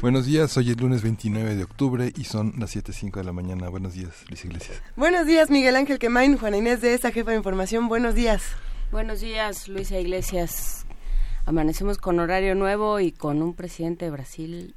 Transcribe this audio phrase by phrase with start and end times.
[0.00, 3.68] Buenos días, hoy es lunes 29 de octubre y son las 7.05 de la mañana.
[3.68, 4.80] Buenos días, Luis Iglesias.
[4.94, 7.88] Buenos días, Miguel Ángel Quemain, Juana Inés de esta jefa de información.
[7.88, 8.44] Buenos días.
[8.92, 10.86] Buenos días, Luisa Iglesias.
[11.46, 14.74] Amanecemos con horario nuevo y con un presidente de Brasil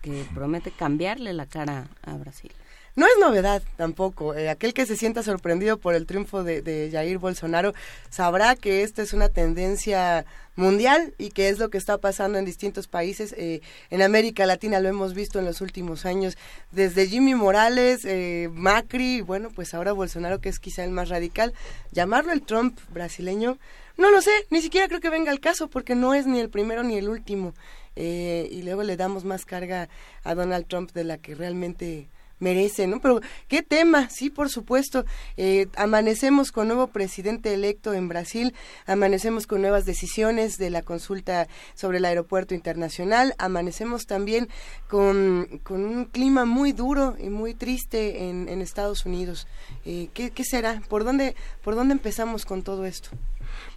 [0.00, 2.52] que promete cambiarle la cara a Brasil.
[2.96, 4.34] No es novedad tampoco.
[4.34, 7.74] Eh, aquel que se sienta sorprendido por el triunfo de, Jair Bolsonaro
[8.08, 10.24] sabrá que esta es una tendencia
[10.54, 13.34] mundial y que es lo que está pasando en distintos países.
[13.36, 13.60] Eh,
[13.90, 16.38] en América Latina lo hemos visto en los últimos años,
[16.72, 21.52] desde Jimmy Morales, eh, Macri, bueno, pues ahora Bolsonaro, que es quizá el más radical.
[21.92, 23.58] Llamarlo el Trump brasileño,
[23.98, 26.48] no lo sé, ni siquiera creo que venga al caso, porque no es ni el
[26.48, 27.52] primero ni el último.
[27.94, 29.88] y luego le damos más carga
[30.24, 32.08] a Donald Trump de la que realmente
[32.38, 33.00] merece, ¿no?
[33.00, 35.04] Pero qué tema, sí, por supuesto.
[35.36, 38.54] Eh, amanecemos con nuevo presidente electo en Brasil,
[38.86, 44.48] amanecemos con nuevas decisiones de la consulta sobre el aeropuerto internacional, amanecemos también
[44.88, 49.46] con, con un clima muy duro y muy triste en, en Estados Unidos.
[49.84, 50.82] Eh, ¿qué, ¿Qué será?
[50.88, 53.10] ¿Por dónde, ¿Por dónde empezamos con todo esto?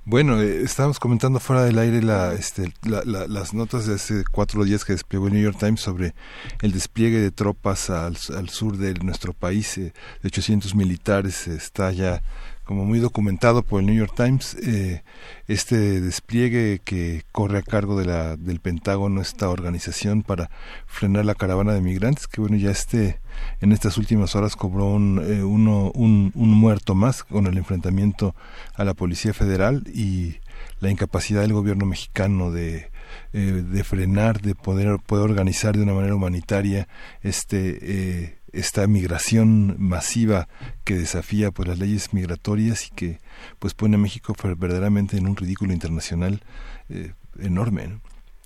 [0.06, 4.84] Bueno, eh, estábamos comentando fuera del aire la, este, las notas de hace cuatro días
[4.84, 6.16] que desplegó el New York Times sobre
[6.62, 12.24] el despliegue de tropas al, sur de nuestro país, eh, de 800 militares, está ya
[12.70, 15.02] como muy documentado por el New York Times, eh,
[15.48, 20.52] este despliegue que corre a cargo de la, del Pentágono, esta organización para
[20.86, 23.22] frenar la caravana de migrantes, que bueno, ya este,
[23.60, 28.36] en estas últimas horas cobró un, eh, uno, un, un muerto más con el enfrentamiento
[28.76, 30.36] a la Policía Federal y
[30.80, 32.92] la incapacidad del gobierno mexicano de
[33.32, 36.88] eh, de frenar, de poder, poder organizar de una manera humanitaria
[37.22, 40.48] este eh, esta migración masiva
[40.84, 43.20] que desafía pues las leyes migratorias y que
[43.60, 46.42] pues pone a México verdaderamente en un ridículo internacional
[46.90, 48.00] eh, enorme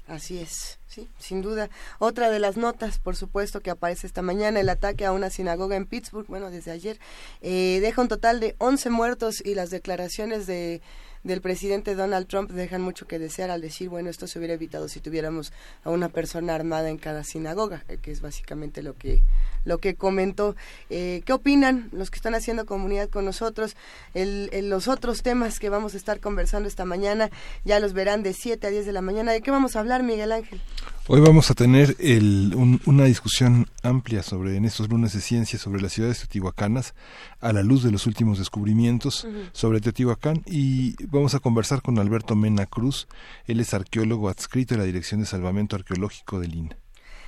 [0.05, 1.69] Así es, sí, sin duda.
[1.97, 5.77] Otra de las notas, por supuesto, que aparece esta mañana, el ataque a una sinagoga
[5.77, 6.99] en Pittsburgh, bueno, desde ayer,
[7.41, 10.81] eh, deja un total de 11 muertos y las declaraciones de
[11.23, 14.87] del presidente Donald Trump dejan mucho que desear al decir, bueno, esto se hubiera evitado
[14.87, 15.53] si tuviéramos
[15.83, 19.21] a una persona armada en cada sinagoga, eh, que es básicamente lo que
[19.65, 20.55] lo que comentó.
[20.89, 23.75] Eh, ¿Qué opinan los que están haciendo comunidad con nosotros?
[24.13, 27.29] El, los otros temas que vamos a estar conversando esta mañana
[27.63, 29.31] ya los verán de 7 a 10 de la mañana.
[29.31, 30.61] ¿De qué vamos a hablar, Miguel Ángel?
[31.07, 35.81] Hoy vamos a tener el, una discusión amplia sobre en estos lunes de ciencia sobre
[35.81, 36.95] las ciudades teotihuacanas
[37.41, 42.37] a la luz de los últimos descubrimientos sobre Teotihuacán y vamos a conversar con Alberto
[42.37, 43.09] Mena Cruz.
[43.47, 46.77] Él es arqueólogo adscrito a la Dirección de Salvamento Arqueológico del INA.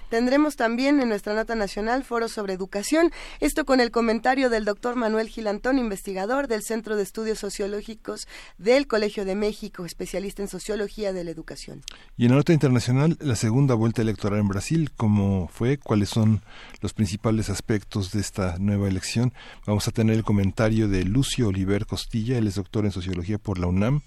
[0.09, 4.95] Tendremos también en nuestra nota nacional foro sobre educación, esto con el comentario del doctor
[4.95, 8.27] Manuel Gilantón, investigador del Centro de Estudios Sociológicos
[8.57, 11.81] del Colegio de México, especialista en sociología de la educación.
[12.17, 15.77] Y en la nota internacional, la segunda vuelta electoral en Brasil, ¿cómo fue?
[15.77, 16.41] ¿Cuáles son
[16.81, 19.33] los principales aspectos de esta nueva elección?
[19.65, 23.57] Vamos a tener el comentario de Lucio Oliver Costilla, él es doctor en sociología por
[23.57, 24.01] la UNAM,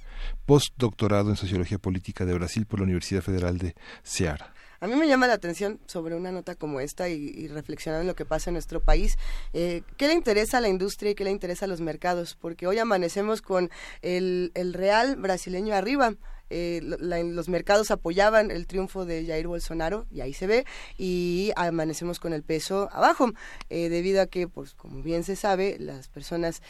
[0.47, 4.54] postdoctorado en sociología política de Brasil por la Universidad Federal de Ceará.
[4.81, 8.15] A mí me llama la atención sobre una nota como esta y, reflexionar en lo
[8.15, 9.16] que pasa en nuestro país.
[9.53, 12.37] Eh, ¿Qué le interesa a la industria y qué le interesa a los mercados?
[12.41, 13.71] Porque hoy amanecemos con
[14.03, 16.15] el real brasileño arriba
[16.50, 20.64] eh, los mercados apoyaban el triunfo de Jair Bolsonaro, y ahí se ve,
[20.97, 23.32] y amanecemos con el peso abajo,
[23.70, 26.62] eh, debido a que, pues como bien se sabe, las personas,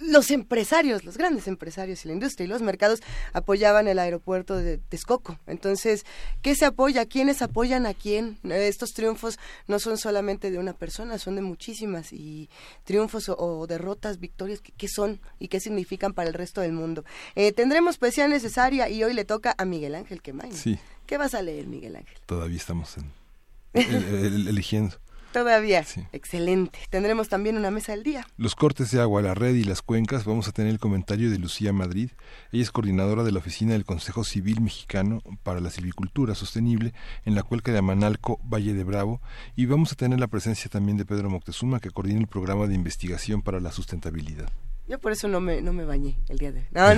[0.00, 3.00] los empresarios, los grandes empresarios y la industria y los mercados
[3.32, 5.38] apoyaban el aeropuerto de Texcoco.
[5.46, 6.04] Entonces,
[6.42, 7.06] ¿qué se apoya?
[7.06, 8.38] ¿Quiénes apoyan a quién?
[8.44, 12.48] Estos triunfos no son solamente de una persona, son de muchísimas, y
[12.84, 17.04] triunfos o, derrotas, victorias, ¿qué, son y qué significan para el resto del mundo?
[17.34, 20.52] Eh, tendremos poesía necesaria y hoy le toca a Miguel Ángel Quemain.
[20.52, 20.78] Sí.
[21.06, 22.16] ¿Qué vas a leer, Miguel Ángel?
[22.26, 23.12] Todavía estamos en,
[24.48, 24.96] eligiendo.
[25.34, 25.82] Todavía.
[25.82, 26.00] Sí.
[26.12, 26.78] Excelente.
[26.90, 28.24] Tendremos también una mesa del día.
[28.36, 30.24] Los cortes de agua, la red y las cuencas.
[30.24, 32.10] Vamos a tener el comentario de Lucía Madrid.
[32.52, 36.94] Ella es coordinadora de la oficina del Consejo Civil Mexicano para la Silvicultura Sostenible
[37.24, 39.20] en la cuenca de Amanalco, Valle de Bravo.
[39.56, 42.76] Y vamos a tener la presencia también de Pedro Moctezuma, que coordina el programa de
[42.76, 44.52] investigación para la sustentabilidad.
[44.86, 46.66] Yo por eso no me, no me bañé el día de hoy.
[46.72, 46.94] No,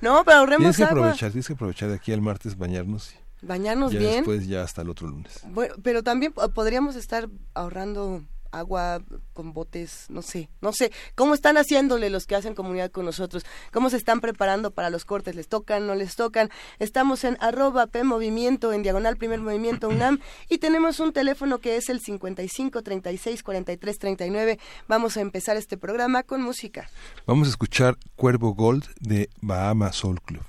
[0.00, 3.12] no, pero ahorremos tienes que aprovechar, Tienes que aprovechar de aquí al martes bañarnos.
[3.42, 4.14] Bañarnos ya bien.
[4.16, 5.40] después ya hasta el otro lunes.
[5.48, 8.24] Bueno, pero también po- podríamos estar ahorrando
[8.58, 13.04] agua con botes, no sé, no sé, ¿cómo están haciéndole los que hacen comunidad con
[13.04, 13.44] nosotros?
[13.72, 15.34] ¿Cómo se están preparando para los cortes?
[15.34, 16.50] ¿Les tocan, no les tocan?
[16.78, 21.88] Estamos en arroba P en diagonal Primer Movimiento UNAM, y tenemos un teléfono que es
[21.88, 24.58] el 55 36 43 39.
[24.88, 26.88] Vamos a empezar este programa con música.
[27.26, 30.44] Vamos a escuchar Cuervo Gold de Bahama Soul Club.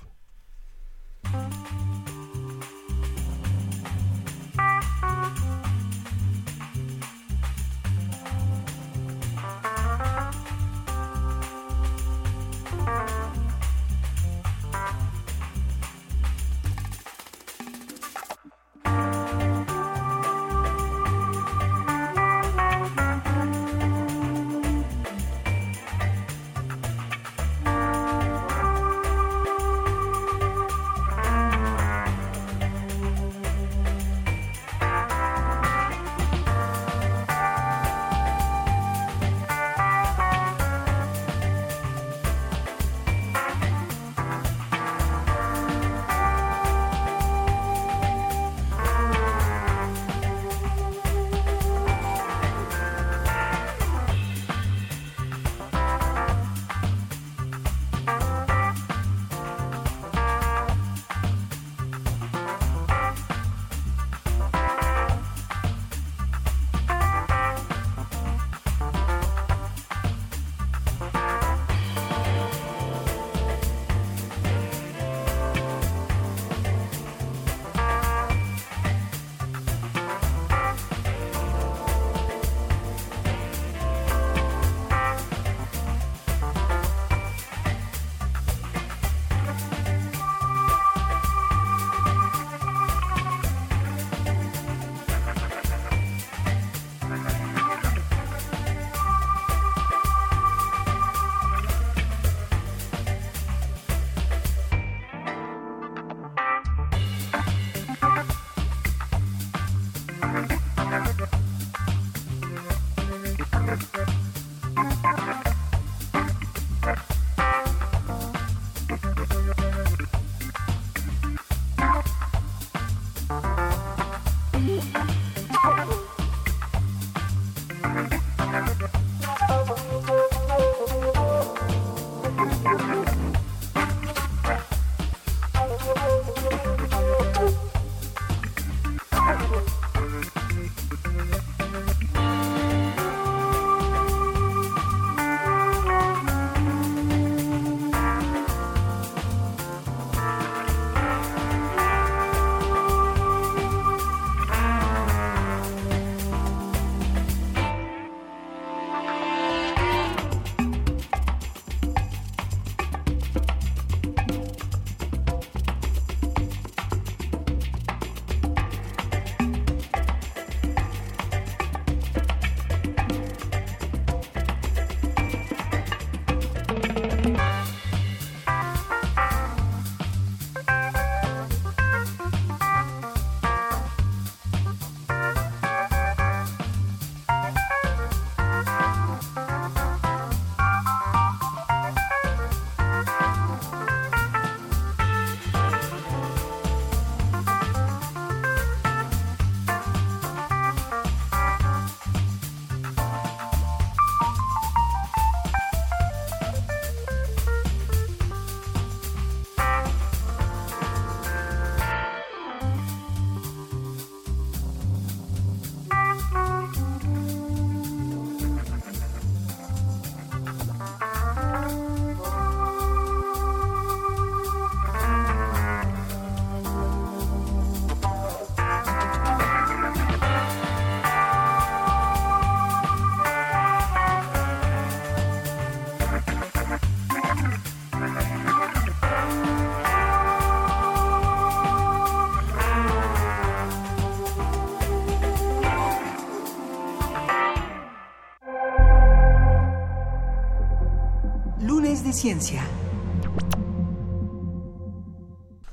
[252.24, 252.67] Lunes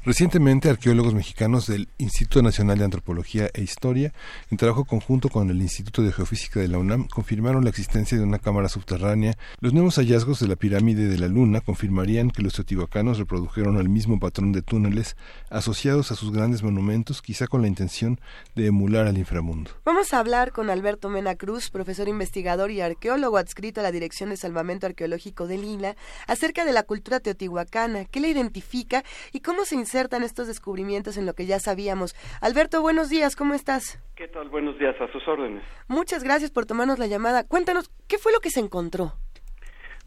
[0.05, 4.13] Recientemente, arqueólogos mexicanos del Instituto Nacional de Antropología e Historia,
[4.51, 8.23] en trabajo conjunto con el Instituto de Geofísica de la UNAM, confirmaron la existencia de
[8.23, 9.35] una cámara subterránea.
[9.61, 13.89] Los nuevos hallazgos de la pirámide de la Luna confirmarían que los teotihuacanos reprodujeron el
[13.89, 15.17] mismo patrón de túneles
[15.49, 18.19] asociados a sus grandes monumentos, quizá con la intención
[18.53, 19.71] de emular al inframundo.
[19.85, 24.29] Vamos a hablar con Alberto Mena Cruz, profesor investigador y arqueólogo adscrito a la Dirección
[24.29, 25.95] de Salvamento Arqueológico de Lila,
[26.27, 31.25] acerca de la cultura teotihuacana, qué la identifica y cómo se inserta estos descubrimientos en
[31.25, 32.15] lo que ya sabíamos.
[32.41, 33.99] Alberto, buenos días, ¿cómo estás?
[34.15, 34.49] ¿Qué tal?
[34.49, 35.63] Buenos días, a sus órdenes.
[35.87, 37.43] Muchas gracias por tomarnos la llamada.
[37.43, 39.13] Cuéntanos, ¿qué fue lo que se encontró?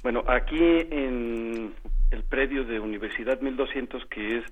[0.03, 0.57] Bueno, aquí
[0.91, 1.75] en
[2.11, 4.45] el predio de Universidad 1200, que es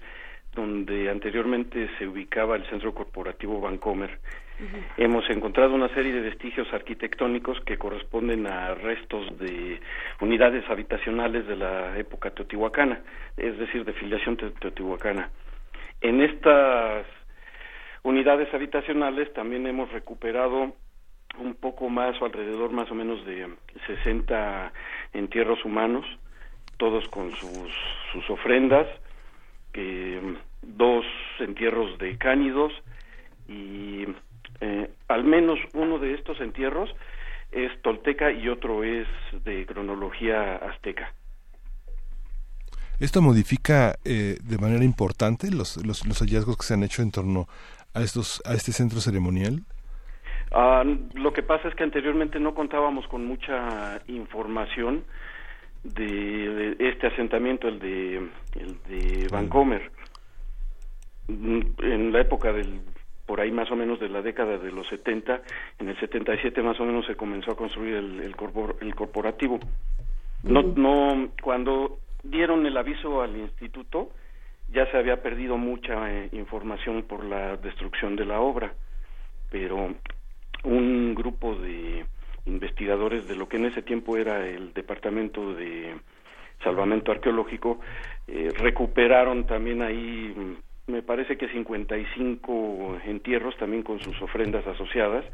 [0.55, 3.61] donde anteriormente se ubicaba el Centro Corporativo
[4.97, 9.81] Hemos encontrado una serie de vestigios arquitectónicos que corresponden a restos de
[10.21, 13.03] unidades habitacionales de la época teotihuacana,
[13.37, 15.31] es decir, de filiación teotihuacana.
[16.01, 17.07] En estas
[18.03, 20.73] unidades habitacionales también hemos recuperado
[21.39, 23.49] un poco más o alrededor más o menos de
[23.87, 24.73] 60
[25.13, 26.07] entierros humanos,
[26.79, 27.75] todos con sus,
[28.13, 28.87] sus ofrendas,
[30.63, 31.05] dos
[31.39, 32.73] entierros de cánidos
[33.49, 34.15] y eh,
[35.27, 36.91] menos uno de estos entierros
[37.53, 39.07] es tolteca y otro es
[39.45, 41.13] de cronología azteca.
[42.99, 47.47] ¿Esto modifica eh, de manera importante los, los, hallazgos que se han hecho en torno
[47.93, 49.65] a, estos, a este centro ceremonial?
[50.51, 50.83] Ah,
[51.15, 55.05] lo que pasa es que anteriormente no contábamos con mucha información
[55.85, 58.17] de, este asentamiento, el de,
[58.55, 59.93] el de Vancomer.
[61.29, 62.81] Mm, en la época del
[63.27, 65.43] por ahí más o menos de la década de los 70,
[65.81, 68.35] en el 77 más o menos se comenzó a construir el, el,
[68.81, 69.59] el corporativo.
[70.45, 74.11] No, no, cuando dieron el aviso al instituto,
[74.73, 78.73] ya se había perdido mucha eh, información por la destrucción de la obra,
[79.51, 79.95] pero
[80.65, 82.05] un grupo de
[82.47, 85.97] investigadores de lo que en ese tiempo era el Departamento de
[86.63, 87.81] Salvamento Arqueológico
[88.27, 90.57] eh, recuperaron también ahí
[90.87, 95.25] me parece que 55 entierros también con sus ofrendas asociadas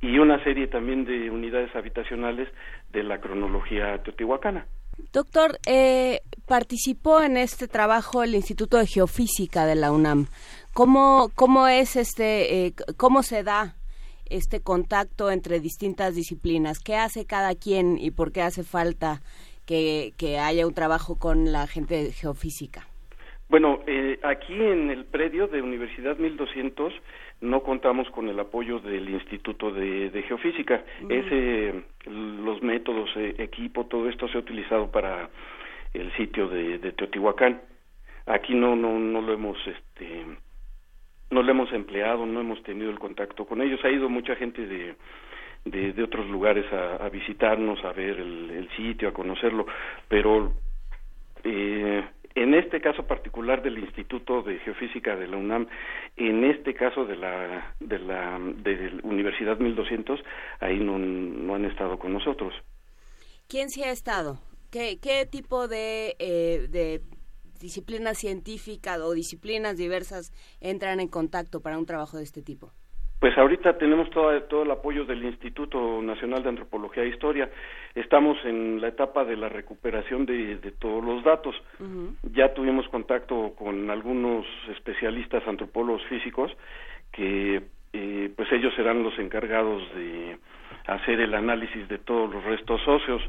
[0.00, 2.48] y una serie también de unidades habitacionales
[2.92, 4.66] de la cronología teotihuacana.
[5.12, 10.26] Doctor, eh, participó en este trabajo el Instituto de Geofísica de la UNAM.
[10.72, 13.76] ¿Cómo, cómo es este, eh, cómo se da
[14.26, 16.78] este contacto entre distintas disciplinas?
[16.80, 19.22] ¿Qué hace cada quien y por qué hace falta
[19.66, 22.86] que, que haya un trabajo con la gente de geofísica?
[23.48, 26.92] Bueno, eh, aquí en el predio de Universidad 1200
[27.42, 30.82] no contamos con el apoyo del Instituto de, Geofísica.
[31.08, 31.74] Ese,
[32.06, 35.28] los métodos, eh, equipo, todo esto se ha utilizado para
[35.92, 37.60] el sitio de, Teotihuacán.
[38.26, 40.24] Aquí no, no, no lo hemos, este,
[41.30, 43.84] no lo hemos empleado, no hemos tenido el contacto con ellos.
[43.84, 44.94] Ha ido mucha gente de,
[45.66, 49.66] de, otros lugares a, visitarnos, a ver el, el, sitio, a conocerlo,
[50.08, 50.54] pero
[51.44, 55.68] eh, en este caso particular del Instituto de Geofísica de la UNAM,
[56.16, 60.20] en este caso de la de la, de la Universidad 1200,
[60.60, 62.52] ahí no, han estado con nosotros.
[63.48, 64.38] ¿Quién sí ha estado?
[64.70, 67.02] ¿Qué, qué tipo de, eh, de
[67.60, 72.72] disciplinas científicas o disciplinas diversas entran en contacto para un trabajo de este tipo?
[73.20, 77.50] Pues ahorita tenemos todo, todo el apoyo del Instituto Nacional de Antropología e Historia.
[77.94, 81.54] Estamos en la etapa de la recuperación de, todos los datos.
[82.34, 86.54] Ya tuvimos contacto con algunos especialistas antropólogos físicos
[87.12, 90.36] que eh, pues ellos serán los encargados de
[90.86, 93.22] hacer el análisis de todos los restos óseos.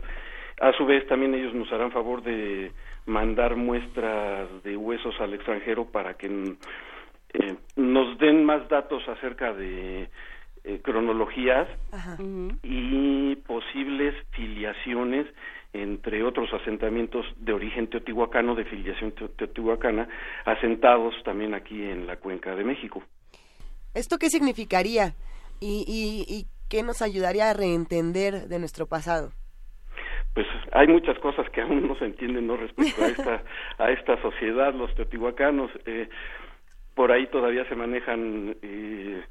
[0.60, 2.72] A su vez también ellos nos harán favor de
[3.06, 6.56] mandar muestras de huesos al extranjero para que
[7.40, 10.10] eh, nos den más datos acerca de
[10.64, 11.68] eh, cronologías
[12.64, 15.28] y posibles filiaciones
[15.74, 20.08] entre otros asentamientos de origen teotihuacano, de filiación teotihuacana,
[20.46, 23.04] asentados también aquí en la cuenca de México.
[23.94, 25.14] ¿Esto qué significaría
[25.60, 29.32] y, y, y qué nos ayudaría a reentender de nuestro pasado?
[30.36, 33.44] pues hay muchas cosas que aún no se entienden no respecto a esta
[33.78, 35.72] a esta sociedad los teotihuacanos.
[35.86, 36.10] Eh,
[36.96, 39.24] por ahí todavía se manejan eh,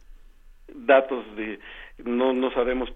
[0.69, 1.59] datos de
[2.05, 2.93] no no sabemos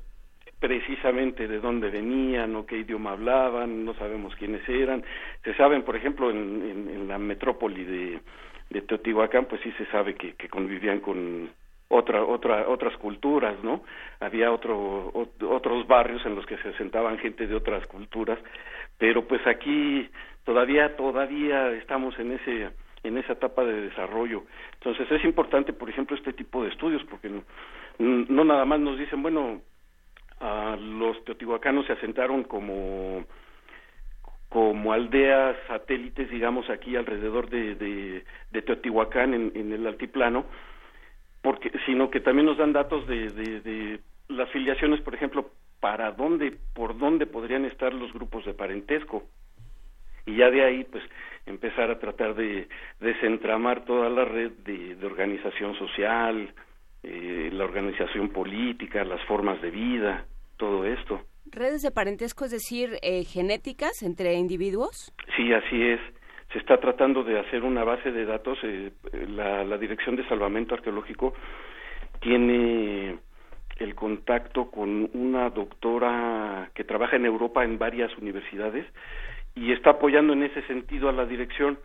[0.61, 5.05] precisamente de dónde venían o qué idioma hablaban, no sabemos quiénes eran.
[5.45, 8.21] Se saben, por ejemplo, en, en, la metrópoli de,
[8.83, 11.51] Teotihuacán, pues sí se sabe que, que convivían con
[11.89, 13.83] otra, otra, otras culturas, ¿no?
[14.21, 15.11] Había otro,
[15.49, 18.39] otros barrios en los que se asentaban gente de otras culturas,
[18.99, 20.09] pero pues aquí
[20.45, 22.71] todavía, todavía estamos en ese
[23.03, 24.45] en esa etapa de desarrollo.
[24.75, 27.45] Entonces es importante, por ejemplo, este tipo de estudios, porque no,
[27.99, 29.61] no nada más nos dicen, bueno,
[30.41, 33.25] a los teotihuacanos se asentaron como
[34.49, 40.47] como aldeas satélites, digamos, aquí alrededor de, de, Teotihuacán, en, en, el altiplano,
[41.43, 45.51] porque, sino que también nos dan datos de, de, las filiaciones, por ejemplo,
[45.81, 49.25] para dónde, por dónde podrían estar los grupos de parentesco.
[50.27, 51.05] Y ya de ahí, pues,
[51.49, 52.69] empezar a tratar de
[53.01, 56.53] desentramar toda la red de, organización social,
[57.03, 60.27] eh, la organización política, las formas de vida,
[60.57, 61.23] todo esto.
[61.51, 65.13] ¿Redes de parentesco, es decir, eh, genéticas entre individuos?
[65.37, 66.01] Sí, así es.
[66.53, 68.59] Se está tratando de hacer una base de datos.
[68.63, 68.93] Eh,
[69.29, 71.35] la, la Dirección de Salvamento Arqueológico
[72.21, 73.19] tiene
[73.79, 78.87] el contacto con una doctora que trabaja en Europa en varias universidades
[79.59, 81.79] y está apoyando en ese sentido a la dirección.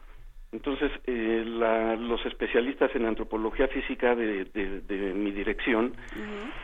[0.51, 5.95] Entonces, eh, la, los especialistas en antropología física de, de, mi dirección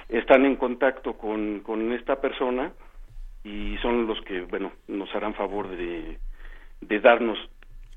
[0.08, 2.72] están en contacto con, con esta persona
[3.44, 6.20] y son los que, bueno, nos harán favor de,
[6.82, 7.40] de darnos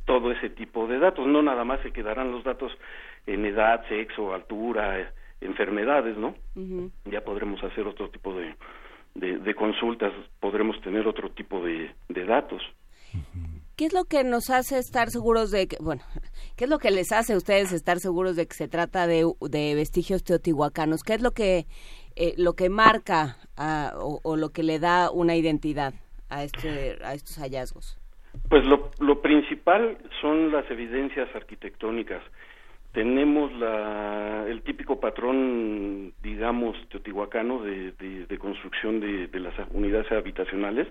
[0.06, 1.26] todo ese tipo de datos.
[1.26, 2.72] No nada más se quedarán los datos
[3.26, 6.34] en edad, sexo, altura, enfermedades, ¿no?
[7.04, 8.54] Ya podremos hacer otro tipo de,
[9.14, 12.62] de, consultas, podremos tener otro tipo de, de datos.
[13.76, 16.02] ¿Qué es lo que nos hace estar seguros de que, bueno,
[16.56, 19.24] qué es lo que les hace a ustedes estar seguros de que se trata de,
[19.40, 21.02] de vestigios teotihuacanos?
[21.02, 21.66] ¿Qué es lo que,
[22.16, 23.36] eh, lo que marca
[23.96, 25.94] o, o, lo que le da una identidad
[26.28, 27.98] a, este, a estos hallazgos?
[28.48, 32.22] Pues lo principal son las evidencias arquitectónicas
[32.92, 40.88] tenemos la, el típico patrón, digamos, teotihuacano de, de, construcción de, de, las unidades habitacionales.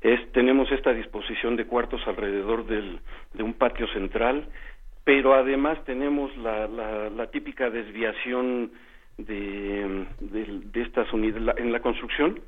[0.00, 3.00] es, tenemos esta disposición de cuartos alrededor del,
[3.34, 4.46] de un patio central,
[5.04, 8.72] pero además tenemos la, la, la típica desviación
[9.18, 12.40] de, de, estas unidades, en la construcción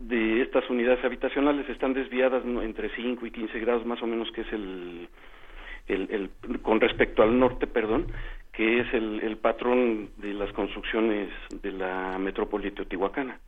[0.00, 4.42] de estas unidades habitacionales están desviadas entre 5 y 15 grados más o menos, que
[4.42, 5.08] es el
[5.88, 6.30] el,
[6.62, 8.06] con respecto al norte, perdón,
[8.52, 11.30] que es el, el patrón de las construcciones
[11.62, 13.40] de la metrópoli teotihuacana.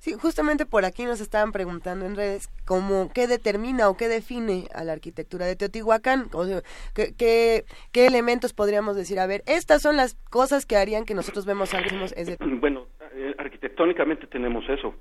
[0.00, 4.64] Sí, justamente por aquí nos estaban preguntando en redes cómo, qué determina o qué define
[4.74, 6.46] a la arquitectura de Teotihuacán, o
[6.94, 11.44] qué, qué, elementos podríamos decir, a ver, estas son las cosas que harían que nosotros
[11.44, 12.06] vemos algo.
[12.16, 14.94] Es Bueno, eh, arquitectónicamente tenemos eso,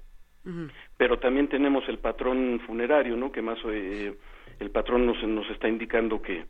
[0.98, 3.32] pero también tenemos el patrón funerario, ¿no?
[3.32, 4.14] Que más eh,
[4.60, 6.46] el patrón nos, nos está indicando que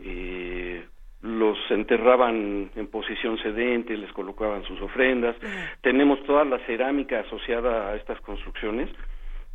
[0.00, 0.84] eh,
[1.22, 5.36] los enterraban en posición sedente, les colocaban sus ofrendas.
[5.80, 8.88] Tenemos toda la cerámica asociada a estas construcciones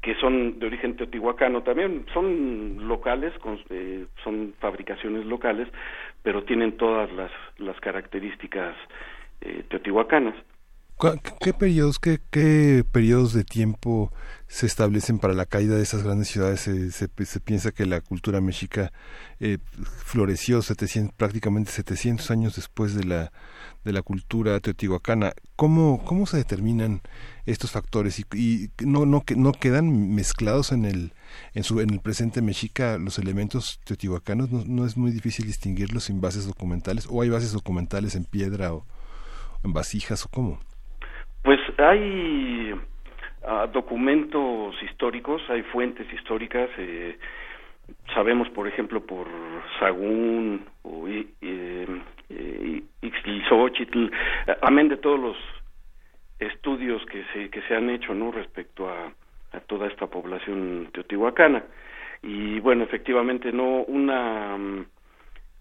[0.02, 3.34] que son de origen teotihuacano también, son locales,
[3.70, 5.70] eh, son fabricaciones locales,
[6.22, 8.76] pero tienen todas las, las características
[9.40, 10.36] eh, teotihuacanas.
[11.42, 14.12] ¿Qué periodos, qué, qué periodos de tiempo
[14.54, 16.62] se establecen para la caída de esas grandes ciudades.
[16.62, 18.94] Se, se, piensa que la cultura mexica
[19.40, 19.58] eh,
[19.98, 23.32] floreció 700, prácticamente 700 años después de la,
[23.84, 25.34] de la cultura teotihuacana.
[25.56, 27.02] ¿Cómo, cómo se determinan
[27.48, 31.14] estos factores y, y no, no, no quedan mezclados en el,
[31.56, 34.52] en, su, en el presente mexica los elementos teotihuacanos?
[34.52, 38.72] No, no es muy difícil distinguirlos sin bases documentales o hay bases documentales en piedra
[38.72, 38.86] o
[39.64, 40.60] en vasijas o cómo?
[41.44, 42.74] Pues hay
[43.74, 47.18] documentos históricos, hay fuentes históricas, eh,
[48.14, 49.28] sabemos por ejemplo por
[49.78, 54.08] Sagún o eh, eh, Ixtlilxóchitl,
[54.62, 55.38] amén de todos los
[56.40, 58.32] estudios que se, que se han hecho ¿no?
[58.32, 59.12] respecto a,
[59.52, 61.64] a toda esta población teotihuacana.
[62.22, 64.58] Y bueno, efectivamente, no una,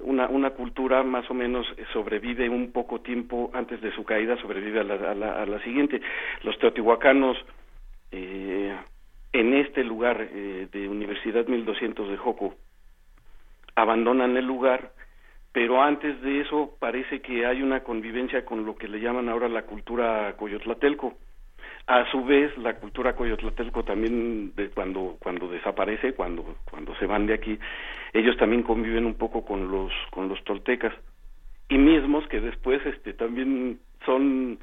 [0.03, 4.81] una, una cultura más o menos sobrevive un poco tiempo antes de su caída, sobrevive
[4.81, 6.01] a la, a la, a la siguiente.
[6.43, 7.37] Los teotihuacanos
[8.11, 8.77] eh,
[9.33, 12.55] en este lugar eh, de Universidad 1200 de Joco
[13.75, 14.93] abandonan el lugar,
[15.53, 19.49] pero antes de eso parece que hay una convivencia con lo que le llaman ahora
[19.49, 21.15] la cultura coyotlatelco.
[21.87, 27.27] A su vez, la cultura coyotlatelco también de cuando cuando desaparece, cuando cuando se van
[27.27, 27.59] de aquí,
[28.13, 30.95] ellos también conviven un poco con los con los toltecas
[31.69, 34.59] y mismos que después este también son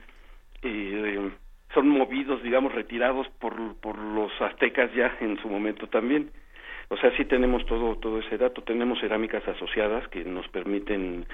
[0.61, 1.31] eh,
[1.73, 6.31] son movidos, digamos, retirados por, por los aztecas ya en su momento también.
[6.89, 11.27] O sea, sí tenemos todo, todo ese dato, tenemos cerámicas asociadas que nos permiten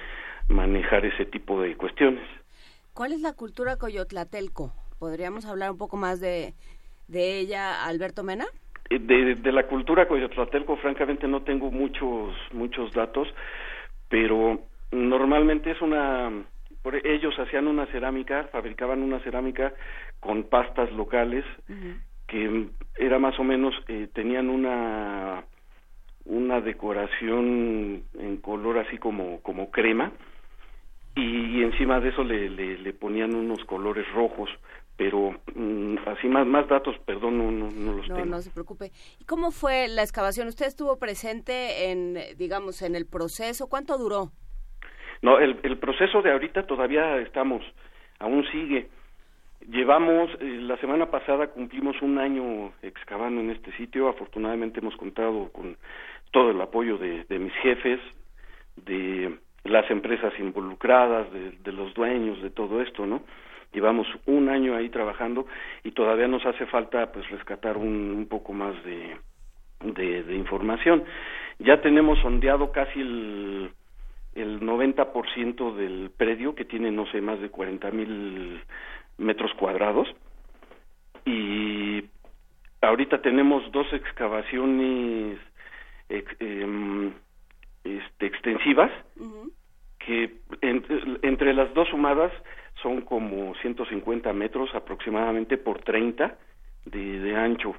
[0.48, 2.24] manejar ese tipo de cuestiones.
[2.92, 4.72] ¿Cuál es la cultura coyotlatelco?
[4.98, 6.54] ¿Podríamos hablar un poco más de,
[7.08, 8.46] de ella, Alberto Mena?
[8.90, 13.28] Eh, de, de la cultura coyotlatelco, francamente, no tengo muchos, muchos datos,
[14.08, 16.30] pero normalmente es una
[17.02, 19.74] ellos hacían una cerámica, fabricaban una cerámica
[20.20, 21.44] con pastas locales
[22.26, 25.44] que era más o menos eh, tenían una
[26.24, 30.12] una decoración en color así como como crema
[31.14, 34.50] y encima de eso le, le, ponían unos colores rojos
[34.96, 38.26] pero mm, así más más datos perdón no, no, no los no, tengo.
[38.28, 38.92] no se preocupe.
[39.20, 44.32] Y cómo fue la excavación usted estuvo presente en digamos en el proceso cuánto duró
[45.22, 47.62] no el, el proceso de ahorita todavía estamos
[48.18, 48.88] aún sigue.
[49.68, 54.08] Llevamos, eh, la semana pasada cumplimos un año excavando en este sitio.
[54.08, 55.76] Afortunadamente hemos contado con
[56.30, 58.00] todo el apoyo de, mis jefes,
[58.76, 63.22] de las empresas involucradas, de, los dueños de todo esto, ¿no?
[63.72, 65.46] Llevamos un año ahí trabajando
[65.84, 69.16] y todavía nos hace falta pues rescatar un, poco más de,
[70.22, 71.04] de, información.
[71.58, 73.70] Ya tenemos sondeado casi el,
[74.34, 78.60] el 90% del predio que tiene, no sé, más de 40 mil
[79.18, 80.08] metros cuadrados
[81.24, 82.04] y
[82.80, 85.38] ahorita tenemos dos excavaciones
[86.08, 87.12] em,
[87.84, 88.90] este, extensivas
[89.98, 90.36] que
[91.22, 92.32] entre las dos sumadas
[92.82, 96.36] son como 150 metros aproximadamente por 30
[96.84, 97.74] de, de ancho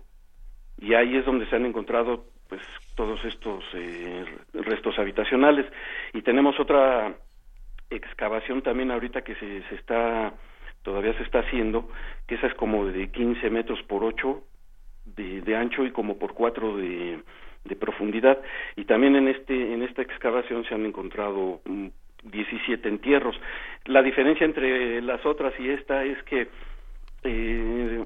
[0.79, 2.61] y ahí es donde se han encontrado pues
[2.95, 5.65] todos estos eh, restos habitacionales
[6.13, 7.15] y tenemos otra
[7.89, 10.33] excavación también ahorita que se, se está
[10.87, 11.89] todavía se está haciendo,
[12.27, 14.41] que esa es como de 15 metros por 8
[15.17, 17.19] de, de ancho y como por 4 de,
[17.65, 18.39] de profundidad.
[18.77, 21.59] Y también en, este, en esta excavación se han encontrado
[22.23, 23.35] 17 mm, entierros.
[23.85, 26.47] La diferencia entre las otras y esta es que
[27.23, 28.05] eh,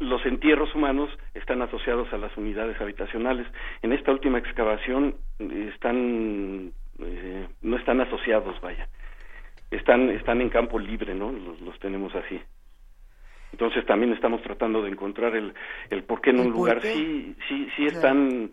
[0.00, 3.46] los entierros humanos están asociados a las unidades habitacionales.
[3.82, 8.88] En esta última excavación eh, están eh, no están asociados, vaya
[9.70, 11.32] están están en campo libre, ¿no?
[11.32, 12.40] Los, tenemos así.
[13.52, 15.52] Entonces también estamos tratando de encontrar el,
[15.90, 18.50] el por qué en un lugar sí sí sí están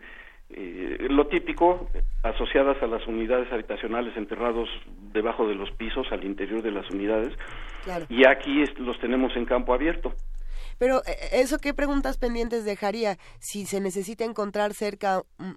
[0.49, 1.89] eh, lo típico
[2.23, 4.69] asociadas a las unidades habitacionales enterrados
[5.11, 7.33] debajo de los pisos al interior de las unidades
[8.09, 10.13] y aquí los tenemos en campo abierto.
[10.77, 15.51] Pero eh, eso qué preguntas pendientes dejaría si se necesita encontrar cerca mm,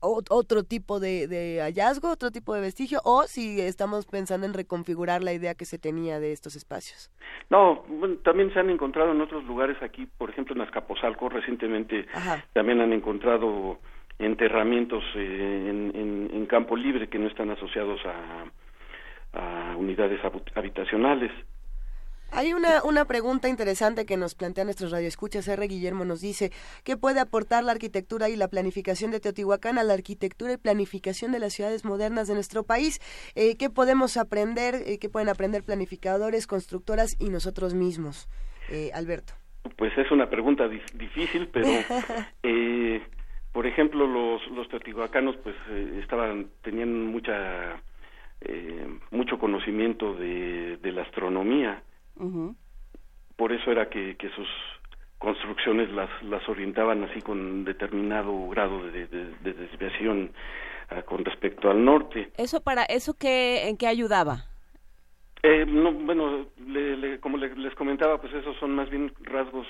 [0.00, 5.32] otro tipo de, hallazgo, otro tipo de vestigio, o si estamos pensando en reconfigurar la
[5.32, 7.10] idea que se tenía de estos espacios.
[7.48, 7.84] No,
[8.24, 12.06] también se han encontrado en otros lugares aquí, por ejemplo en Azcapotzalco recientemente
[12.52, 13.78] también han encontrado
[14.18, 20.20] enterramientos eh, en, en, campo libre que no están asociados a, a unidades
[20.54, 21.30] habitacionales.
[22.30, 25.48] Hay una, una pregunta interesante que nos plantea nuestros radioescuchas.
[25.48, 25.66] R.
[25.66, 26.50] Guillermo nos dice,
[26.84, 31.32] ¿qué puede aportar la arquitectura y la planificación de Teotihuacán a la arquitectura y planificación
[31.32, 33.00] de las ciudades modernas de nuestro país?
[33.34, 34.74] Eh, ¿Qué podemos aprender?
[34.86, 38.28] Eh, ¿Qué pueden aprender planificadores, constructoras y nosotros mismos?
[38.70, 39.32] Eh, Alberto.
[39.76, 41.68] Pues es una pregunta difícil, pero...
[43.58, 45.56] por ejemplo, los, los teotihuacanos pues
[46.00, 47.82] estaban, tenían mucha,
[49.10, 51.82] mucho conocimiento de, de la astronomía
[53.38, 54.48] por eso era que, sus
[55.18, 60.32] construcciones las, las orientaban así con determinado grado de, desviación
[60.90, 62.32] ah, con respecto al norte.
[62.36, 64.44] ¿Eso para eso qué, en qué ayudaba?
[65.44, 66.46] Eh, no, bueno,
[67.20, 69.66] como les comentaba, pues esos son más bien rasgos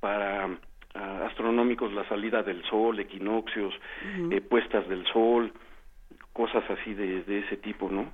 [0.00, 0.58] para
[0.94, 3.74] astronómicos, la salida del sol, equinoccios,
[4.30, 5.52] eh, puestas del sol,
[6.32, 8.12] cosas así de, de ese tipo, ¿no?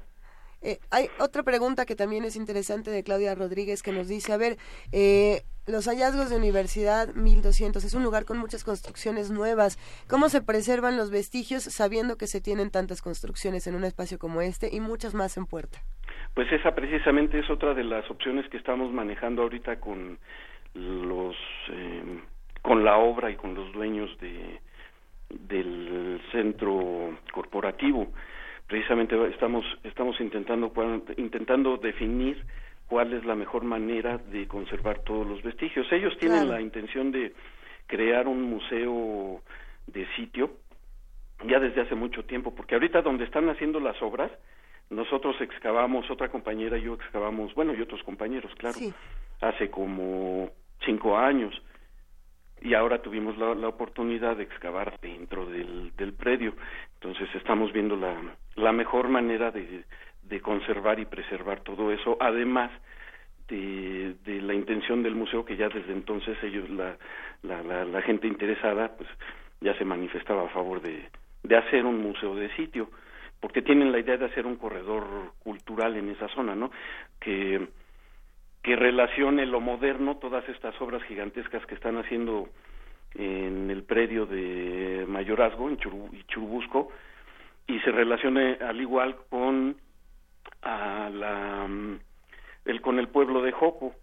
[0.63, 4.37] Eh, hay otra pregunta que también es interesante de Claudia Rodríguez que nos dice, a
[4.37, 4.59] ver,
[4.93, 9.79] eh, los hallazgos de Universidad 1200 es un lugar con muchas construcciones nuevas.
[10.09, 14.43] ¿Cómo se preservan los vestigios sabiendo que se tienen tantas construcciones en un espacio como
[14.43, 15.79] este y muchas más en puerta?
[16.35, 20.19] Pues esa precisamente es otra de las opciones que estamos manejando ahorita con
[20.75, 21.37] los
[21.71, 22.21] eh,
[22.63, 24.61] con la obra y con los dueños de
[25.29, 28.09] del centro corporativo.
[28.67, 30.73] Precisamente estamos estamos intentando
[31.17, 32.45] intentando definir
[32.89, 35.87] cuál es la mejor manera de conservar todos los vestigios.
[35.93, 37.33] Ellos tienen la intención de
[37.87, 39.41] crear un museo
[39.87, 40.51] de sitio
[41.47, 44.31] ya desde hace mucho tiempo, porque ahorita donde están haciendo las obras,
[44.91, 48.79] nosotros excavamos, otra compañera y yo excavamos, bueno, y otros compañeros, claro,
[49.41, 50.51] hace como
[50.85, 51.55] cinco años
[52.63, 56.55] y ahora tuvimos la, la oportunidad de excavar dentro del, del predio.
[56.95, 58.15] Entonces estamos viendo la,
[58.57, 59.85] la mejor manera de,
[60.23, 62.71] de conservar y preservar todo eso, además
[63.49, 66.97] de, de, la intención del museo que ya desde entonces ellos, la,
[67.43, 69.09] la, la, gente interesada, pues
[69.61, 71.09] ya se manifestaba a favor de,
[71.43, 72.91] de hacer un museo de sitio.
[73.41, 76.71] porque tienen la idea de hacer un corredor cultural en esa zona, ¿no?
[77.19, 77.69] Que,
[78.63, 82.49] que relacione lo moderno, todas estas obras gigantescas que están haciendo
[83.15, 86.91] en el predio de Mayorazgo, en Churubusco,
[87.67, 89.77] y se relacione al igual con
[90.63, 91.69] a la
[92.67, 93.95] el con el pueblo de Joco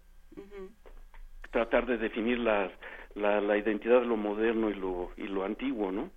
[1.50, 2.70] tratar de definir la,
[3.14, 6.10] la, la identidad de lo moderno y lo y lo antiguo no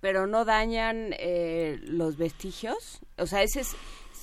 [0.00, 3.00] pero no dañan eh, los vestigios.
[3.18, 3.76] O sea ese es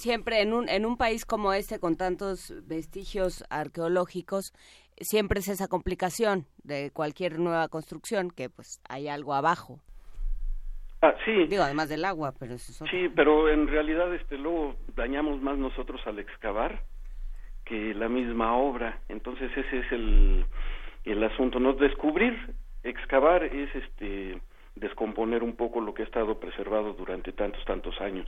[0.08, 4.54] siempre en un en un país como este con tantos vestigios arqueológicos
[5.02, 9.82] siempre es esa complicación de cualquier nueva construcción que pues hay algo abajo
[11.02, 11.46] Ah, sí.
[11.46, 16.02] Digo, además del agua, pero eso Sí, pero en realidad este luego dañamos más nosotros
[16.08, 16.82] al excavar
[17.66, 19.00] que la misma obra.
[19.08, 20.46] Entonces ese es el,
[21.06, 22.34] el asunto, no descubrir,
[22.84, 24.42] excavar es este
[24.74, 28.26] descomponer un poco lo que ha estado preservado durante tantos tantos años.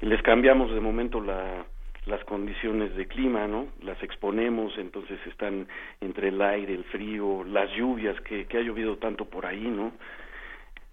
[0.00, 1.64] Les cambiamos de momento la
[2.06, 3.68] las condiciones de clima, ¿no?
[3.82, 5.68] Las exponemos, entonces están
[6.00, 9.92] entre el aire, el frío, las lluvias que, ha llovido tanto por ahí, ¿no?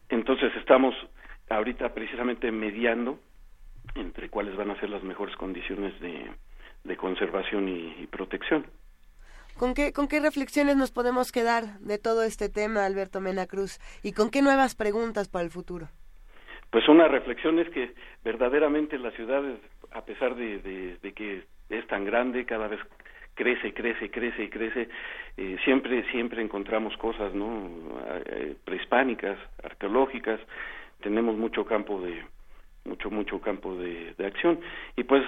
[0.10, 0.94] Entonces estamos
[1.50, 3.20] ahorita precisamente mediando
[3.96, 6.30] entre cuáles van a ser las mejores condiciones de,
[6.84, 8.66] de conservación y, protección.
[9.58, 13.80] ¿Con qué, ¿Con qué reflexiones nos podemos quedar de todo este tema, Alberto Mena Cruz?
[14.04, 15.90] ¿Y con qué nuevas preguntas para el futuro?
[16.70, 19.44] Pues una reflexión es que verdaderamente la ciudad,
[19.92, 20.60] a pesar de,
[21.02, 22.80] de que es tan grande, cada vez
[23.38, 24.90] crece, crece, crece y crece,
[25.38, 27.70] eh, siempre, siempre encontramos cosas, ¿no?
[28.26, 30.40] Eh, prehispánicas, arqueológicas,
[31.02, 32.26] tenemos mucho campo de,
[32.84, 34.60] mucho, mucho campo de, acción.
[34.98, 35.24] Y pues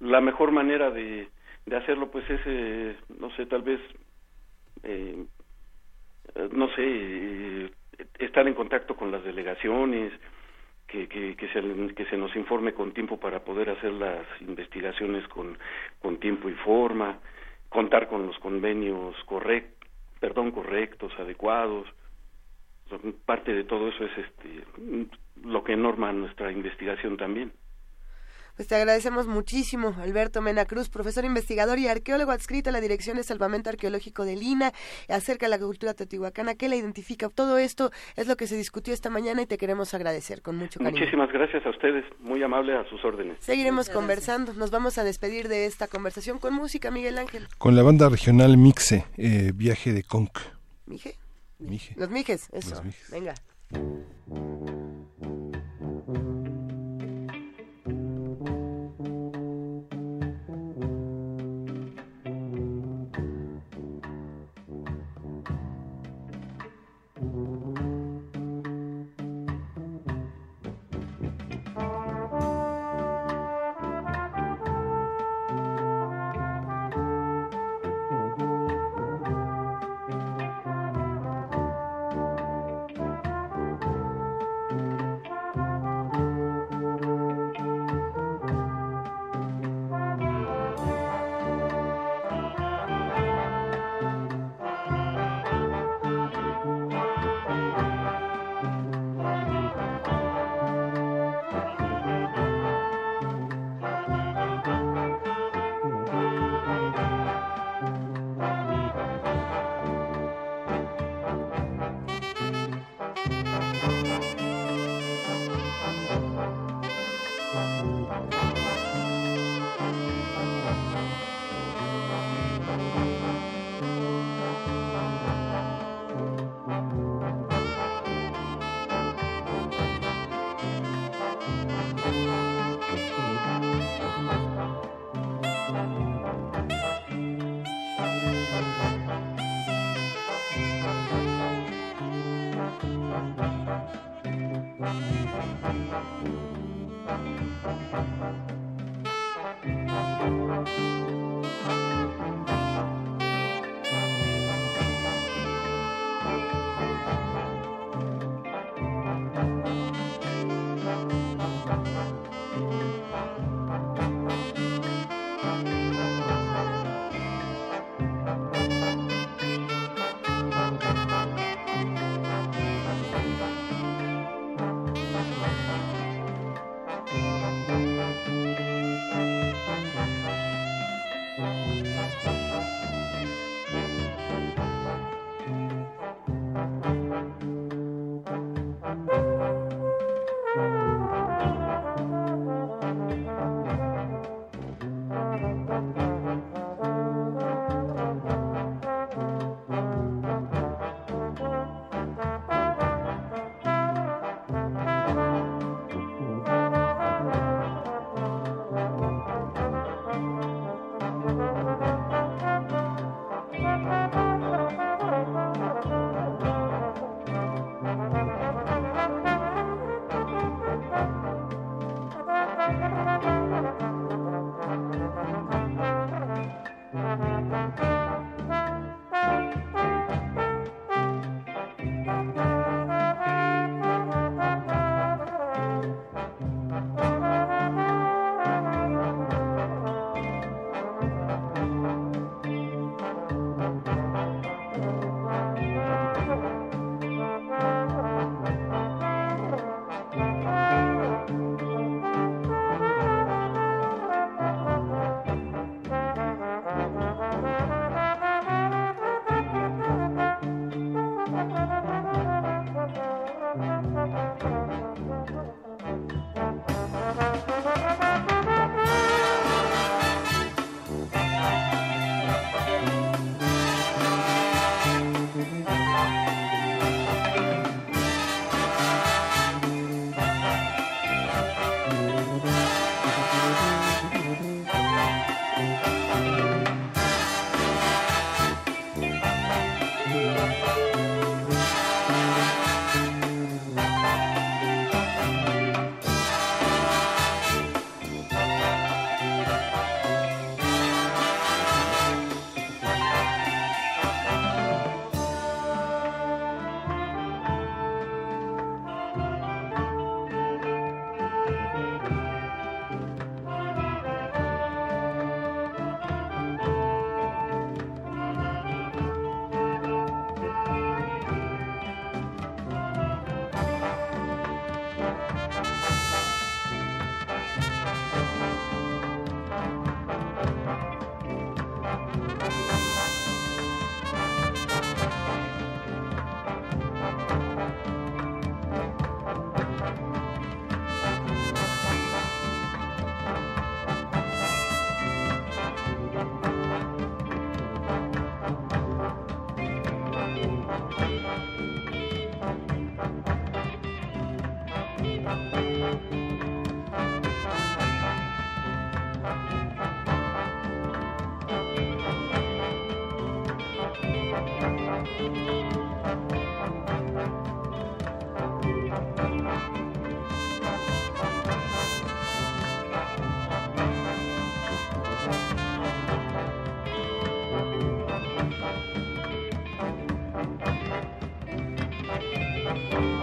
[0.00, 1.28] la mejor manera de,
[1.66, 3.80] de hacerlo pues es, eh, no sé, tal vez,
[4.82, 5.24] eh,
[6.50, 7.70] no sé,
[8.18, 10.12] estar en contacto con las delegaciones,
[10.88, 15.28] que, que, que, se, que se nos informe con tiempo para poder hacer las investigaciones
[15.28, 15.56] con,
[16.00, 17.18] con tiempo y forma,
[17.68, 21.86] contar con los convenios correctos, perdón, correctos, adecuados.
[23.26, 24.64] Parte de todo eso es este,
[25.44, 27.52] lo que norma nuestra investigación también.
[28.58, 33.16] Pues te agradecemos muchísimo, Alberto Mena Cruz, profesor investigador y arqueólogo adscrito a la Dirección
[33.16, 34.72] de Salvamento Arqueológico de Lina,
[35.08, 37.28] acerca de la cultura teotihuacana, que la identifica.
[37.28, 40.80] Todo esto es lo que se discutió esta mañana y te queremos agradecer con mucho
[40.80, 40.98] cariño.
[40.98, 43.36] Muchísimas gracias a ustedes, muy amable a sus órdenes.
[43.38, 47.46] Seguiremos conversando, nos vamos a despedir de esta conversación con música, Miguel Ángel.
[47.58, 50.36] Con la banda regional Mixe, eh, Viaje de Conc.
[50.84, 51.14] ¿Mije?
[51.60, 51.94] Mije.
[51.96, 52.82] Los Mijes, eso.
[53.12, 53.34] Venga.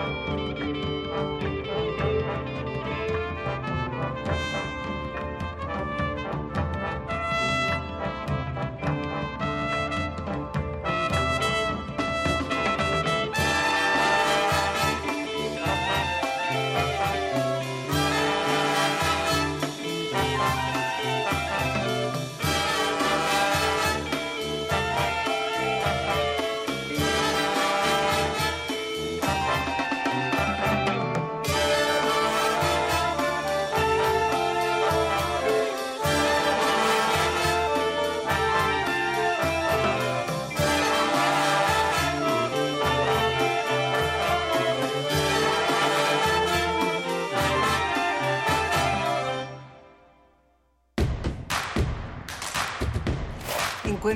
[0.06, 1.55] Música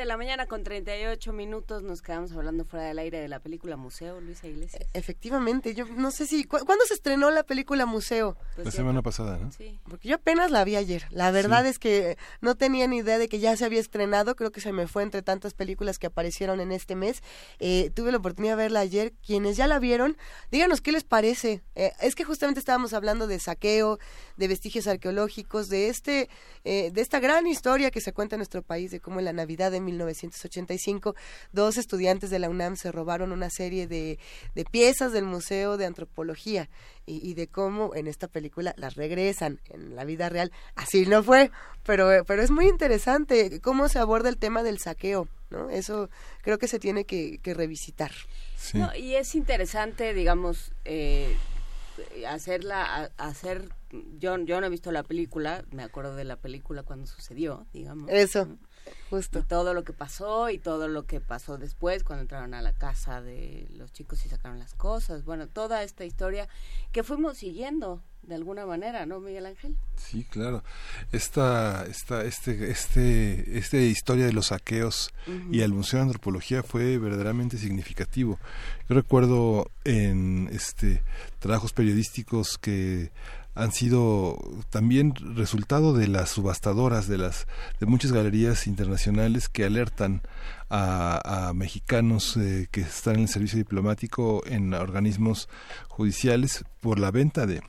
[0.00, 3.76] De la mañana con 38 minutos nos quedamos hablando fuera del aire de la película
[3.76, 4.86] Museo, Luisa Iglesias.
[4.94, 6.44] Efectivamente, yo no sé si...
[6.44, 8.34] ¿Cuándo se estrenó la película Museo?
[8.54, 9.52] Pues la semana pasada, ¿no?
[9.52, 9.78] Sí.
[9.84, 11.04] Porque yo apenas la vi ayer.
[11.10, 14.36] La verdad es que no tenía ni idea de que ya se había estrenado.
[14.36, 17.22] Creo que se me fue entre tantas películas que aparecieron en este mes.
[17.58, 19.12] Eh, tuve la oportunidad de verla ayer.
[19.22, 20.16] Quienes ya la vieron,
[20.50, 21.62] díganos qué les parece.
[21.74, 23.98] Eh, es que justamente estábamos hablando de saqueo,
[24.38, 26.30] de vestigios arqueológicos, de este,
[26.64, 29.34] eh, de esta gran historia que se cuenta en nuestro país de cómo en la
[29.34, 31.14] Navidad de 1985
[31.52, 34.18] dos estudiantes de la UNAM se robaron una serie de,
[34.54, 36.68] de piezas del Museo de Antropología
[37.06, 40.52] y, y, de cómo en esta película las regresan en la vida real.
[40.76, 41.50] Así no fue,
[41.84, 45.28] pero, pero es muy interesante cómo se aborda el tema del saqueo.
[45.50, 45.68] ¿no?
[45.70, 46.08] Eso
[46.42, 48.12] creo que se tiene que, que revisitar.
[48.56, 48.78] Sí.
[48.78, 51.36] No, y es interesante, digamos, eh,
[52.28, 53.68] hacerla, hacer,
[54.18, 58.10] yo, yo no he visto la película, me acuerdo de la película cuando sucedió, digamos.
[58.10, 58.48] Eso.
[59.10, 59.40] Justo.
[59.40, 62.72] Y todo lo que pasó y todo lo que pasó después cuando entraron a la
[62.72, 65.24] casa de los chicos y sacaron las cosas.
[65.24, 66.48] Bueno, toda esta historia
[66.92, 69.76] que fuimos siguiendo de alguna manera, ¿no, Miguel Ángel?
[69.96, 70.62] Sí, claro.
[71.10, 75.54] Esta, esta, este, este, este historia de los saqueos uh -huh.
[75.54, 78.38] y el Museo de Antropología fue verdaderamente significativo.
[78.88, 81.02] Yo recuerdo en este
[81.38, 83.10] trabajos periodísticos que
[83.54, 84.38] han sido
[84.70, 87.46] también resultado de las subastadoras de las
[87.80, 90.22] de muchas galerías internacionales que alertan
[90.68, 95.48] a, a mexicanos eh, que están en el servicio diplomático en organismos
[95.88, 97.62] judiciales por la venta de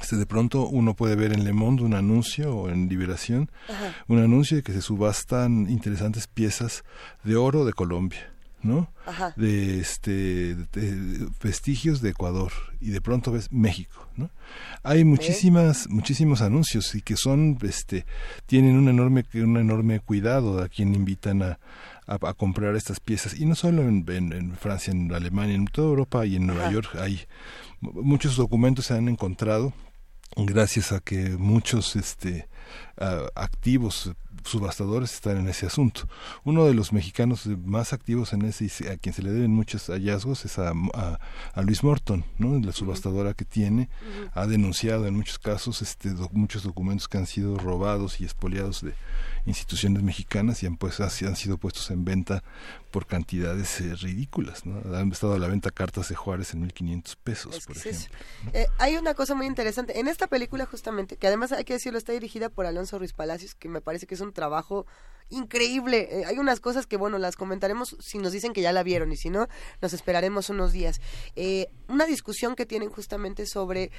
[0.00, 3.94] este, de pronto uno puede ver en Le Monde un anuncio o en Liberación Ajá.
[4.08, 6.84] un anuncio de que se subastan interesantes piezas
[7.24, 8.35] de oro de Colombia
[8.66, 8.92] ¿no?
[9.06, 9.32] Ajá.
[9.36, 14.30] De este de vestigios de Ecuador y de pronto ves México, ¿no?
[14.82, 15.88] Hay muchísimas ¿Eh?
[15.90, 18.04] muchísimos anuncios y que son este
[18.46, 21.58] tienen un enorme un enorme cuidado a quien invitan a
[22.06, 25.66] a, a comprar estas piezas y no solo en, en, en, Francia, en Alemania, en
[25.66, 26.72] toda Europa y en Nueva Ajá.
[26.72, 27.20] York hay
[27.80, 29.72] muchos documentos se han encontrado
[30.36, 32.48] gracias a que muchos este
[33.00, 34.12] uh, activos
[34.46, 36.08] subastadores están en ese asunto.
[36.44, 39.86] Uno de los mexicanos más activos en ese y a quien se le deben muchos
[39.88, 41.18] hallazgos es a, a,
[41.52, 42.58] a Luis Morton, ¿no?
[42.60, 43.88] la subastadora que tiene,
[44.34, 48.94] ha denunciado en muchos casos este, muchos documentos que han sido robados y expoliados de
[49.46, 52.42] instituciones mexicanas y han, pues, han sido puestos en venta
[52.90, 54.66] por cantidades eh, ridículas.
[54.66, 54.82] ¿no?
[54.96, 58.18] Han estado a la venta cartas de Juárez en 1.500 pesos, es por ejemplo.
[58.52, 59.98] Eh, hay una cosa muy interesante.
[59.98, 63.54] En esta película, justamente, que además hay que decirlo, está dirigida por Alonso Ruiz Palacios,
[63.54, 64.86] que me parece que es un trabajo
[65.28, 66.08] increíble.
[66.10, 69.12] Eh, hay unas cosas que, bueno, las comentaremos si nos dicen que ya la vieron
[69.12, 69.48] y si no,
[69.80, 71.00] nos esperaremos unos días.
[71.34, 73.90] Eh, una discusión que tienen justamente sobre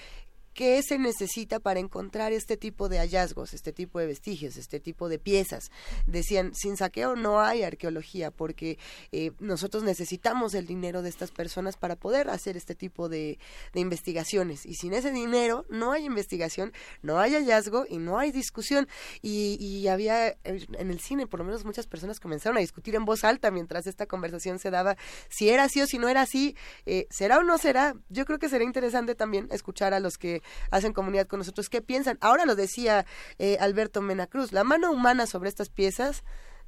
[0.57, 5.07] ¿qué se necesita para encontrar este tipo de hallazgos, este tipo de vestigios, este tipo
[5.07, 5.69] de piezas?
[6.07, 8.79] Decían, sin saqueo no hay arqueología porque
[9.11, 13.37] eh, nosotros necesitamos el dinero de estas personas para poder hacer este tipo de,
[13.75, 18.87] investigaciones y sin ese dinero no hay investigación, no hay hallazgo y no hay discusión
[19.21, 23.05] y, y había en el cine por lo menos muchas personas comenzaron a discutir en
[23.05, 24.97] voz alta mientras esta conversación se daba
[25.29, 26.55] si era así o si no era así,
[26.87, 27.95] eh, será o no será.
[28.09, 30.41] Yo creo que sería interesante también escuchar a los que
[30.71, 32.17] hacen comunidad con nosotros qué piensan.
[32.21, 33.05] Ahora lo decía
[33.39, 36.23] eh, Alberto Mena Cruz, la mano humana sobre estas piezas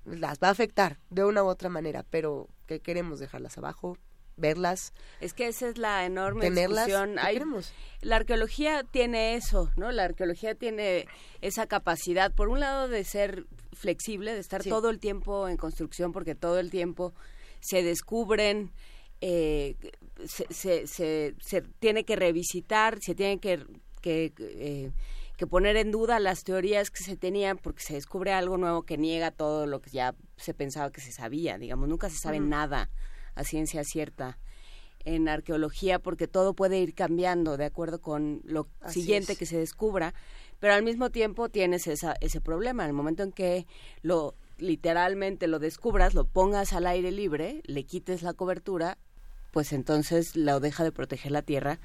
[0.06, 3.98] las va a afectar de una u otra manera, pero que queremos dejarlas abajo,
[4.38, 4.94] verlas.
[5.20, 7.16] Es que esa es la enorme discusión.
[8.02, 9.92] la arqueología tiene eso, ¿no?
[9.92, 11.08] La arqueología tiene
[11.42, 16.12] esa capacidad, por un lado, de ser flexible, de estar todo el tiempo en construcción,
[16.12, 17.14] porque todo el tiempo
[17.60, 18.72] se descubren
[19.22, 19.76] eh,
[20.26, 23.66] se, se, se, tiene que revisitar, se tiene que,
[24.02, 24.92] que, eh,
[25.38, 28.98] que, poner en duda las teorías que se tenían porque se descubre algo nuevo que
[28.98, 32.90] niega todo lo que ya se pensaba que se sabía, digamos, nunca se sabe nada
[33.36, 34.38] a ciencia cierta
[35.06, 40.14] en arqueología porque todo puede ir cambiando de acuerdo con lo siguiente que se descubra,
[40.60, 43.66] pero al mismo tiempo tienes esa, ese problema, en el momento en que
[44.02, 48.98] lo literalmente lo descubras, lo pongas al aire libre, le quites la cobertura,
[49.52, 51.80] pues entonces lo deja de proteger la tierra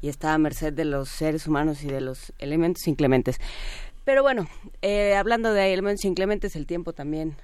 [0.00, 3.38] y está a merced de los seres humanos y de los elementos inclementes.
[4.04, 4.46] Pero bueno,
[4.80, 7.36] eh, hablando de elementos inclementes, el tiempo también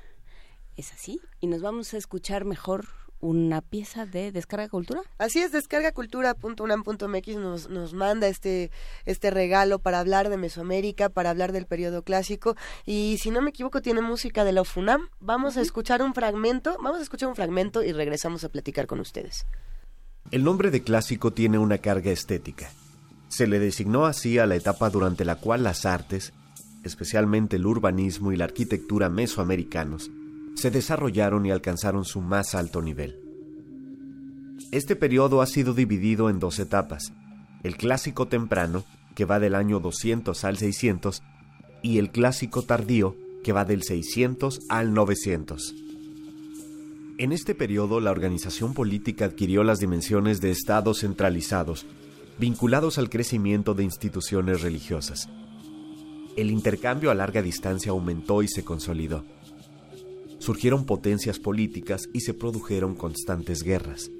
[0.76, 2.86] es así y nos vamos a escuchar mejor
[3.24, 5.00] una pieza de Descarga Cultura.
[5.16, 8.70] Así es, descargacultura.unam.mx nos, nos manda este,
[9.06, 12.54] este regalo para hablar de Mesoamérica, para hablar del periodo clásico.
[12.84, 15.08] Y si no me equivoco, tiene música de la UFUNAM.
[15.20, 19.00] Vamos a escuchar un fragmento, vamos a escuchar un fragmento y regresamos a platicar con
[19.00, 19.46] ustedes.
[20.30, 22.70] El nombre de clásico tiene una carga estética.
[23.28, 26.34] Se le designó así a la etapa durante la cual las artes,
[26.82, 30.10] especialmente el urbanismo y la arquitectura mesoamericanos,
[30.54, 33.18] se desarrollaron y alcanzaron su más alto nivel.
[34.70, 37.12] Este periodo ha sido dividido en dos etapas,
[37.62, 38.84] el clásico temprano,
[39.14, 41.22] que va del año 200 al 600,
[41.82, 45.74] y el clásico tardío, que va del 600 al 900.
[47.18, 51.86] En este periodo la organización política adquirió las dimensiones de estados centralizados,
[52.38, 55.28] vinculados al crecimiento de instituciones religiosas.
[56.36, 59.24] El intercambio a larga distancia aumentó y se consolidó
[60.44, 64.10] surgieron potencias políticas y se produjeron constantes guerras.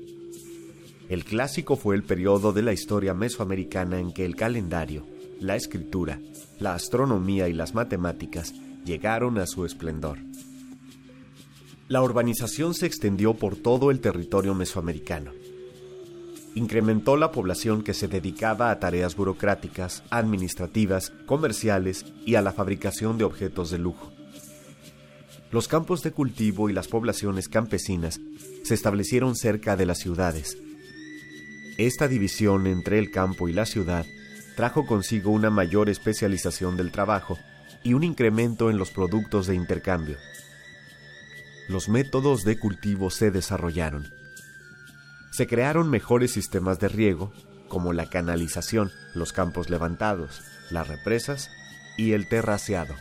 [1.10, 5.06] El clásico fue el periodo de la historia mesoamericana en que el calendario,
[5.38, 6.18] la escritura,
[6.58, 8.54] la astronomía y las matemáticas
[8.86, 10.16] llegaron a su esplendor.
[11.88, 15.32] La urbanización se extendió por todo el territorio mesoamericano.
[16.54, 23.18] Incrementó la población que se dedicaba a tareas burocráticas, administrativas, comerciales y a la fabricación
[23.18, 24.13] de objetos de lujo
[25.54, 28.20] los campos de cultivo y las poblaciones campesinas
[28.64, 30.58] se establecieron cerca de las ciudades.
[31.78, 34.04] Esta división entre el campo y la ciudad
[34.56, 37.38] trajo consigo una mayor especialización del trabajo
[37.84, 40.16] y un incremento en los productos de intercambio.
[41.68, 44.12] Los métodos de cultivo se desarrollaron.
[45.30, 47.32] Se crearon mejores sistemas de riego,
[47.68, 50.42] como la canalización, los campos levantados,
[50.72, 51.48] las represas
[51.96, 52.96] y el terraceado.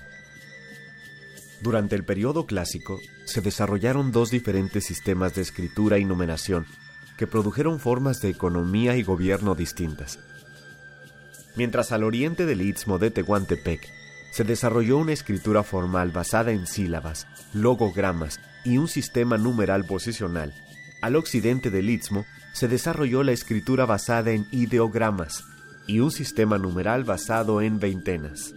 [1.64, 6.66] Durante el periodo clásico se desarrollaron dos diferentes sistemas de escritura y numeración
[7.18, 10.20] que produjeron formas de economía y gobierno distintas.
[11.56, 13.88] Mientras al oriente del Istmo de Tehuantepec
[14.34, 20.54] se desarrolló una escritura formal basada en sílabas, logogramas y un sistema numeral posicional,
[21.02, 25.46] al occidente del Istmo se desarrolló la escritura basada en ideogramas
[25.88, 28.54] y un sistema numeral basado en veintenas.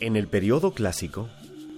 [0.00, 1.28] En el periodo clásico,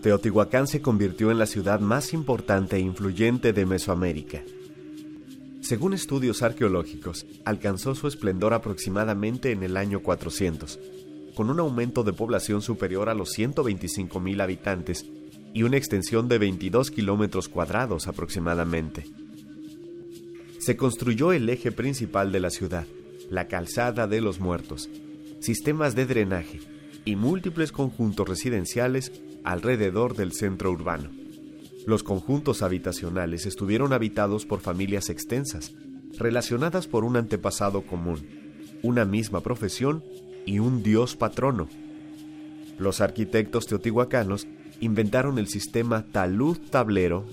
[0.02, 4.42] Teotihuacán se convirtió en la ciudad más importante e influyente de Mesoamérica.
[5.60, 10.80] Según estudios arqueológicos, alcanzó su esplendor aproximadamente en el año 400,
[11.34, 15.04] con un aumento de población superior a los 125.000 habitantes
[15.52, 19.04] y una extensión de 22 kilómetros cuadrados aproximadamente.
[20.60, 22.86] Se construyó el eje principal de la ciudad,
[23.28, 24.88] la calzada de los muertos,
[25.40, 26.60] sistemas de drenaje
[27.04, 29.12] y múltiples conjuntos residenciales
[29.44, 31.10] alrededor del centro urbano.
[31.86, 35.72] Los conjuntos habitacionales estuvieron habitados por familias extensas,
[36.18, 38.26] relacionadas por un antepasado común,
[38.82, 40.04] una misma profesión
[40.46, 41.68] y un dios patrono.
[42.78, 44.46] Los arquitectos teotihuacanos
[44.80, 47.26] inventaron el sistema talud-tablero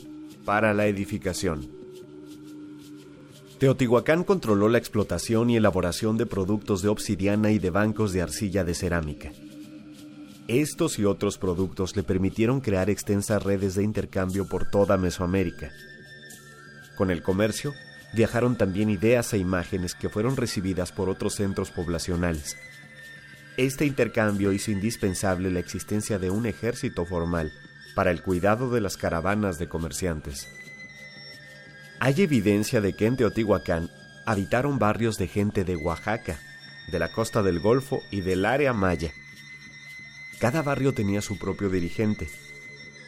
[0.46, 1.68] para la edificación.
[3.58, 8.64] Teotihuacán controló la explotación y elaboración de productos de obsidiana y de bancos de arcilla
[8.64, 9.32] de cerámica.
[10.48, 15.72] Estos y otros productos le permitieron crear extensas redes de intercambio por toda Mesoamérica.
[16.96, 17.74] Con el comercio,
[18.14, 22.56] viajaron también ideas e imágenes que fueron recibidas por otros centros poblacionales.
[23.58, 27.52] Este intercambio hizo indispensable la existencia de un ejército formal
[27.94, 30.48] para el cuidado de las caravanas de comerciantes.
[32.00, 33.90] Hay evidencia de que en Teotihuacán
[34.26, 36.40] habitaron barrios de gente de Oaxaca,
[36.90, 39.12] de la costa del Golfo y del área maya.
[40.40, 42.30] Cada barrio tenía su propio dirigente.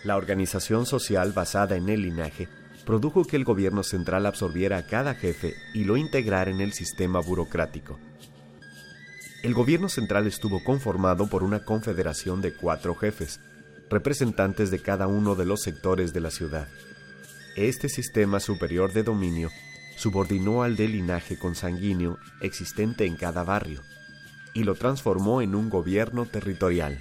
[0.03, 2.47] La organización social basada en el linaje
[2.85, 7.19] produjo que el gobierno central absorbiera a cada jefe y lo integrara en el sistema
[7.19, 7.99] burocrático.
[9.43, 13.39] El gobierno central estuvo conformado por una confederación de cuatro jefes,
[13.91, 16.67] representantes de cada uno de los sectores de la ciudad.
[17.55, 19.51] Este sistema superior de dominio
[19.97, 23.81] subordinó al del linaje consanguíneo existente en cada barrio
[24.53, 26.99] y lo transformó en un gobierno territorial.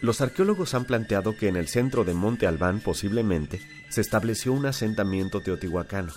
[0.00, 4.66] Los arqueólogos han planteado que en el centro de Monte Albán posiblemente se estableció un
[4.66, 6.12] asentamiento teotihuacano,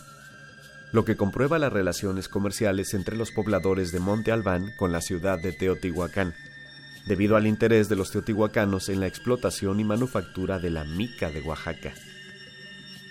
[0.92, 5.40] lo que comprueba las relaciones comerciales entre los pobladores de Monte Albán con la ciudad
[5.40, 6.36] de Teotihuacán,
[7.08, 11.42] debido al interés de los teotihuacanos en la explotación y manufactura de la mica de
[11.42, 11.94] Oaxaca.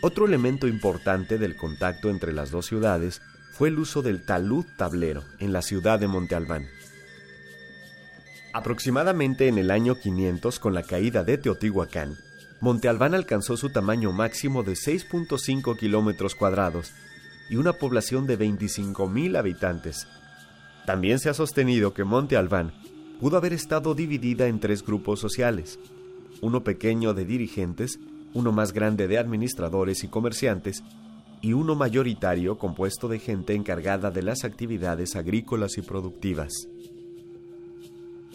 [0.02, 5.24] Otro elemento importante del contacto entre las dos ciudades fue el uso del talud tablero
[5.38, 6.68] en la ciudad de Monte Albán.
[8.52, 12.16] Aproximadamente en el año 500, con la caída de Teotihuacán,
[12.60, 16.92] Monte Albán alcanzó su tamaño máximo de 6.5 kilómetros cuadrados
[17.48, 20.08] y una población de 25.000 habitantes.
[20.84, 22.72] También se ha sostenido que Monte Albán
[23.20, 25.78] pudo haber estado dividida en tres grupos sociales,
[26.40, 28.00] uno pequeño de dirigentes,
[28.34, 30.82] uno más grande de administradores y comerciantes,
[31.40, 36.52] y uno mayoritario compuesto de gente encargada de las actividades agrícolas y productivas.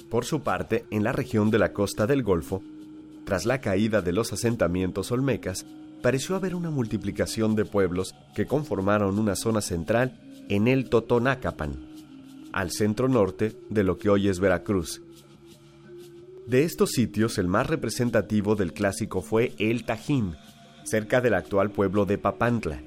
[0.10, 2.62] Por su parte, en la región de la costa del Golfo,
[3.26, 5.66] tras la caída de los asentamientos olmecas,
[6.02, 11.74] pareció haber una multiplicación de pueblos que conformaron una zona central en el Totonacapan,
[12.54, 15.02] al centro norte de lo que hoy es Veracruz.
[16.46, 20.36] De estos sitios, el más representativo del clásico fue El Tajín,
[20.84, 22.84] cerca del actual pueblo de Papantla.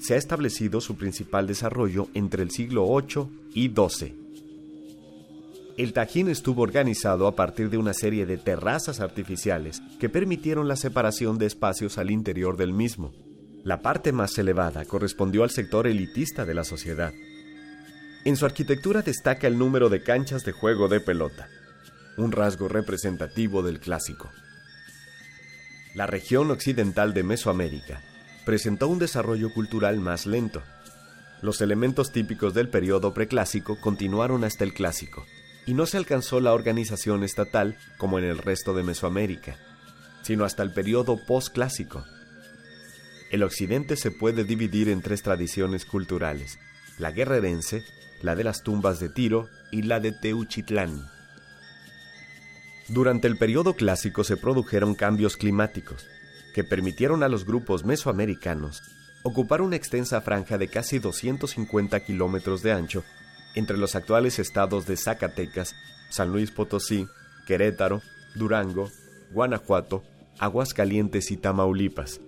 [0.00, 4.21] Se ha establecido su principal desarrollo entre el siglo VIII y XII.
[5.76, 10.76] El Tajín estuvo organizado a partir de una serie de terrazas artificiales que permitieron la
[10.76, 13.12] separación de espacios al interior del mismo.
[13.64, 17.12] La parte más elevada correspondió al sector elitista de la sociedad,
[18.24, 21.48] en su arquitectura destaca el número de canchas de juego de pelota,
[22.16, 24.30] un rasgo representativo del clásico.
[25.96, 28.00] La región occidental de Mesoamérica
[28.46, 30.62] presentó un desarrollo cultural más lento.
[31.42, 35.26] Los elementos típicos del periodo preclásico continuaron hasta el clásico,
[35.66, 39.56] y no se alcanzó la organización estatal como en el resto de Mesoamérica,
[40.22, 42.04] sino hasta el periodo postclásico.
[43.30, 46.58] El occidente se puede dividir en tres tradiciones culturales,
[46.98, 47.84] la guerrerense,
[48.20, 51.08] la de las tumbas de Tiro y la de Teuchitlán.
[52.88, 56.06] Durante el periodo clásico se produjeron cambios climáticos
[56.54, 58.82] que permitieron a los grupos mesoamericanos
[59.22, 63.04] ocupar una extensa franja de casi 250 kilómetros de ancho
[63.54, 65.74] entre los actuales estados de Zacatecas,
[66.10, 67.06] San Luis Potosí,
[67.46, 68.02] Querétaro,
[68.34, 68.88] Durango,
[69.32, 70.02] Guanajuato,
[70.38, 72.20] Aguascalientes y Tamaulipas.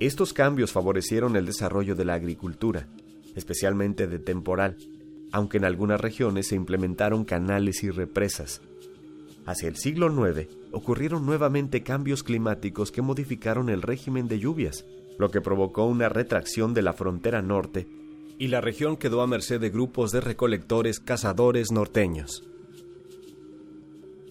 [0.00, 2.86] Estos cambios favorecieron el desarrollo de la agricultura,
[3.34, 4.76] especialmente de temporal,
[5.32, 8.60] aunque en algunas regiones se implementaron canales y represas.
[9.46, 14.84] Hacia el siglo IX ocurrieron nuevamente cambios climáticos que modificaron el régimen de lluvias,
[15.18, 17.86] lo que provocó una retracción de la frontera norte
[18.38, 22.42] y la región quedó a merced de grupos de recolectores cazadores norteños.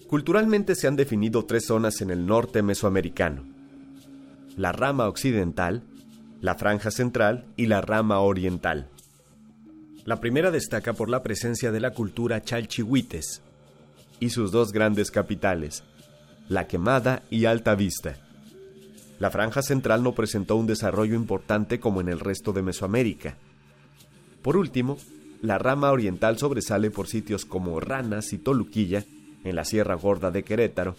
[0.06, 3.44] Culturalmente se han definido tres zonas en el norte mesoamericano.
[4.56, 5.82] La rama occidental,
[6.40, 8.88] la franja central y la rama oriental.
[10.04, 13.40] La primera destaca por la presencia de la cultura chalchihuites
[14.20, 15.82] y sus dos grandes capitales,
[16.48, 18.18] La Quemada y Alta Vista.
[19.18, 23.36] La franja central no presentó un desarrollo importante como en el resto de Mesoamérica.
[24.44, 24.96] Por último,
[25.42, 29.04] la rama oriental sobresale por sitios como Ranas y Toluquilla,
[29.42, 30.94] en la Sierra Gorda de Querétaro,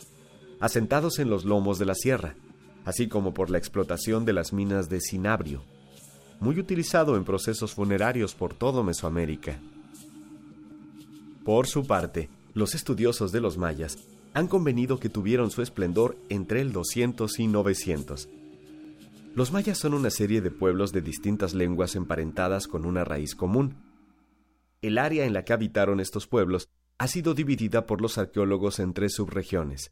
[0.60, 2.36] asentados en los lomos de la sierra,
[2.84, 5.62] así como por la explotación de las minas de cinabrio
[6.40, 9.60] muy utilizado en procesos funerarios por todo Mesoamérica.
[11.44, 13.98] Por su parte, los estudiosos de los mayas
[14.34, 18.28] han convenido que tuvieron su esplendor entre el 200 y 900.
[19.36, 23.84] Los mayas son una serie de pueblos de distintas lenguas emparentadas con una raíz común.
[24.82, 28.94] El área en la que habitaron estos pueblos ha sido dividida por los arqueólogos en
[28.94, 29.92] tres subregiones,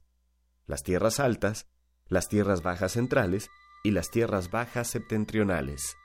[0.66, 1.68] las tierras altas,
[2.08, 3.50] las tierras bajas centrales
[3.84, 5.98] y las tierras bajas septentrionales.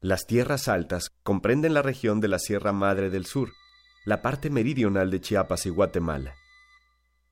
[0.00, 3.52] Las tierras altas comprenden la región de la Sierra Madre del Sur,
[4.04, 6.34] la parte meridional de Chiapas y Guatemala.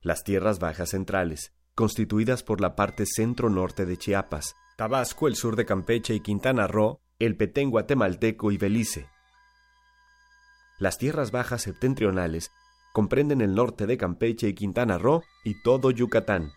[0.01, 5.65] Las tierras bajas centrales, constituidas por la parte centro-norte de Chiapas, Tabasco, el sur de
[5.65, 9.09] Campeche y Quintana Roo, el Petén guatemalteco y Belice.
[10.79, 12.51] Las tierras bajas septentrionales
[12.93, 16.53] comprenden el norte de Campeche y Quintana Roo y todo Yucatán.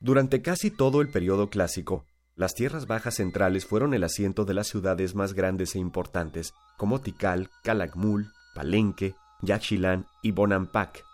[0.00, 2.04] Durante casi todo el periodo clásico,
[2.36, 7.00] las tierras bajas centrales fueron el asiento de las ciudades más grandes e importantes, como
[7.00, 11.04] Tikal, Calakmul, Palenque, Yaxchilán y Bonampak.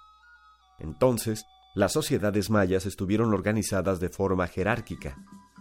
[0.79, 1.45] Entonces,
[1.75, 5.19] las sociedades mayas estuvieron organizadas de forma jerárquica,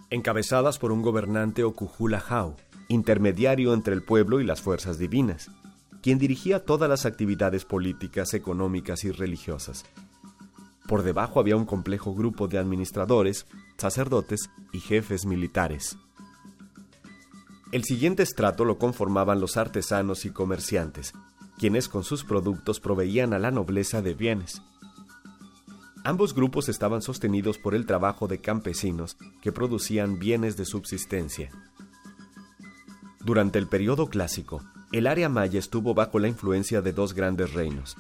[0.10, 2.56] encabezadas por un gobernante o Cujulajau,
[2.88, 5.52] intermediario entre el pueblo y las fuerzas divinas,
[6.02, 9.86] quien dirigía todas las actividades políticas, económicas y religiosas.
[10.88, 13.46] Por debajo había un complejo grupo de administradores,
[13.78, 15.98] sacerdotes y jefes militares.
[17.72, 21.14] El siguiente estrato lo conformaban los artesanos y comerciantes,
[21.60, 24.64] quienes con sus productos proveían a la nobleza de bienes.
[26.04, 31.50] Ambos grupos estaban sostenidos por el trabajo de campesinos que producían bienes de subsistencia.
[33.20, 37.96] Durante el periodo clásico, el área maya estuvo bajo la influencia de dos grandes reinos,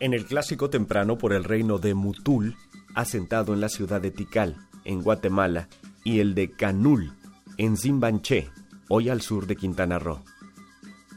[0.00, 2.56] en el clásico temprano por el reino de Mutul,
[2.94, 5.68] asentado en la ciudad de Tikal, en Guatemala,
[6.04, 7.12] y el de Canul,
[7.56, 8.50] en Zimbanché,
[8.88, 10.22] hoy al sur de Quintana Roo.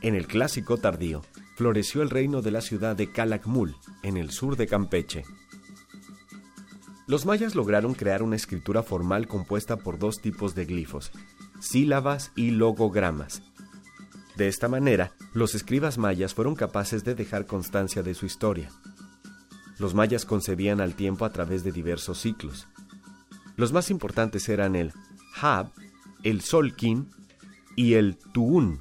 [0.02, 1.24] En el clásico tardío,
[1.56, 5.24] floreció el reino de la ciudad de Calakmul, en el sur de Campeche.
[7.08, 11.12] Los mayas lograron crear una escritura formal compuesta por dos tipos de glifos,
[11.60, 13.42] sílabas y logogramas,
[14.38, 18.70] de esta manera, los escribas mayas fueron capaces de dejar constancia de su historia.
[19.80, 22.68] Los mayas concebían al tiempo a través de diversos ciclos.
[23.56, 24.94] Los más importantes eran el
[25.42, 25.72] Hab,
[26.22, 27.10] el Solkin
[27.76, 28.80] y el Tuun.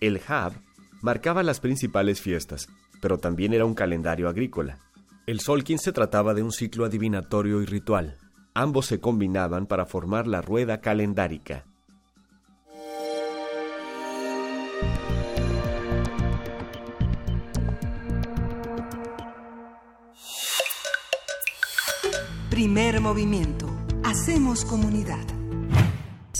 [0.00, 0.52] El Hab
[1.00, 2.68] marcaba las principales fiestas,
[3.00, 4.80] pero también era un calendario agrícola.
[5.30, 8.18] El Solkin se trataba de un ciclo adivinatorio y ritual.
[8.52, 11.64] Ambos se combinaban para formar la rueda calendárica.
[22.50, 23.68] Primer movimiento.
[24.02, 25.39] Hacemos comunidad.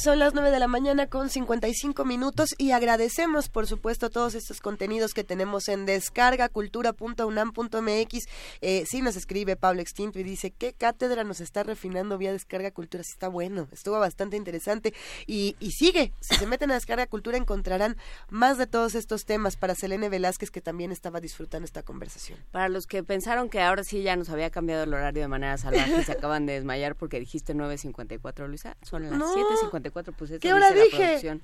[0.03, 4.63] Son las 9 de la mañana con 55 minutos y agradecemos, por supuesto, todos estos
[4.63, 8.27] contenidos que tenemos en descargacultura.unam.mx.
[8.63, 12.71] Eh, sí nos escribe Pablo Extinto y dice, ¿qué cátedra nos está refinando vía Descarga
[12.71, 13.03] Cultura?
[13.03, 14.95] Está bueno, estuvo bastante interesante
[15.27, 16.15] y, y sigue.
[16.21, 17.99] Si se meten a Descarga Cultura encontrarán
[18.31, 22.39] más de todos estos temas para Selene Velázquez, que también estaba disfrutando esta conversación.
[22.53, 25.59] Para los que pensaron que ahora sí ya nos había cambiado el horario de manera
[25.59, 30.53] salvaje y se acaban de desmayar porque dijiste 9.54, Luisa, son las 7.54 pues ¿Qué
[30.53, 31.41] hora dije?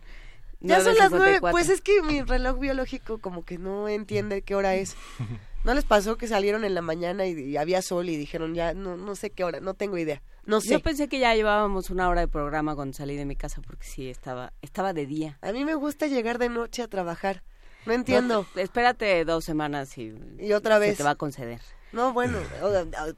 [0.60, 4.54] Ya son las nueve, pues es que mi reloj biológico como que no entiende qué
[4.54, 4.96] hora es.
[5.64, 8.96] ¿No les pasó que salieron en la mañana y, había sol y dijeron ya no
[8.96, 10.22] no sé qué hora, no tengo idea?
[10.44, 10.70] No sé.
[10.70, 13.84] Yo pensé que ya llevábamos una hora de programa cuando salí de mi casa porque
[13.84, 15.38] sí estaba estaba de día.
[15.42, 17.42] A mí me gusta llegar de noche a trabajar.
[17.84, 18.46] No entiendo.
[18.56, 21.60] espérate dos semanas y, y otra vez se te va a conceder.
[21.92, 22.38] No, bueno,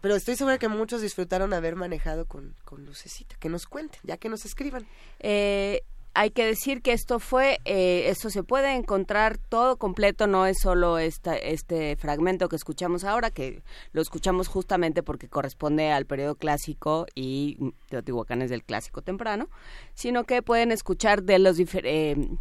[0.01, 3.37] pero estoy segura que muchos disfrutaron haber manejado con, con lucecita.
[3.41, 4.87] Que nos cuenten, ya que nos escriban.
[5.21, 5.83] Eh,
[6.14, 10.59] hay que decir que esto fue, eh, esto se puede encontrar todo completo, no es
[10.61, 13.62] solo esta, este fragmento que escuchamos ahora, que
[13.93, 19.49] lo escuchamos justamente porque corresponde al periodo clásico y Teotihuacán es del clásico temprano,
[19.95, 22.19] sino que pueden escuchar de los diferentes...
[22.19, 22.39] Eh,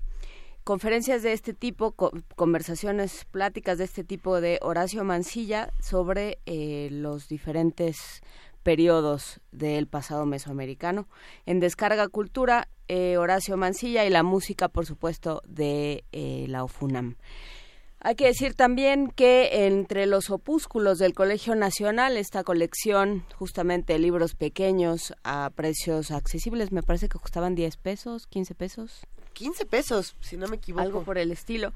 [0.68, 1.96] conferencias de este tipo,
[2.36, 8.22] conversaciones, pláticas de este tipo de Horacio Mancilla sobre eh, los diferentes
[8.64, 11.08] periodos del pasado mesoamericano.
[11.46, 17.16] En Descarga Cultura, eh, Horacio Mancilla y la música, por supuesto, de eh, la OFUNAM.
[18.02, 24.00] Hay que decir también que entre los opúsculos del Colegio Nacional, esta colección justamente de
[24.00, 29.08] libros pequeños a precios accesibles, me parece que costaban 10 pesos, 15 pesos.
[29.38, 30.84] 15 pesos, si no me equivoco.
[30.84, 31.72] Algo por el estilo.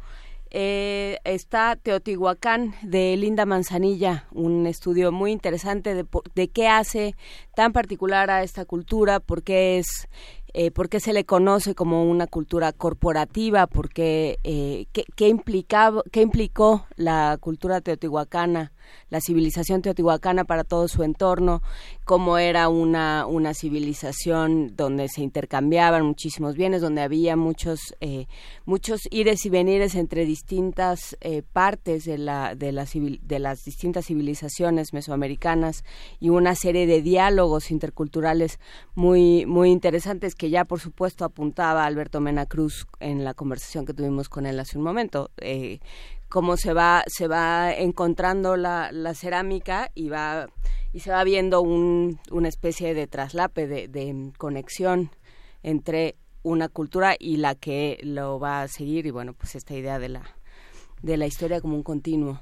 [0.50, 6.06] Eh, está Teotihuacán de Linda Manzanilla, un estudio muy interesante de,
[6.36, 7.16] de, qué hace
[7.56, 10.10] tan particular a esta cultura, por qué es
[10.54, 16.04] eh, por qué se le conoce como una cultura corporativa, porque eh, qué, qué, implicaba,
[16.12, 18.74] qué implicó la cultura teotihuacana,
[19.10, 21.62] la civilización teotihuacana para todo su entorno,
[22.06, 28.28] cómo era una, una civilización donde se intercambiaban muchísimos bienes, donde había muchos, eh,
[28.66, 34.06] muchos ires y venires entre distintas eh, partes de, la, de, la de las distintas
[34.06, 35.84] civilizaciones mesoamericanas
[36.20, 38.60] y una serie de diálogos interculturales
[38.96, 43.94] muy, muy interesantes que ya por supuesto apuntaba Alberto Mena Cruz en la conversación que
[43.94, 45.32] tuvimos con él hace un momento.
[45.38, 45.80] Eh,
[46.32, 50.48] cómo se va, se va encontrando la, la cerámica y va
[50.94, 55.12] y se va viendo un, una especie de traslape, de, de, conexión
[55.62, 59.06] entre una cultura y la que lo va a seguir.
[59.06, 60.24] Y bueno, pues esta idea de la
[61.02, 62.40] de la historia como un continuo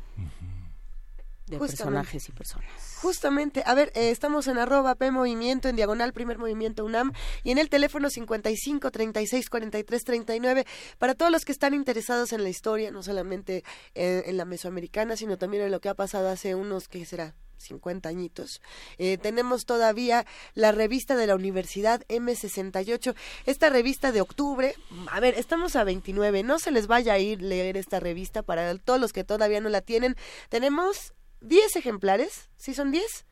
[1.47, 2.88] de personajes y personas.
[3.01, 7.51] Justamente, a ver, eh, estamos en arroba P Movimiento, en diagonal Primer Movimiento UNAM, y
[7.51, 10.65] en el teléfono 55 36 43 39,
[10.97, 15.15] para todos los que están interesados en la historia, no solamente en, en la mesoamericana,
[15.15, 17.35] sino también en lo que ha pasado hace unos, ¿qué será?
[17.59, 18.61] 50 añitos.
[18.97, 24.75] Eh, tenemos todavía la revista de la Universidad M68, esta revista de octubre.
[25.11, 28.77] A ver, estamos a 29, no se les vaya a ir leer esta revista para
[28.77, 30.15] todos los que todavía no la tienen.
[30.49, 33.25] Tenemos 10 ejemplares, ¿sí son 10?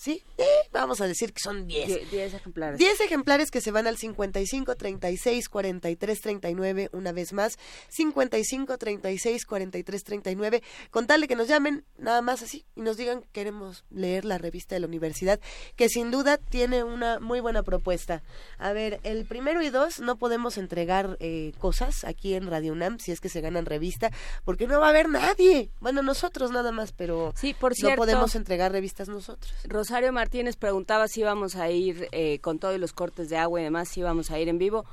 [0.00, 0.22] ¿Sí?
[0.38, 2.10] Eh, vamos a decir que son 10.
[2.10, 2.78] 10 ejemplares.
[2.78, 7.58] 10 ejemplares que se van al 55 36 43 39 una vez más.
[7.90, 10.62] 55 36 43 39.
[10.90, 14.38] Con tal de que nos llamen, nada más así, y nos digan queremos leer la
[14.38, 15.38] revista de la universidad,
[15.76, 18.22] que sin duda tiene una muy buena propuesta.
[18.56, 22.98] A ver, el primero y dos no podemos entregar eh, cosas aquí en Radio UNAM
[23.00, 24.10] si es que se ganan revista,
[24.44, 25.70] porque no va a haber nadie.
[25.80, 29.52] Bueno, nosotros nada más, pero sí, por cierto, no podemos entregar revistas nosotros.
[29.90, 33.64] Rosario Martínez preguntaba si íbamos a ir eh, con todos los cortes de agua y
[33.64, 34.84] demás, si íbamos a ir en vivo.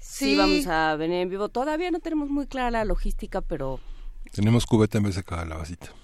[0.00, 0.34] Sí.
[0.36, 1.48] vamos a venir en vivo.
[1.50, 3.78] Todavía no tenemos muy clara la logística, pero...
[4.32, 5.94] Tenemos cubeta en vez de cada lavacita.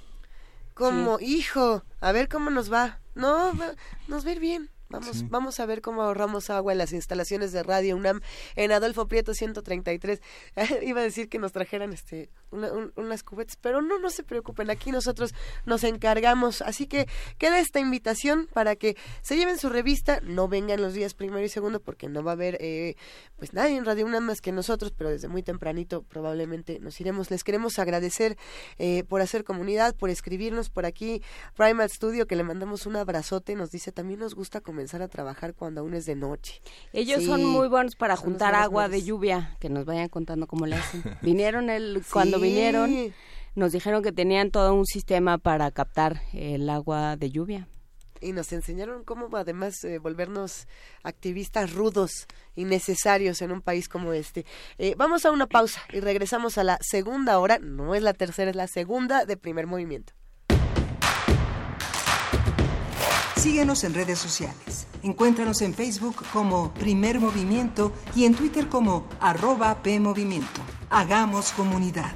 [0.74, 1.24] Como, sí.
[1.24, 3.00] hijo, a ver cómo nos va.
[3.16, 3.52] No,
[4.06, 4.70] nos va a ir bien.
[4.90, 5.26] Vamos, sí.
[5.28, 8.20] vamos a ver cómo ahorramos agua en las instalaciones de Radio UNAM
[8.54, 10.20] en Adolfo Prieto 133.
[10.82, 14.22] Iba a decir que nos trajeran este una, un, unas cubetas, pero no, no se
[14.22, 15.34] preocupen, aquí nosotros
[15.64, 16.62] nos encargamos.
[16.62, 17.06] Así que
[17.38, 21.48] queda esta invitación para que se lleven su revista, no vengan los días primero y
[21.48, 22.96] segundo porque no va a haber eh,
[23.36, 27.30] pues nadie en Radio UNAM más que nosotros, pero desde muy tempranito probablemente nos iremos.
[27.30, 28.36] Les queremos agradecer
[28.78, 31.22] eh, por hacer comunidad, por escribirnos por aquí.
[31.56, 35.54] Primal Studio, que le mandamos un abrazote, nos dice también nos gusta comenzar a trabajar
[35.54, 36.60] cuando aún es de noche.
[36.92, 40.66] Ellos sí, son muy buenos para juntar agua de lluvia, que nos vayan contando cómo
[40.66, 41.02] le hacen.
[41.22, 43.12] Vinieron el cuando vinieron
[43.56, 47.66] nos dijeron que tenían todo un sistema para captar el agua de lluvia.
[48.20, 50.68] Y nos enseñaron cómo además eh, volvernos
[51.02, 54.44] activistas rudos y necesarios en un país como este.
[54.78, 58.50] Eh, vamos a una pausa y regresamos a la segunda hora, no es la tercera,
[58.50, 60.12] es la segunda de primer movimiento.
[63.46, 64.88] Síguenos en redes sociales.
[65.04, 70.60] Encuéntranos en Facebook como Primer Movimiento y en Twitter como arroba PMovimiento.
[70.90, 72.12] Hagamos comunidad.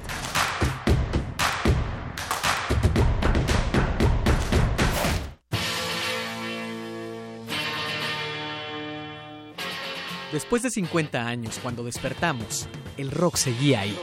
[10.33, 12.67] Después de 50 años, cuando despertamos,
[12.97, 13.97] el rock seguía ahí.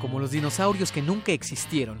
[0.00, 2.00] Como los dinosaurios que nunca existieron,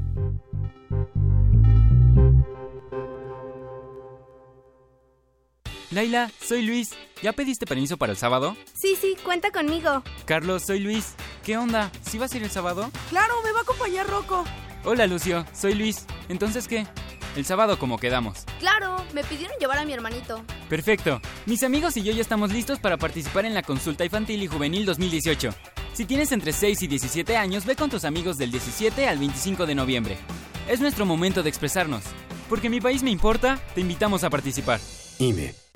[5.91, 6.91] Laila, soy Luis.
[7.21, 8.55] ¿Ya pediste permiso para el sábado?
[8.73, 10.03] Sí, sí, cuenta conmigo.
[10.25, 11.15] Carlos, soy Luis.
[11.43, 11.91] ¿Qué onda?
[12.09, 12.89] ¿Sí vas a ir el sábado?
[13.09, 14.45] Claro, me va a acompañar Rocco.
[14.85, 15.45] Hola, Lucio.
[15.53, 16.05] Soy Luis.
[16.29, 16.87] ¿Entonces qué?
[17.35, 18.45] El sábado como quedamos.
[18.59, 20.41] Claro, me pidieron llevar a mi hermanito.
[20.69, 21.21] Perfecto.
[21.45, 24.85] Mis amigos y yo ya estamos listos para participar en la consulta infantil y juvenil
[24.85, 25.53] 2018.
[25.93, 29.65] Si tienes entre 6 y 17 años, ve con tus amigos del 17 al 25
[29.65, 30.17] de noviembre.
[30.69, 32.03] Es nuestro momento de expresarnos.
[32.47, 34.79] Porque mi país me importa, te invitamos a participar.
[35.19, 35.60] IME.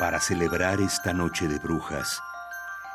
[0.00, 2.22] Para celebrar esta noche de brujas,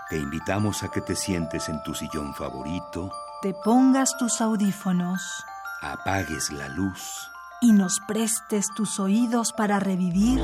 [0.10, 3.12] te invitamos a que te sientes en tu sillón favorito,
[3.44, 5.22] Te pongas tus audífonos
[5.84, 7.30] apagues la luz
[7.62, 10.40] y nos prestes tus oídos para revivir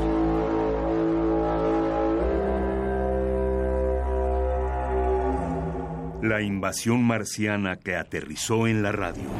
[6.21, 9.31] la invasión marciana que aterrizó en la radio.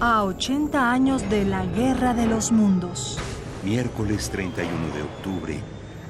[0.00, 3.18] a 80 años de la Guerra de los Mundos.
[3.62, 5.60] Miércoles 31 de octubre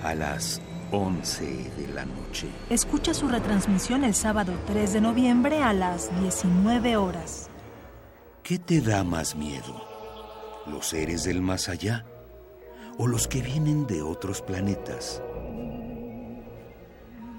[0.04, 0.60] a las
[0.92, 2.46] 11 de la noche.
[2.68, 7.50] Escucha su retransmisión el sábado 3 de noviembre a las 19 horas.
[8.44, 9.84] ¿Qué te da más miedo?
[10.66, 12.06] ¿Los seres del más allá?
[12.98, 15.20] ¿O los que vienen de otros planetas?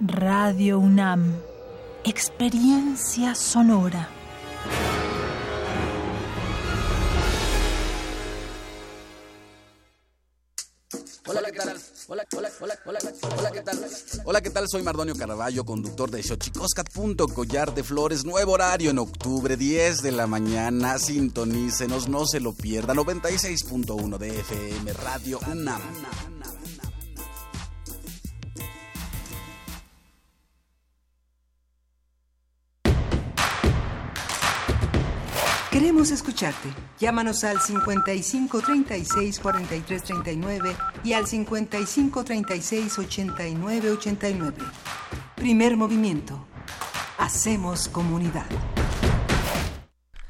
[0.02, 1.36] Radio UNAM.
[2.04, 4.10] Experiencia sonora.
[12.14, 13.00] Hola, hola, hola, hola,
[13.54, 13.80] ¿qué tal?
[14.26, 14.68] Hola, ¿qué tal?
[14.68, 16.90] Soy Mardonio Carballo, conductor de Xochicoscat.
[17.34, 21.00] Collar de Flores, nuevo horario en octubre, 10 de la mañana.
[21.00, 22.94] Sintonícenos, no se lo pierda.
[22.94, 25.80] 96.1 de FM, Radio UNAM.
[35.72, 36.70] Queremos escucharte.
[37.00, 44.58] Llámanos al 55 36 43 39 y al 55 36 89 89.
[45.36, 46.46] Primer movimiento.
[47.18, 48.46] Hacemos comunidad.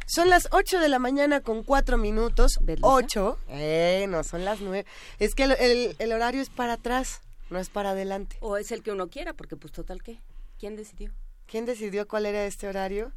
[0.05, 2.59] Son las 8 de la mañana con 4 minutos.
[2.81, 3.39] 8.
[3.47, 4.85] Eh, no, son las 9.
[5.19, 8.37] Es que el, el- el horario es para atrás, no es para adelante.
[8.41, 10.21] O es el que uno quiera, porque pues total, ¿qué?
[10.59, 11.11] ¿Quién decidió?
[11.47, 13.11] ¿Quién decidió cuál era este horario?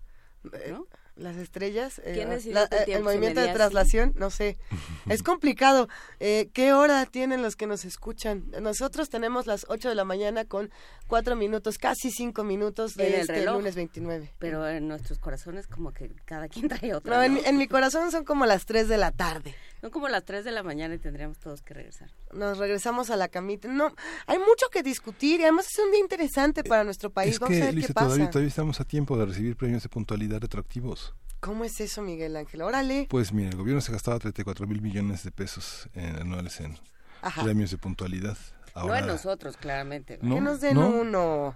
[0.53, 0.75] Eh,
[1.17, 3.55] Las estrellas, eh, ¿Quién decidió la- que el eh, se movimiento de así?
[3.55, 4.59] traslación, no sé.
[5.09, 5.89] es complicado.
[6.19, 8.45] Eh, ¿Qué hora tienen los que nos escuchan?
[8.61, 10.73] Nosotros tenemos las 8 de la mañana con
[11.07, 13.55] 4 minutos, casi 5 minutos de En el este reloj.
[13.59, 14.33] lunes 29.
[14.41, 17.17] Pero en nuestros corazones como que cada quien trae otra.
[17.17, 17.41] No, en, ¿no?
[17.41, 19.55] mi- en mi corazón son como las 3 de la tarde.
[19.81, 22.11] Son como las 3 de la mañana y tendríamos todos que regresar.
[22.35, 23.68] Nos regresamos a la camita.
[23.68, 23.93] No,
[24.26, 27.35] hay mucho que discutir y además es un día interesante para nuestro país.
[27.35, 28.07] Es Vamos a que, ver Luisa, qué pasa.
[28.07, 31.14] todavía, todavía estamos a tiempo de recibir premios de puntualidad retroactivos.
[31.41, 32.62] ¿Cómo es eso, Miguel Ángel?
[32.62, 33.07] Órale.
[33.11, 36.78] Pues mira, el gobierno se gastaba 34 mil millones de pesos en anuales en
[37.22, 37.43] Ajá.
[37.45, 38.37] premios de puntualidad.
[38.74, 40.18] No Ahora, en nosotros, claramente.
[40.22, 40.89] No, que nos den no.
[40.89, 41.55] uno.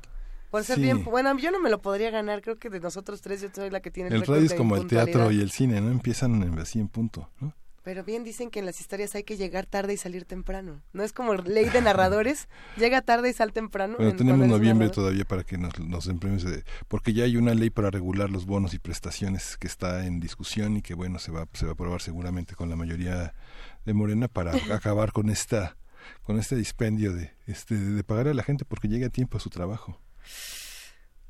[0.51, 0.83] Por ser Sí.
[0.83, 1.05] bien.
[1.05, 2.41] Bueno, yo no me lo podría ganar.
[2.43, 4.76] Creo que de nosotros tres yo soy la que tiene el, el radio es como
[4.76, 5.91] el teatro y el cine, ¿no?
[5.91, 7.55] Empiezan en- así en punto, ¿no?
[7.89, 10.82] Pero bien dicen que en las historias hay que llegar tarde y salir temprano.
[10.93, 12.47] No es como ley de narradores.
[12.76, 13.95] Llega tarde y sal temprano.
[13.97, 16.64] Bueno, en- tenemos noviembre todavía para que nos, nos den premios de...
[16.89, 20.76] Porque ya hay una ley para regular los bonos y prestaciones que está en discusión
[20.76, 23.32] y que, bueno, se va, se va a aprobar seguramente con la mayoría
[23.86, 25.78] de Morena para acabar con esta
[26.24, 29.41] con este dispendio de, este, de pagar a la gente porque llegue a tiempo a
[29.41, 29.99] su trabajo.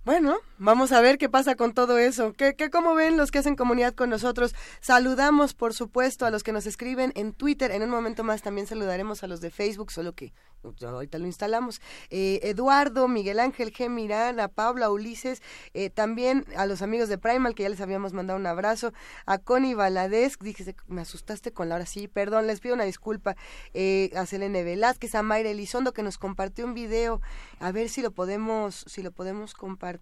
[0.09, 2.32] Bueno, vamos a ver qué pasa con todo eso.
[2.32, 4.54] ¿Qué, qué, ¿Cómo ven los que hacen comunidad con nosotros?
[4.80, 7.72] Saludamos, por supuesto, a los que nos escriben en Twitter.
[7.72, 10.32] En un momento más también saludaremos a los de Facebook, solo que
[10.78, 11.82] ya ahorita lo instalamos.
[12.09, 13.90] Eh, Eduardo, Miguel Ángel G.
[13.90, 15.42] Mirán, a Paula, Ulises,
[15.74, 18.94] eh, también a los amigos de Primal, que ya les habíamos mandado un abrazo.
[19.26, 23.36] A Connie Valadez, dije, me asustaste con la hora, sí, perdón, les pido una disculpa.
[23.74, 27.20] Eh, a Selene Velázquez, a Mayra Elizondo, que nos compartió un video.
[27.61, 29.97] A ver si lo podemos, si lo podemos compartir.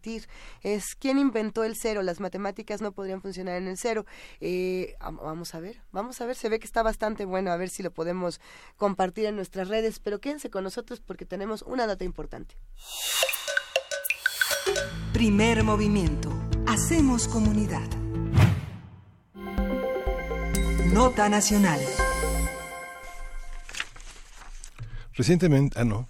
[0.63, 2.03] Es quién inventó el cero.
[2.03, 4.07] Las matemáticas no podrían funcionar en el cero.
[4.41, 6.37] Eh, am- vamos a ver, vamos a ver.
[6.37, 7.51] Se ve que está bastante bueno.
[7.51, 8.41] A ver si lo podemos
[8.77, 9.99] compartir en nuestras redes.
[9.99, 12.57] Pero quédense con nosotros porque tenemos una data importante.
[15.13, 16.31] Primer movimiento.
[16.67, 17.89] Hacemos comunidad.
[20.93, 21.81] Nota Nacional.
[25.15, 26.09] Recientemente, ah, no.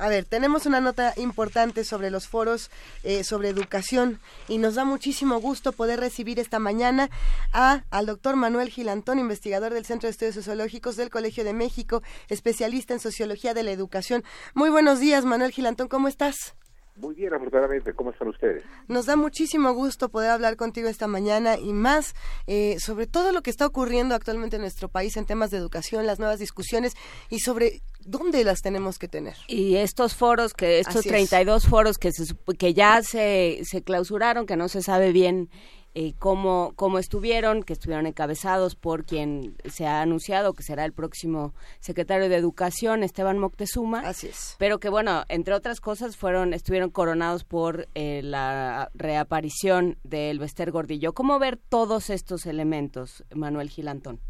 [0.00, 2.70] A ver, tenemos una nota importante sobre los foros
[3.04, 7.10] eh, sobre educación y nos da muchísimo gusto poder recibir esta mañana
[7.52, 12.02] a, al doctor Manuel Gilantón, investigador del Centro de Estudios Sociológicos del Colegio de México,
[12.30, 14.24] especialista en sociología de la educación.
[14.54, 16.54] Muy buenos días, Manuel Gilantón, ¿cómo estás?
[16.96, 17.92] Muy bien, afortunadamente.
[17.94, 18.62] ¿Cómo están ustedes?
[18.88, 22.14] Nos da muchísimo gusto poder hablar contigo esta mañana y más
[22.46, 26.06] eh, sobre todo lo que está ocurriendo actualmente en nuestro país en temas de educación,
[26.06, 26.94] las nuevas discusiones
[27.28, 29.36] y sobre dónde las tenemos que tener.
[29.48, 31.30] Y estos foros, que estos Así es.
[31.30, 35.48] 32 foros que, se, que ya se, se clausuraron, que no se sabe bien
[35.94, 40.92] eh, cómo, cómo estuvieron, que estuvieron encabezados por quien se ha anunciado que será el
[40.92, 44.00] próximo secretario de Educación, Esteban Moctezuma.
[44.00, 44.56] Así es.
[44.58, 50.70] Pero que bueno, entre otras cosas fueron estuvieron coronados por eh, la reaparición del Bester
[50.70, 51.12] Gordillo.
[51.12, 54.20] ¿Cómo ver todos estos elementos, Manuel Gilantón?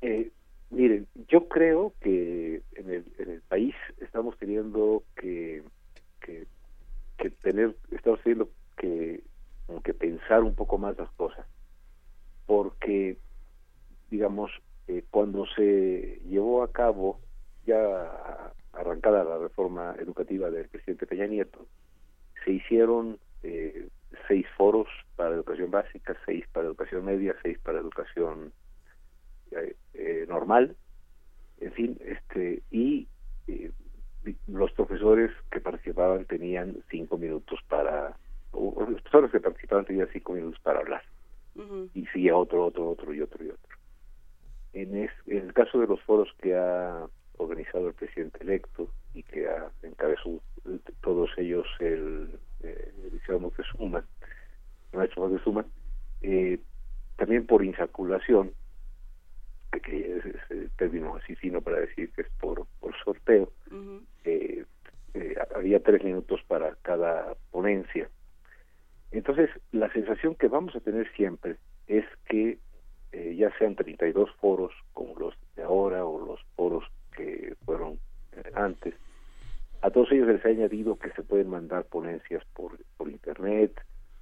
[0.00, 0.32] Eh,
[0.70, 5.62] miren, yo creo que en el, en el país estamos teniendo que,
[6.20, 6.46] que,
[7.18, 9.22] que tener, estamos teniendo que,
[9.72, 11.46] como que pensar un poco más las cosas,
[12.44, 13.16] porque,
[14.10, 14.50] digamos,
[14.86, 17.20] eh, cuando se llevó a cabo
[17.64, 21.66] ya arrancada la reforma educativa del presidente Peña Nieto,
[22.44, 23.88] se hicieron eh,
[24.28, 28.52] seis foros para educación básica, seis para educación media, seis para educación
[29.52, 30.76] eh, eh, normal,
[31.60, 33.08] en fin, este y
[33.46, 33.72] eh,
[34.48, 38.18] los profesores que participaban tenían cinco minutos para,
[38.52, 41.02] o- los profesores que participaban tenían cinco minutos para hablar
[41.94, 43.76] y seguía otro, otro, otro y otro y otro.
[44.72, 47.06] En, es- en el caso de los foros que ha
[47.38, 50.40] organizado el presidente electo y que ha encabezado
[51.00, 54.06] todos ellos el eh, Liceo Moctezuma,
[54.92, 55.66] maestro Moctezuma,
[56.22, 56.58] eh,
[57.16, 58.54] también por insaculación,
[59.72, 63.52] que, que es, es el término así fino para decir que es por, por sorteo,
[64.24, 64.64] eh,
[65.14, 68.08] eh, había tres minutos para cada ponencia.
[69.12, 71.56] Entonces, la sensación que vamos a tener siempre
[71.86, 72.58] es que
[73.12, 76.84] eh, ya sean 32 foros como los de ahora o los foros
[77.14, 77.98] que fueron
[78.32, 78.94] eh, antes,
[79.82, 83.78] a todos ellos les ha añadido que se pueden mandar ponencias por, por internet,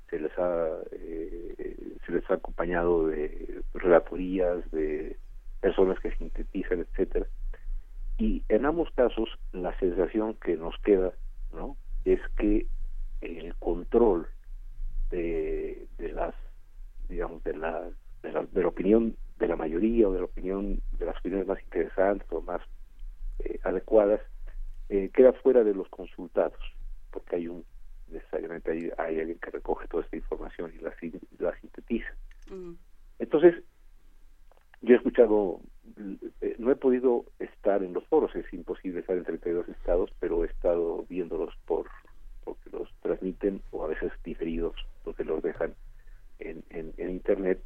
[0.08, 5.16] se les ha eh, se les ha acompañado de relatorías, de
[5.60, 7.26] personas que sintetizan, etcétera.
[8.18, 11.12] Y en ambos casos la sensación que nos queda,
[11.52, 11.76] ¿no?
[12.04, 12.66] Es que
[13.20, 14.26] el control
[15.10, 16.34] de, de las
[17.08, 17.88] digamos de la,
[18.22, 21.46] de la de la opinión de la mayoría o de la opinión de las opiniones
[21.46, 22.60] más interesantes o más
[23.40, 24.20] eh, adecuadas
[24.88, 26.60] eh, queda fuera de los consultados
[27.10, 27.64] porque hay un
[28.08, 30.92] necesariamente hay, hay alguien que recoge toda esta información y la,
[31.38, 32.12] la sintetiza.
[33.18, 33.62] Entonces
[34.82, 35.60] yo he escuchado
[36.40, 40.44] eh, no he podido estar en los foros es imposible estar en 32 estados pero
[40.44, 41.86] he estado viéndolos por
[42.54, 44.74] porque los transmiten o a veces diferidos
[45.04, 45.74] porque los dejan
[46.38, 47.60] en, en, en internet.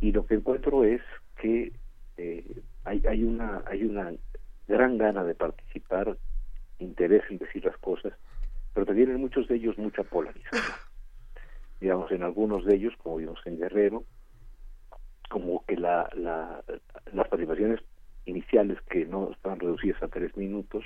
[0.00, 1.02] Y lo que encuentro es
[1.40, 1.72] que
[2.16, 4.12] eh, hay, hay una hay una
[4.66, 6.16] gran gana de participar
[6.78, 8.12] interés en decir las cosas
[8.74, 10.62] pero también en muchos de ellos mucha polarización.
[11.80, 14.04] Digamos en algunos de ellos como vimos en Guerrero
[15.28, 16.62] como que la, la,
[17.12, 17.80] las participaciones
[18.24, 20.84] iniciales que no estaban reducidas a tres minutos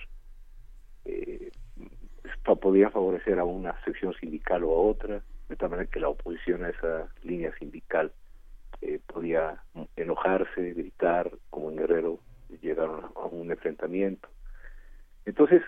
[1.05, 1.51] eh,
[2.45, 6.65] podían favorecer a una sección sindical o a otra, de tal manera que la oposición
[6.65, 8.13] a esa línea sindical
[8.81, 9.63] eh, podía
[9.97, 12.19] enojarse, gritar, como en Guerrero
[12.61, 14.29] llegaron a, un enfrentamiento.
[15.25, 15.63] Entonces,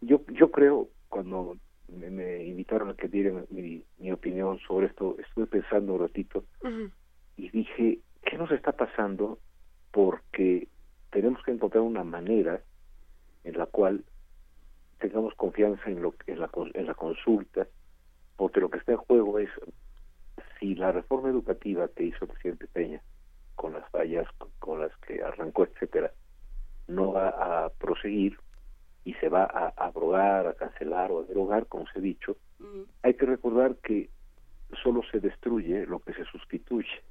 [0.00, 1.56] yo, yo creo, cuando
[1.88, 6.44] me, me invitaron a que diera mi, mi opinión sobre esto, estuve pensando un ratito
[7.36, 9.38] y dije, ¿qué nos está pasando?
[9.90, 10.68] Porque
[11.10, 12.62] tenemos que encontrar una manera
[13.44, 14.04] en la cual
[14.98, 17.66] tengamos confianza en, lo, en, la, en la consulta,
[18.36, 19.50] porque lo que está en juego es
[20.58, 23.02] si la reforma educativa que hizo el presidente Peña,
[23.54, 26.12] con las fallas con- con las que arrancó, etcétera,
[26.88, 27.28] no va
[27.64, 28.38] a proseguir
[29.04, 32.36] y se va a abrogar, a cancelar o a derogar, como se ha dicho,
[33.02, 34.10] hay que recordar que
[34.82, 37.02] solo se destruye lo que se sustituye.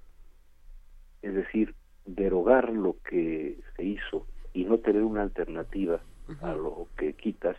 [1.22, 1.76] Es decir,
[2.06, 6.02] derogar lo que se hizo y no tener una alternativa
[6.42, 7.56] a lo que quitas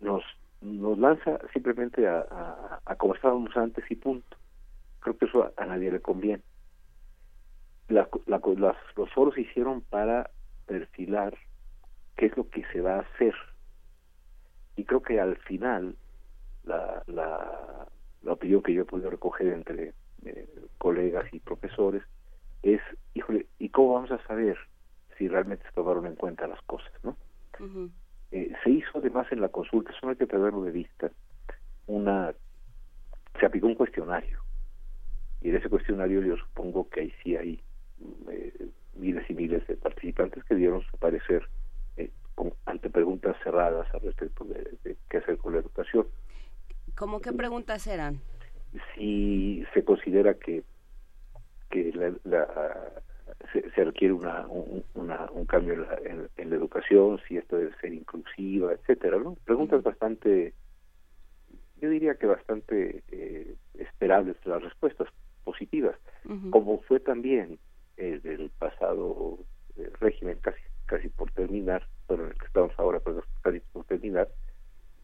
[0.00, 0.22] nos
[0.62, 4.36] nos lanza simplemente a, a, como estábamos antes y punto.
[5.00, 6.42] Creo que eso a, a nadie le conviene.
[7.88, 10.30] La- la- las- los foros se hicieron para
[10.66, 11.36] perfilar
[12.16, 13.34] qué es lo que se va a hacer.
[14.76, 15.96] Y creo que al final
[16.64, 17.86] la, la,
[18.22, 19.92] la opinión que yo he podido recoger entre
[20.24, 22.02] eh, colegas y profesores
[22.62, 22.80] es,
[23.14, 24.58] híjole, ¿y cómo vamos a saber
[25.16, 27.16] si realmente se tomaron en cuenta las cosas, no?
[28.36, 31.10] Eh, se hizo además en la consulta, eso no hay que perderlo de vista,
[31.86, 32.34] una,
[33.40, 34.40] se aplicó un cuestionario,
[35.40, 37.62] y en ese cuestionario yo supongo que ahí sí hay
[38.30, 41.48] eh, miles y miles de participantes que dieron su parecer
[41.96, 42.10] eh,
[42.66, 46.06] ante preguntas cerradas al respecto de, qué hacer con la educación.
[46.94, 48.20] ¿Cómo qué preguntas eran?
[48.94, 50.62] Si se considera que
[51.70, 51.90] que
[53.52, 59.36] se, requiere una, un, cambio en la, educación, si esto debe ser inclusiva, etcétera, ¿no?
[59.44, 60.54] Preguntas bastante,
[61.80, 65.08] yo diría que bastante eh, esperables las respuestas
[65.44, 65.96] positivas,
[66.50, 67.58] como fue también
[67.96, 69.38] el del pasado
[69.76, 73.84] eh, régimen casi casi por terminar, bueno, en el que estamos ahora, pero casi por
[73.84, 74.28] terminar,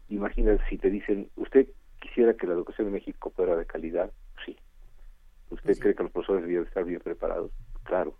[0.09, 1.67] imagínate si te dicen, ¿usted
[1.99, 4.11] quisiera que la educación en México fuera de calidad?
[4.45, 4.57] Sí.
[5.49, 7.51] ¿Usted cree que los profesores deberían estar bien preparados?
[7.83, 8.15] Claro.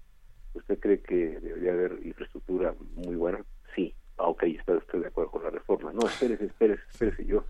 [0.54, 3.44] ¿Usted cree que debería haber infraestructura muy buena?
[3.76, 3.94] Sí.
[4.18, 5.92] Ah, ok, está usted de acuerdo con la reforma.
[5.92, 7.26] No, espérese, espérese, espérese.
[7.26, 7.46] Yo,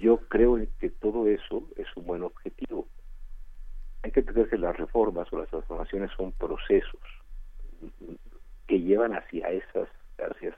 [0.00, 2.88] yo creo que todo eso es un buen objetivo.
[4.02, 7.00] Hay que entender que las reformas o las transformaciones son procesos
[8.66, 9.88] que llevan hacia esas
[10.18, 10.56] hacia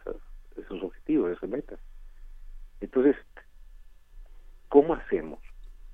[0.56, 1.78] esos objetivos, esas metas.
[2.80, 3.16] Entonces,
[4.68, 5.38] ¿cómo hacemos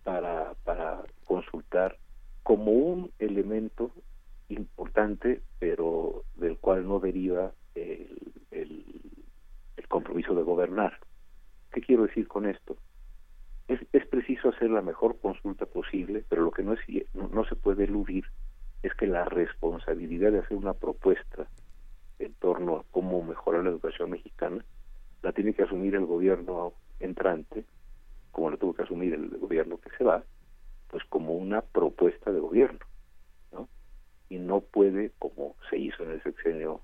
[0.04, 1.98] para, para consultar
[2.42, 3.92] como un elemento
[4.48, 8.84] importante, pero del cual no deriva el, el,
[9.88, 10.98] compromiso de gobernar?
[11.72, 12.76] ¿Qué quiero decir con esto?
[13.68, 16.80] Es, es, preciso hacer la mejor consulta posible, pero lo que no, es,
[17.14, 18.26] no se puede eludir
[18.82, 21.48] es que la responsabilidad de hacer una propuesta
[22.18, 24.64] en torno a cómo mejorar la educación mexicana,
[25.22, 27.64] la tiene que asumir el gobierno entrante,
[28.32, 30.22] como la tuvo que asumir el gobierno que se va,
[30.88, 32.87] pues como una propuesta de gobierno, ¿no?
[34.28, 36.80] Y no puede, como se hizo en el sexenio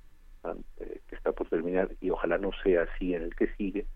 [0.79, 3.87] eh, que está por terminar, y ojalá no sea así en el que sigue,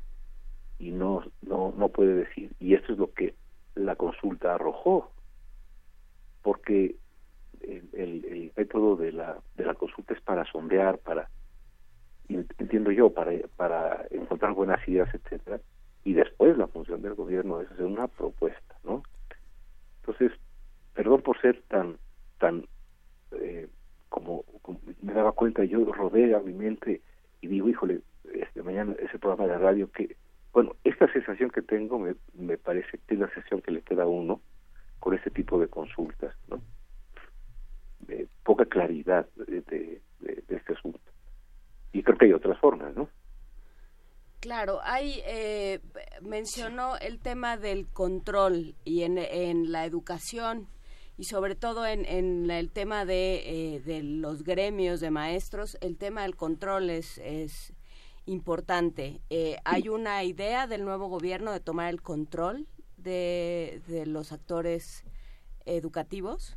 [0.79, 3.35] y no, no, no puede decir, y esto es lo que
[3.75, 5.11] la consulta arrojó,
[6.43, 6.97] porque
[7.62, 11.29] el, método de la, de la consulta es para sondear, para,
[12.29, 15.61] entiendo yo, para, para encontrar buenas ideas, etcétera,
[16.05, 19.03] y después la función del gobierno es hacer una propuesta, ¿no?
[20.01, 20.33] Entonces,
[20.95, 21.99] perdón por ser tan,
[22.39, 22.65] tan,
[23.33, 23.69] eh,
[24.09, 24.45] como,
[25.03, 27.03] me daba cuenta, yo rodeo a mi mente
[27.41, 28.01] y digo, híjole,
[28.33, 30.17] este, mañana ese programa de radio que,
[30.53, 34.05] bueno, esta sensación que tengo me, me parece que es la sensación que le queda
[34.05, 34.41] a uno
[34.99, 36.61] con este tipo de consultas, ¿no?
[38.45, 40.01] poca claridad de,
[40.49, 41.01] este asunto.
[41.93, 43.09] Y creo que hay otras formas, ¿no?
[44.41, 45.81] Claro, hay, eh,
[46.23, 50.69] mencionó el tema del control y en, en la educación
[51.19, 55.99] y sobre todo en, en el tema de, eh, de, los gremios de maestros, el
[55.99, 57.74] tema del control es, es
[58.24, 59.20] importante.
[59.28, 62.66] Eh, ¿Hay una idea del nuevo gobierno de tomar el control
[62.97, 65.05] de, de los actores
[65.66, 66.57] educativos?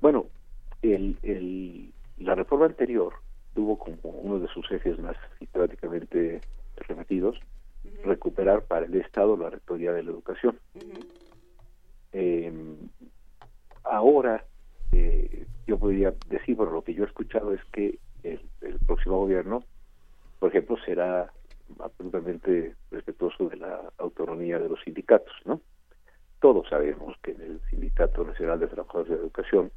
[0.00, 0.26] Bueno,
[0.80, 3.12] el, el, la reforma anterior
[3.54, 6.40] tuvo como uno de sus ejes más sistemáticamente
[6.76, 7.38] remitidos
[8.04, 10.58] recuperar para el Estado la rectoría de la educación.
[12.12, 12.76] Em,
[13.84, 14.44] ahora,
[14.92, 19.18] eh, yo podría decir, por lo que yo he escuchado es que el, el, próximo
[19.18, 19.64] gobierno,
[20.38, 21.32] por ejemplo, será
[21.78, 25.60] absolutamente respetuoso de la autonomía de los sindicatos, ¿no?
[26.40, 29.70] Todos sabemos que en el Sindicato Nacional de Trabajadores de Educación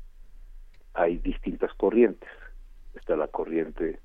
[0.96, 2.30] hay distintas corrientes.
[2.96, 4.00] Está la corriente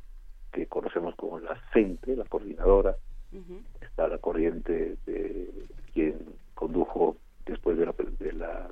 [0.52, 2.96] que conocemos como la CENTE, la coordinadora,
[3.80, 5.50] está la corriente de
[5.94, 6.18] quien
[6.54, 7.16] condujo
[7.50, 8.68] después de la, de la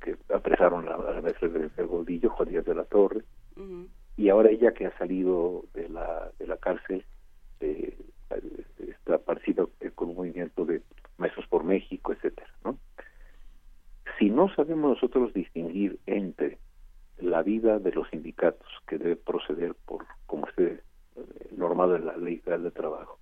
[0.00, 3.22] que apresaron a la maestra de Gordillo, Juan Díaz de la Torre,
[4.16, 7.04] y ahora ella que ha salido de la, de la cárcel
[7.60, 7.96] eh,
[8.78, 10.82] está participa con un movimiento de
[11.16, 12.78] Maestros por México, etcétera, ¿no?
[14.18, 16.58] Si no sabemos nosotros distinguir entre
[17.18, 20.80] la vida de los sindicatos que debe proceder por como esté
[21.16, 23.18] eh, normado en la ley federal de trabajo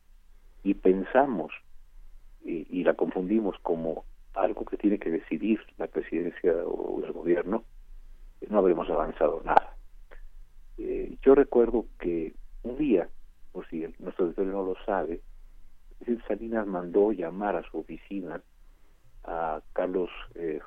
[0.62, 1.52] y pensamos
[2.44, 4.04] y, la confundimos como
[4.36, 7.64] algo que tiene que decidir la presidencia o el gobierno
[8.48, 9.76] no habremos avanzado nada.
[10.78, 13.08] Eh, yo recuerdo que un día
[13.52, 15.20] por si nuestro auditorio no lo sabe
[16.28, 18.42] Salinas mandó llamar a su oficina
[19.24, 20.60] a Carlos eh,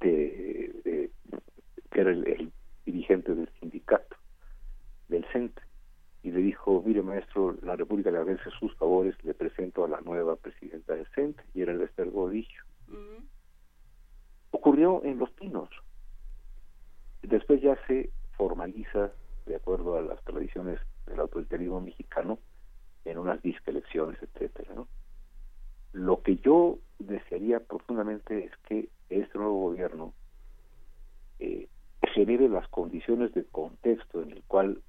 [0.00, 1.10] que
[2.00, 2.52] era el,
[2.84, 4.16] dirigente del sindicato,
[5.08, 5.60] del CENTE,
[6.22, 10.00] y le dijo, mire maestro, la República le agradece sus favores, le presento a la
[10.00, 12.62] nueva presidenta del CENTE, y era el Esther Gordillo.
[14.52, 15.68] Ocurrió en Los Pinos.
[17.20, 19.12] Después ya se formaliza,
[19.44, 22.38] de acuerdo a las tradiciones del autoritarismo mexicano,
[23.04, 24.88] en unas disque elecciones, etcétera, ¿no?
[25.92, 30.14] Lo que yo desearía profundamente es que este nuevo gobierno
[31.38, 31.68] eh,
[32.14, 34.80] genere las condiciones de contexto en el cual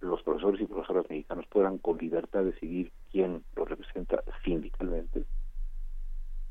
[0.00, 5.24] los profesores y profesoras mexicanos puedan con libertad decidir quién los representa sindicalmente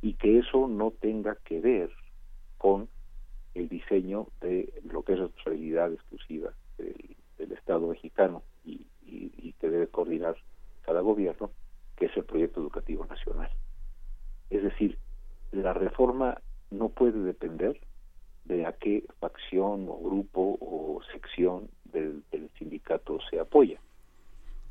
[0.02, 1.92] y que eso no tenga que ver
[2.58, 2.88] con
[3.54, 9.88] el diseño de lo que es responsabilidad exclusiva del, Estado mexicano y, y que debe
[9.88, 10.36] coordinar
[10.86, 11.50] cada gobierno,
[11.96, 13.50] que es el proyecto educativo nacional.
[14.52, 15.00] Es decir,
[15.52, 16.40] la reforma
[16.70, 17.80] no puede depender
[18.46, 23.80] de a qué facción o grupo o sección del, sindicato se apoya.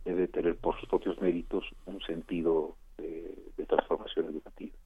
[0.05, 3.35] Debe tener por sus propios méritos un sentido de,
[3.67, 4.77] transformación educativa.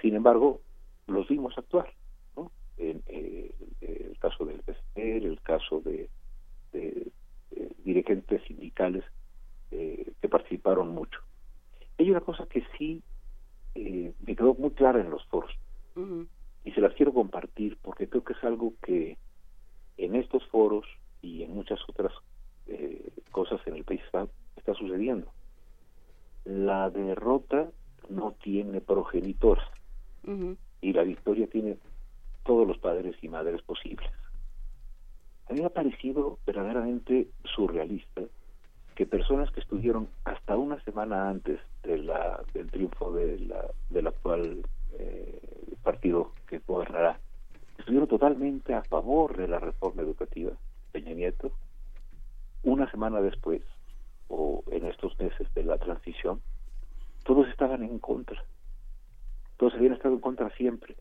[0.00, 0.60] Sin embargo,
[1.06, 1.90] los vimos actuar,
[2.36, 2.52] ¿no?
[2.76, 3.50] En, eh,
[3.80, 6.08] el caso del PSR, el caso de,
[7.84, 9.04] dirigentes sindicales
[9.70, 11.18] eh, que participaron mucho.
[11.98, 13.02] Hay una cosa que sí
[13.74, 15.50] eh, me quedó muy clara en los foros
[16.64, 19.18] y se las quiero compartir porque creo que es algo que
[19.96, 20.86] en estos foros
[21.22, 22.12] y en muchas otras
[22.66, 24.26] eh, cosas en el país está,
[24.74, 25.30] sucediendo.
[26.44, 27.70] La derrota
[28.08, 29.64] no tiene progenitores
[30.80, 31.78] y la victoria tiene
[32.44, 34.08] todos los padres y madres posibles.
[35.48, 38.22] A mí me ha parecido verdaderamente surrealista
[38.94, 44.06] que personas que estuvieron hasta una semana antes de la, del triunfo de la, del
[44.06, 44.62] actual
[44.98, 45.40] eh,
[45.82, 47.18] partido que gobernará,
[47.78, 50.52] estuvieron totalmente a favor de la reforma educativa,
[50.92, 51.52] Peña Nieto,
[52.62, 53.62] una semana después,
[54.28, 56.40] o en estos meses de la transición,
[57.24, 58.42] todos estaban en contra.
[59.56, 60.96] Todos habían estado en contra siempre.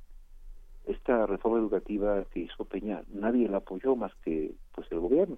[0.85, 5.37] Esta reforma educativa que hizo Peña, nadie la apoyó más que pues el gobierno.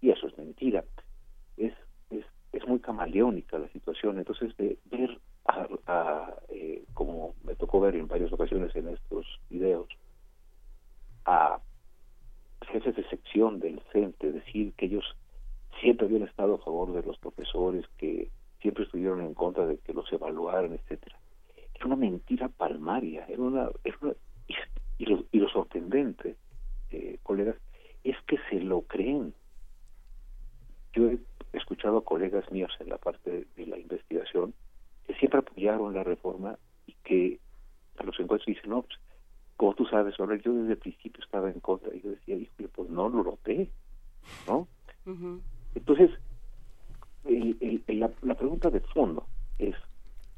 [0.00, 0.84] Y eso es mentira.
[1.56, 1.72] Es,
[2.10, 4.18] es, es muy camaleónica la situación.
[4.18, 5.18] Entonces, de ver
[5.86, 9.88] a, eh, como me tocó ver en varias ocasiones en estos videos,
[11.24, 11.60] a
[12.72, 15.04] jefes de sección del CENTE decir que ellos
[15.80, 18.30] siempre habían estado a favor de los profesores, que
[18.60, 21.18] siempre estuvieron en contra de que los evaluaran, etcétera.
[21.74, 23.70] Era una mentira palmaria, era una,
[24.98, 26.36] y, lo, y, lo, sorprendente,
[26.90, 27.56] eh, colegas,
[28.04, 29.34] es que se lo creen.
[30.94, 31.18] Yo he
[31.52, 34.54] escuchado a colegas míos en la parte de la investigación
[35.06, 37.40] que siempre apoyaron la reforma y que
[37.98, 38.98] a los encuentros dicen, no, pues,
[39.62, 41.94] como tú sabes, yo desde el principio estaba en contra.
[41.94, 43.70] Y yo decía, híjole, pues no lo noté,
[44.48, 44.66] ¿no?
[45.76, 46.10] Entonces,
[47.86, 49.24] la, la, pregunta de fondo
[49.60, 49.76] es,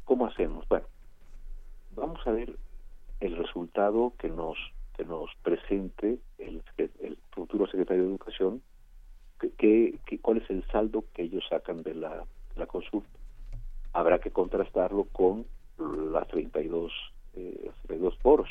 [0.05, 0.69] ¿cómo hacemos?
[0.69, 0.85] Bueno,
[1.97, 2.55] vamos a ver
[3.21, 4.59] el resultado que nos
[4.95, 8.61] que nos presente el, el futuro secretario de Educación,
[9.41, 12.27] que, que, cuál es el saldo que ellos sacan de la,
[12.57, 13.09] la consulta
[13.95, 15.47] habrá que contrastarlo con
[15.79, 16.93] las 32,
[17.37, 18.51] eh, 32 foros.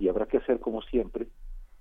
[0.00, 1.28] Y habrá que hacer, como siempre,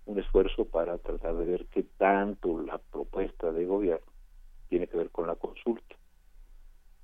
[0.06, 4.06] un esfuerzo para tratar de ver qué tanto la propuesta de gobierno
[4.68, 5.96] tiene que ver con la consulta.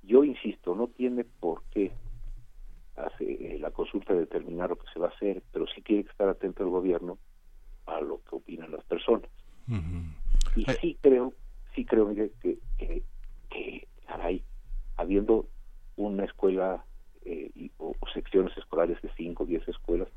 [0.02, 1.90] Yo insisto, no tiene por qué
[2.96, 6.10] hace, eh, la consulta determinar lo que se va a hacer, pero sí tiene que
[6.10, 7.18] estar atento el gobierno
[7.86, 9.30] a lo que opinan las personas.
[10.54, 11.32] Y sí creo,
[11.74, 13.02] sí creo, Miguel, que, que,
[13.50, 14.42] que caray,
[14.96, 15.48] habiendo
[15.96, 16.84] una escuela
[17.24, 20.08] eh, o, secciones escolares de 5 o 10 escuelas,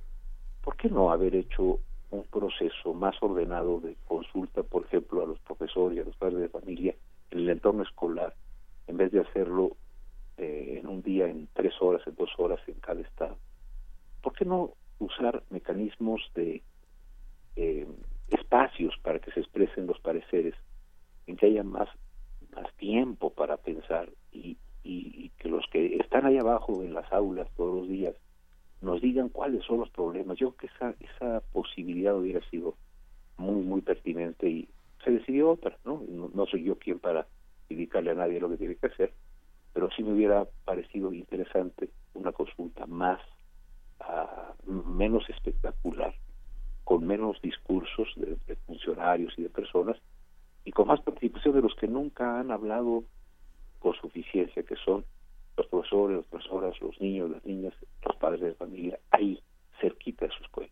[0.64, 1.80] ¿por qué no haber hecho
[2.11, 6.40] un proceso más ordenado de consulta, por ejemplo, a los profesores y a los padres
[6.40, 6.95] de familia
[7.31, 8.34] en el entorno escolar,
[8.88, 9.77] en vez de hacerlo
[10.38, 13.38] eh, en un día, en tres horas, en dos horas en cada estado?
[14.22, 16.61] ¿Por qué no usar mecanismos de
[17.56, 17.88] eh,
[18.30, 20.56] espacios para que se expresen los pareceres,
[21.27, 21.90] en que haya más,
[22.56, 27.48] más tiempo para pensar y, y, que los que están ahí abajo en las aulas
[27.56, 28.15] todos los días
[28.81, 30.38] nos digan cuáles son los problemas.
[30.38, 32.76] Yo creo que esa, esa posibilidad hubiera sido
[33.38, 34.69] muy, muy pertinente y
[35.03, 36.03] se decidió otra, ¿no?
[36.34, 37.27] No, soy yo quien para
[37.69, 39.14] indicarle a nadie lo que tiene que hacer,
[39.73, 43.22] pero sí me hubiera parecido interesante una consulta más,
[43.99, 46.14] ah, menos espectacular,
[46.84, 49.97] con menos discursos de funcionarios y de personas
[50.65, 53.03] y con más participación de los que nunca han hablado
[53.80, 55.06] con suficiencia, que son
[55.60, 57.73] los profesores, las profesoras, los niños, las niñas,
[58.06, 59.40] los padres de familia, ahí,
[59.80, 60.72] cerquita de su escuela.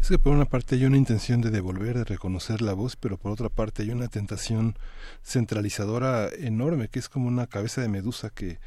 [0.00, 3.16] Es que por una parte hay una intención de devolver, de reconocer la voz, pero
[3.18, 4.74] por otra parte hay una tentación
[5.22, 8.58] centralizadora enorme, que es como una cabeza de medusa que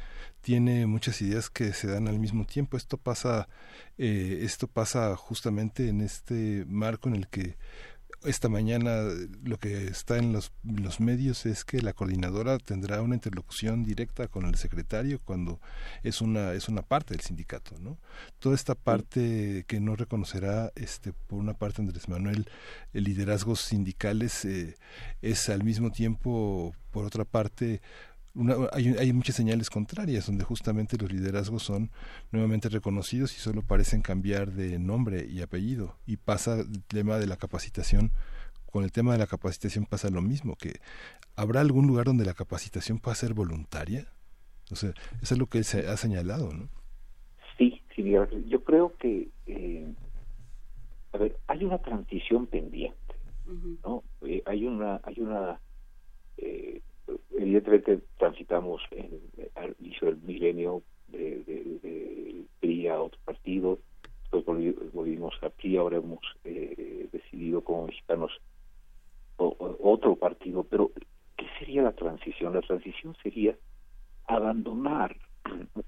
[0.42, 2.76] tiene muchas ideas que se dan al mismo tiempo.
[2.76, 3.48] Esto pasa,
[3.96, 7.56] eh, esto pasa justamente en este marco en el que
[8.24, 9.02] esta mañana
[9.42, 14.28] lo que está en los, los, medios es que la coordinadora tendrá una interlocución directa
[14.28, 15.60] con el secretario cuando
[16.02, 17.98] es una es una parte del sindicato no
[18.38, 22.48] toda esta parte que no reconocerá este por una parte Andrés Manuel
[22.92, 24.76] el liderazgos sindicales eh,
[25.22, 27.82] es al mismo tiempo por otra parte
[28.72, 31.90] hay, hay, muchas señales contrarias donde justamente los liderazgos son
[32.32, 35.96] nuevamente reconocidos y solo parecen cambiar de nombre y apellido.
[36.06, 38.10] Y pasa el tema de la capacitación,
[38.66, 40.80] con el tema de la capacitación pasa lo mismo, que
[41.36, 44.08] habrá algún lugar donde la capacitación pueda ser voluntaria.
[44.72, 44.90] O sea,
[45.22, 46.68] eso es lo que él se ha señalado, ¿no?
[47.56, 48.12] Sí, sí,
[48.48, 49.86] yo creo que, eh,
[51.12, 53.14] a ver, hay una transición pendiente,
[53.84, 54.02] ¿no?
[54.22, 55.60] Eh, hay una, hay una
[56.38, 56.80] eh,
[57.32, 59.20] evidentemente transitamos en,
[59.54, 61.44] al inicio del milenio de,
[62.62, 63.78] de, a otro partido,
[64.30, 68.30] después volvimos a PRI, ahora hemos eh, decidido como mexicanos
[69.36, 70.90] otro partido, pero
[71.36, 72.54] ¿qué sería la transición?
[72.54, 73.56] La transición sería
[74.26, 75.16] abandonar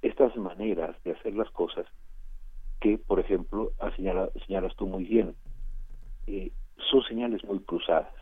[0.03, 1.87] estas maneras de hacer las cosas
[2.81, 5.35] que, por ejemplo, señalas tú muy bien,
[6.27, 6.51] eh,
[6.91, 8.13] son señales muy cruzadas.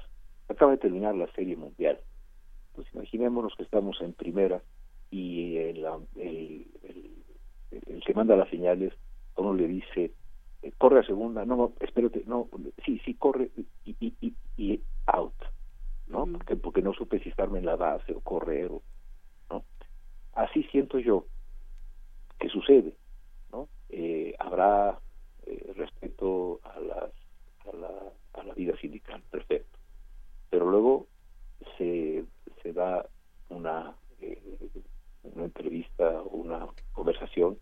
[0.48, 1.98] Acaba de terminar la serie mundial
[2.74, 4.62] pues imaginémonos que estamos en primera
[5.10, 5.86] y el,
[6.16, 6.66] el,
[8.04, 8.92] que manda las señales
[9.36, 10.12] a uno le dice
[10.62, 12.48] eh, corre a segunda no espérate no
[12.84, 13.50] sí sí corre
[13.84, 15.34] y, y, y, out
[16.08, 18.82] no porque porque no supe si estarme en la base o correr o
[19.50, 19.64] no
[20.34, 21.26] así siento yo
[22.38, 22.96] que sucede
[23.52, 24.98] no eh, habrá
[25.46, 27.10] eh, respecto a las
[27.72, 27.90] a la,
[28.34, 29.78] a la vida sindical perfecto
[30.50, 31.06] pero luego
[31.78, 32.24] se
[32.64, 33.06] se da
[33.50, 34.42] una, eh,
[35.22, 37.58] una entrevista o una conversación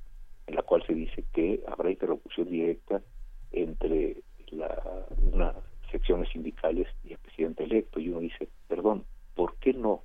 [0.47, 3.03] en la cual se dice que habrá interlocución directa
[3.51, 4.23] entre
[4.53, 5.57] la, unas
[5.91, 7.99] secciones sindicales y el presidente electo.
[7.99, 9.05] Y uno dice, perdón,
[9.35, 10.03] ¿por qué no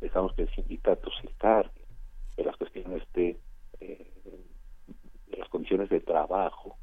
[0.00, 1.82] dejamos que el sindicato se encargue
[2.36, 3.38] de las cuestiones de,
[3.80, 4.10] eh,
[5.36, 6.76] las condiciones de trabajo,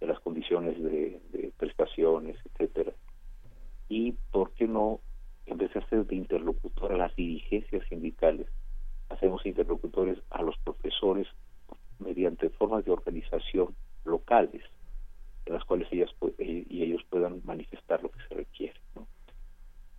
[0.00, 2.92] de las condiciones de, de prestaciones, etcétera?
[3.88, 5.00] Y por qué no
[5.46, 8.46] en vez de hacer de interlocutor a las dirigencias sindicales,
[9.08, 11.26] hacemos interlocutores a los profesores
[11.98, 14.62] mediante formas de organización locales,
[15.46, 18.78] en las cuales ellas eh, y ellos puedan manifestar lo que se requiere.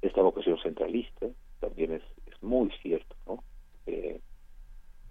[0.01, 1.27] Esta vocación centralista
[1.59, 3.15] también es, es muy cierto.
[3.25, 3.43] ¿no?
[3.85, 4.19] Eh,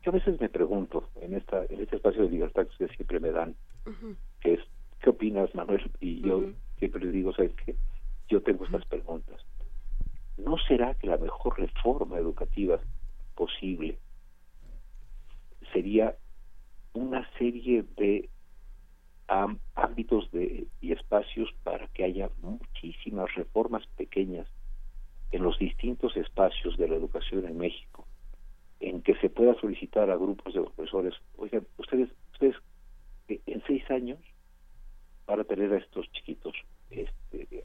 [0.02, 3.20] yo a veces me pregunto, en, esta, en este espacio de libertad que ustedes siempre
[3.20, 3.54] me dan,
[4.40, 4.60] que es,
[5.00, 5.90] ¿qué opinas, Manuel?
[6.00, 6.44] Y yo
[6.78, 7.74] siempre les digo, ¿sabes qué?
[8.28, 9.40] Yo tengo estas preguntas.
[10.36, 12.80] ¿No será que la mejor reforma educativa
[13.34, 13.98] posible
[15.72, 16.14] sería
[16.92, 18.28] una serie de
[19.74, 24.46] ámbitos de, y espacios para que haya muchísimas reformas pequeñas
[25.32, 28.06] en los distintos espacios de la educación en México,
[28.80, 32.54] en que se pueda solicitar a grupos de profesores, oigan, ustedes, ustedes
[33.28, 34.20] eh, en seis años
[35.24, 36.54] para tener a estos chiquitos
[36.90, 37.64] este,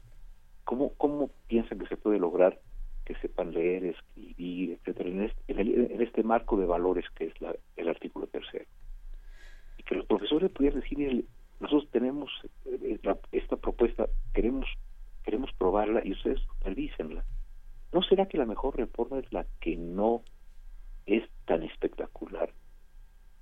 [0.70, 2.60] ¿Cómo, ¿Cómo piensan que se puede lograr
[3.04, 7.56] que sepan leer, escribir, etcétera, en este, en, este marco de valores que es la,
[7.74, 8.66] el artículo tercero?
[9.78, 11.26] Y que los profesores pudieran decir,
[11.58, 12.30] nosotros tenemos
[12.66, 13.00] eh,
[13.32, 14.64] esta propuesta, queremos
[15.24, 17.24] queremos probarla y ustedes supervísenla.
[17.92, 20.22] ¿No será que la mejor reforma es la que no
[21.04, 22.52] es tan espectacular?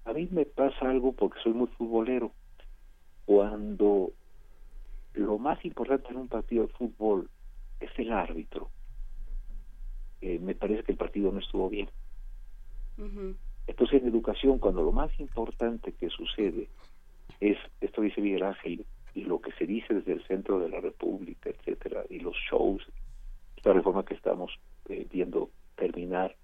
[0.07, 2.33] A mí me pasa algo porque soy muy futbolero.
[3.27, 4.13] Cuando
[5.19, 7.29] lo más importante en un partido de fútbol
[7.81, 8.71] es el árbitro.
[10.21, 11.89] Eh, me parece que el partido no estuvo bien.
[13.67, 16.69] Entonces en educación, cuando lo más importante que sucede
[17.39, 18.85] es, esto dice Miguel Ángel,
[19.15, 22.83] y lo que se dice desde el centro de la República, etcétera, y los shows,
[23.57, 24.53] esta reforma que estamos
[24.89, 26.35] eh, viendo terminar,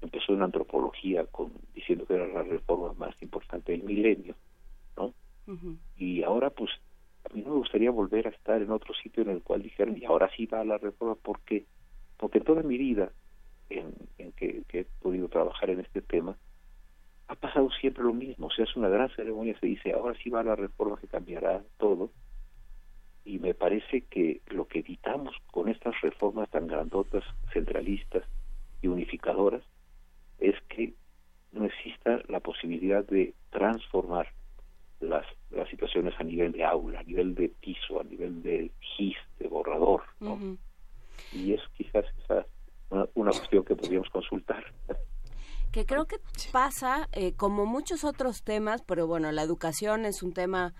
[0.00, 4.34] empezó en antropología con diciendo que era la reforma más importante del milenio,
[4.96, 5.14] ¿no?
[5.96, 6.70] Y ahora pues
[7.24, 9.96] a mí no me gustaría volver a estar en otro sitio en el cual dijeron,
[9.96, 11.66] y ahora sí va la reforma, ¿por qué?
[12.16, 13.12] Porque toda mi vida
[13.68, 13.92] en,
[14.36, 16.36] que, he podido trabajar en este tema,
[17.28, 20.42] ha pasado siempre lo mismo, se hace una gran ceremonia, se dice, ahora sí va
[20.42, 22.10] la reforma que cambiará todo,
[23.24, 27.22] y me parece que lo que evitamos con estas reformas tan grandotas,
[27.52, 28.24] centralistas
[28.82, 29.62] y unificadoras,
[30.38, 30.94] es que
[31.52, 34.28] no exista la posibilidad de transformar
[35.00, 38.70] las, la situación evaluaciones a nivel de aula, a nivel de piso, a nivel de
[38.80, 40.02] GIS, de borrador.
[41.32, 42.46] Y es quizás esa
[42.90, 44.64] una, una cuestión que podríamos consultar
[45.70, 46.16] que creo que
[46.52, 50.74] pasa eh, como muchos otros temas, pero bueno, la educación es un tema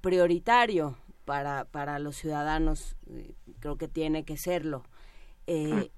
[0.00, 4.82] prioritario para, para los ciudadanos, eh, creo que tiene que serlo.
[5.46, 5.90] Eh,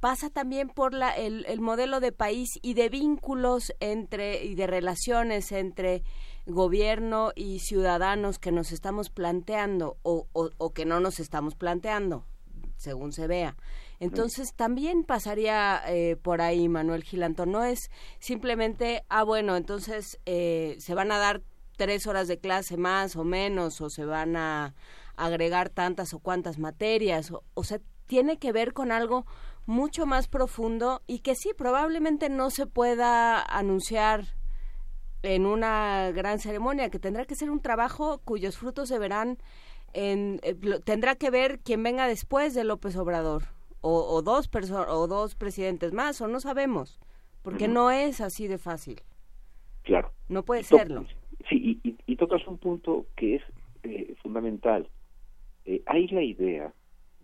[0.00, 4.66] pasa también por la, el, el, modelo de país y de vínculos entre y de
[4.66, 6.02] relaciones entre
[6.46, 12.24] gobierno y ciudadanos que nos estamos planteando o, o, o que no nos estamos planteando,
[12.76, 13.56] según se vea.
[14.00, 17.46] Entonces también pasaría eh, por ahí, Manuel Gilanto.
[17.46, 21.42] No es simplemente, ah, bueno, entonces eh, se van a dar
[21.76, 24.74] tres horas de clase más o menos, o se van a
[25.14, 27.30] agregar tantas o cuantas materias.
[27.30, 29.24] O, o sea, tiene que ver con algo
[29.66, 34.24] mucho más profundo y que sí, probablemente no se pueda anunciar
[35.22, 39.38] en una gran ceremonia, que tendrá que ser un trabajo cuyos frutos se verán
[39.94, 40.54] en, eh,
[40.84, 43.44] tendrá que ver quien venga después de López Obrador
[43.80, 47.00] o, dos personas o dos presidentes más o no sabemos
[47.42, 49.00] porque no es así de fácil.
[49.82, 50.12] Claro.
[50.28, 51.04] No puede serlo.
[51.48, 53.42] sí y, y, tocas un punto que es
[53.82, 54.88] eh, fundamental.
[55.64, 56.72] Eh, hay la idea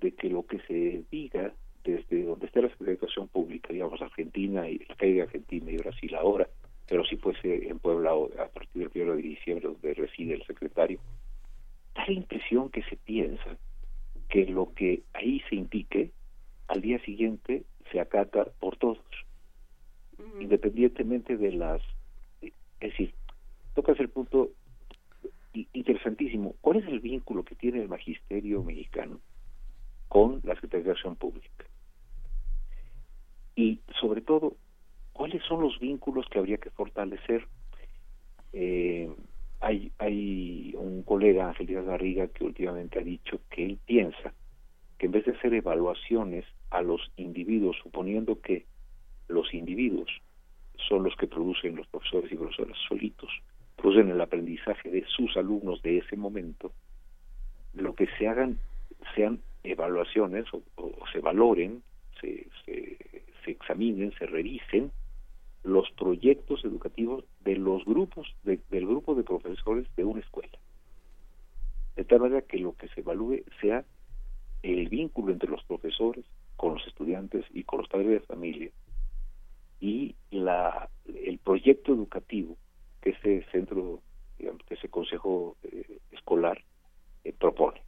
[0.01, 1.53] de que lo que se diga
[1.85, 6.15] desde donde esté la Educación Pública, digamos Argentina y la calle de Argentina y Brasil
[6.17, 6.49] ahora,
[6.89, 10.99] pero si fuese en Puebla a partir del 1 de diciembre donde reside el secretario,
[11.95, 13.59] da la impresión que se piensa
[14.29, 16.13] que lo que ahí se indique
[16.67, 18.99] al día siguiente se acata por todos,
[20.41, 21.83] independientemente de las...
[22.41, 23.15] Es decir,
[23.75, 24.51] tocas el punto
[25.53, 26.55] interesantísimo.
[26.61, 29.21] ¿Cuál es el vínculo que tiene el magisterio mexicano
[30.09, 31.65] con la Secretaría de Acción Pública?
[33.57, 34.57] Y sobre todo,
[35.19, 37.45] ¿cuáles son los vínculos que habría que fortalecer?
[38.53, 39.11] Eh,
[39.61, 44.33] hay, hay un colega, Ángel Díaz Garriga, que últimamente ha dicho que él piensa
[44.97, 48.67] que en vez de hacer evaluaciones a los individuos, suponiendo que
[49.27, 50.09] los individuos
[50.89, 53.31] son los que producen los profesores y profesoras solitos,
[53.77, 56.73] producen el aprendizaje de sus alumnos de ese momento,
[57.75, 58.61] lo que se hagan
[59.17, 60.63] sean evaluaciones o,
[61.13, 61.83] se valoren,
[62.21, 62.97] se, se,
[63.51, 64.93] examinen, se revisen
[65.63, 70.59] los proyectos educativos de los grupos, del grupo de profesores de una escuela.
[71.97, 73.85] De tal manera que lo que se evalúe sea
[74.63, 76.25] el vínculo entre los profesores
[76.57, 78.71] con los estudiantes y con los padres de familia
[79.81, 82.57] y la, el proyecto educativo
[83.01, 84.01] que ese centro,
[84.39, 86.63] digamos, que ese consejo eh, escolar
[87.25, 87.81] eh, propone.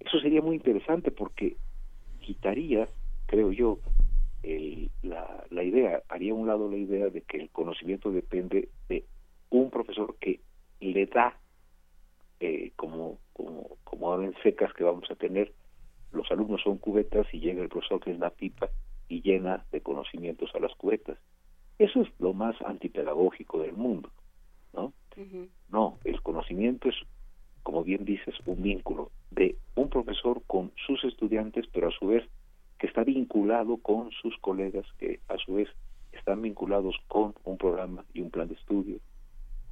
[0.00, 1.56] Eso sería muy interesante porque
[2.20, 2.88] quitaría,
[3.26, 3.78] creo yo,
[4.42, 8.68] el, la, la idea, haría a un lado la idea de que el conocimiento depende
[8.88, 9.04] de
[9.50, 10.40] un profesor que
[10.80, 11.38] le da
[12.40, 15.52] eh, como, como, como en secas que vamos a tener,
[16.12, 18.70] los alumnos son cubetas y llega el profesor que es la pipa
[19.08, 21.18] y llena de conocimientos a las cubetas.
[21.78, 24.10] Eso es lo más antipedagógico del mundo,
[24.72, 24.92] ¿no?
[25.68, 26.94] No, el conocimiento es,
[27.64, 32.24] como bien dices, un vínculo de un profesor con sus estudiantes, pero a su vez
[32.78, 35.68] que está vinculado con sus colegas, que a su vez
[36.12, 38.98] están vinculados con un programa y un plan de estudio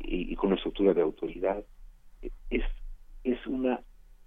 [0.00, 1.64] y, con una estructura de autoridad.
[2.50, 2.64] Es,
[3.24, 3.80] es una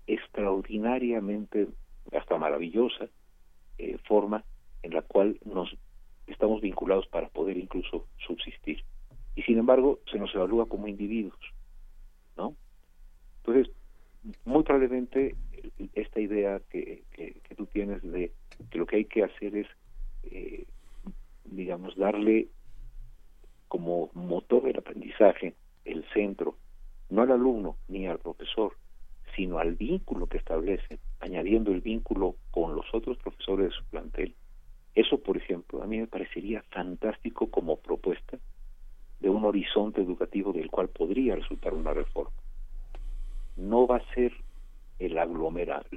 [0.08, 1.68] extraordinariamente
[2.14, 3.10] hasta maravillosa
[3.78, 4.44] eh, forma
[4.82, 5.76] en la cual nos
[6.28, 8.84] estamos vinculados para poder incluso subsistir.
[9.36, 11.40] Y sin embargo, se nos evalúa como individuos,
[12.38, 12.56] ¿no?
[13.38, 13.74] Entonces,
[14.46, 15.36] muy probablemente
[15.94, 18.32] esta idea que, que, tú tienes de
[18.70, 19.68] que lo que hay que hacer es,
[20.24, 20.66] eh,
[21.46, 22.48] digamos, darle
[23.68, 25.56] como motor del aprendizaje
[25.86, 26.56] el centro,
[27.10, 28.74] no al alumno ni al profesor,
[29.36, 34.36] sino al vínculo que establece, añadiendo el vínculo con los otros profesores de su plantel.
[34.96, 38.38] Eso, por ejemplo, a mí me parecería fantástico como propuesta
[39.20, 42.36] de un horizonte educativo del cual podría resultar una reforma.
[43.56, 44.34] No va a ser
[45.00, 45.88] el aglomerar,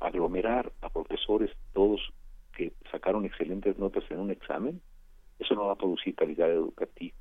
[0.00, 2.00] aglomerar a profesores todos
[2.56, 4.80] que sacaron excelentes notas en un examen,
[5.38, 7.16] eso no va a producir calidad educativa.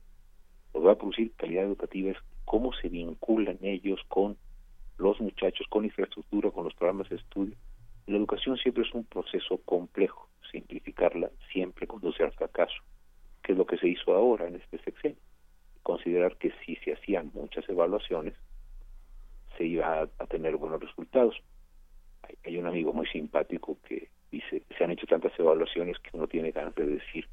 [0.74, 4.38] Lo que va a producir calidad educativa es cómo se vinculan ellos con
[4.98, 7.56] los muchachos con infraestructura, con los programas de estudio.
[8.08, 12.82] La educación siempre es un proceso complejo, simplificarla siempre conduce al fracaso,
[13.44, 15.18] que es lo que se hizo ahora en este sexenio.
[15.84, 18.34] Considerar que si se hacían muchas evaluaciones,
[19.58, 21.36] se iba a, tener buenos resultados.
[22.24, 26.28] Hay, hay, un amigo muy simpático que dice, se han hecho tantas evaluaciones que uno
[26.28, 27.28] tiene ganas de decir,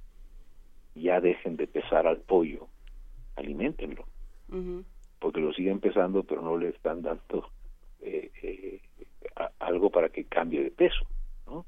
[0.94, 2.68] ya dejen de pesar al pollo,
[3.36, 4.06] alimentenlo
[5.24, 7.48] porque lo sigue empezando, pero no le están dando
[8.02, 8.80] eh, eh,
[9.58, 11.06] algo para que cambie de peso,
[11.46, 11.64] ¿no?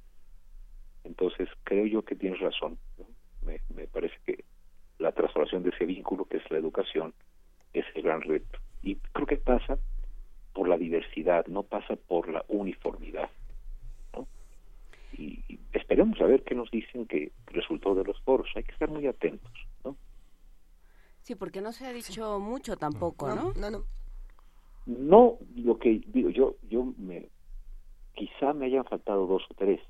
[1.04, 2.76] Entonces creo yo que tienes razón.
[3.42, 4.44] Me, me parece que
[4.98, 7.14] la transformación de ese vínculo que es la educación
[7.72, 8.58] es el gran reto.
[8.82, 9.78] Y creo que pasa
[10.56, 13.28] por la diversidad, no pasa por la uniformidad.
[14.14, 14.26] ¿no?
[15.12, 18.48] Y, y esperemos a ver qué nos dicen que resultó de los foros.
[18.56, 19.52] Hay que estar muy atentos.
[19.84, 19.98] ¿no?
[21.20, 23.52] Sí, porque no se ha dicho mucho tampoco, ¿no?
[23.60, 23.84] No, no.
[24.86, 27.28] No, lo que digo, yo, yo me,
[28.14, 29.80] quizá me hayan faltado dos o tres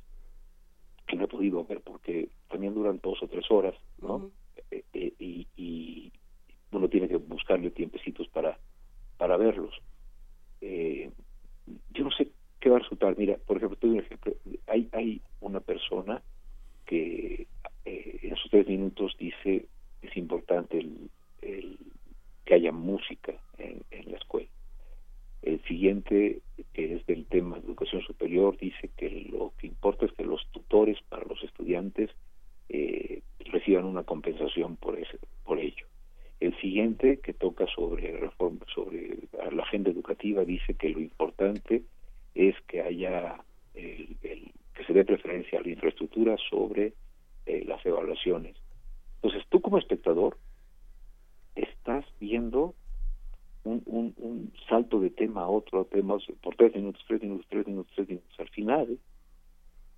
[1.06, 4.32] que no he podido ver porque también duran dos o tres horas, ¿no?
[4.72, 6.12] Eh, eh, y, y,
[6.72, 8.58] uno tiene que buscarle tiempecitos para,
[9.16, 9.72] para verlos.
[10.68, 11.10] Eh,
[11.90, 12.28] yo no sé
[12.60, 13.16] qué va a resultar.
[13.16, 14.34] Mira, por ejemplo, te doy un ejemplo.
[14.66, 16.22] Hay, hay una persona
[16.84, 17.46] que
[17.84, 19.66] eh, en sus tres minutos dice
[20.02, 21.10] es importante el,
[22.44, 24.48] que haya música en, en la escuela.
[25.42, 26.40] El siguiente,
[26.72, 30.44] que es del tema de educación superior, dice que lo que importa es que los
[30.50, 32.10] tutores para los estudiantes
[32.68, 35.86] eh, reciban una compensación por ese, por ello.
[36.40, 39.18] El siguiente, que toca sobre reforma, sobre
[39.52, 41.82] la agenda educativa, dice que lo importante
[42.34, 43.36] es que haya
[43.76, 46.94] el, el, que se dé preferencia a la infraestructura sobre
[47.46, 48.56] eh, las evaluaciones.
[49.16, 50.36] Entonces, tú como espectador
[51.54, 52.74] estás viendo
[53.64, 57.66] un, un, un, salto de tema a otro tema por tres minutos, tres minutos, tres
[57.66, 58.40] minutos, tres minutos.
[58.40, 58.98] Al final,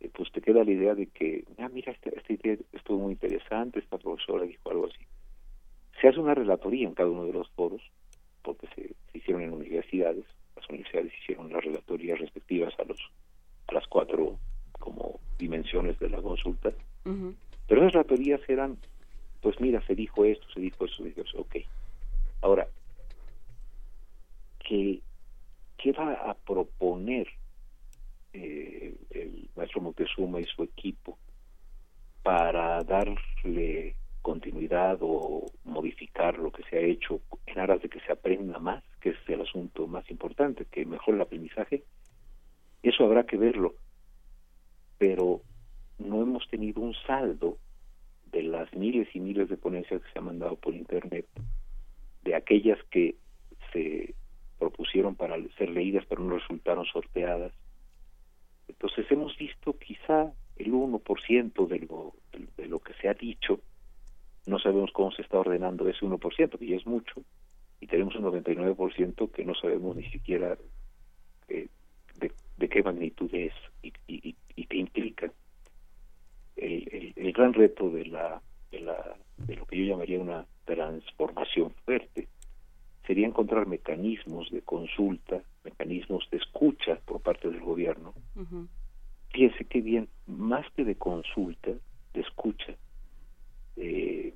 [0.01, 3.13] eh, pues te queda la idea de que, ah, mira, esta, esta idea estuvo muy
[3.13, 5.05] interesante, esta profesora dijo algo así.
[6.01, 7.83] Se hace una relatoría en cada uno de los foros,
[8.43, 10.25] porque se, se hicieron en universidades,
[10.57, 13.01] las universidades hicieron las relatorías respectivas a los
[13.69, 14.39] a las cuatro
[14.79, 16.71] como dimensiones de la consulta,
[17.05, 17.35] uh -huh.
[17.67, 18.79] pero esas relatorías eran,
[19.41, 21.57] pues mira, se dijo esto, se dijo eso, se dijo eso, ok.
[22.41, 22.67] Ahora,
[24.67, 25.01] ¿qué,
[25.77, 27.29] qué va a proponer
[28.33, 31.19] eh, el maestro Moctezuma y su equipo
[32.23, 38.13] para darle continuidad o modificar lo que se ha hecho en aras de que se
[38.13, 41.85] aprenda más, que es el asunto más importante, que mejore el aprendizaje,
[42.83, 43.75] eso habrá que verlo.
[44.99, 45.43] Pero
[45.99, 47.59] no hemos tenido un saldo
[48.27, 51.27] de las miles y miles de ponencias que se han mandado por internet,
[52.23, 53.17] de aquellas que
[53.73, 54.15] se
[54.59, 57.53] propusieron para ser leídas pero no resultaron sorteadas.
[58.67, 62.15] Entonces hemos visto quizá el 1% de lo,
[62.57, 63.61] de lo que se ha dicho,
[64.47, 67.23] no sabemos cómo se está ordenando ese 1%, que ya es mucho,
[67.81, 70.57] y tenemos un 99% que no sabemos ni siquiera
[71.49, 71.69] eh,
[72.21, 73.53] de, qué magnitud es
[73.83, 75.33] y, y, qué implica.
[76.57, 80.45] El, el, el, gran reto de, la, de, la, de lo que yo llamaría una
[80.65, 82.29] transformación fuerte
[83.07, 88.13] sería encontrar mecanismos de consulta, mecanismos de escucha por parte del gobierno.
[88.37, 88.69] Uh -huh.
[89.31, 91.71] Fíjese qué bien, más que de consulta,
[92.15, 92.75] de escucha,
[93.77, 94.33] eh,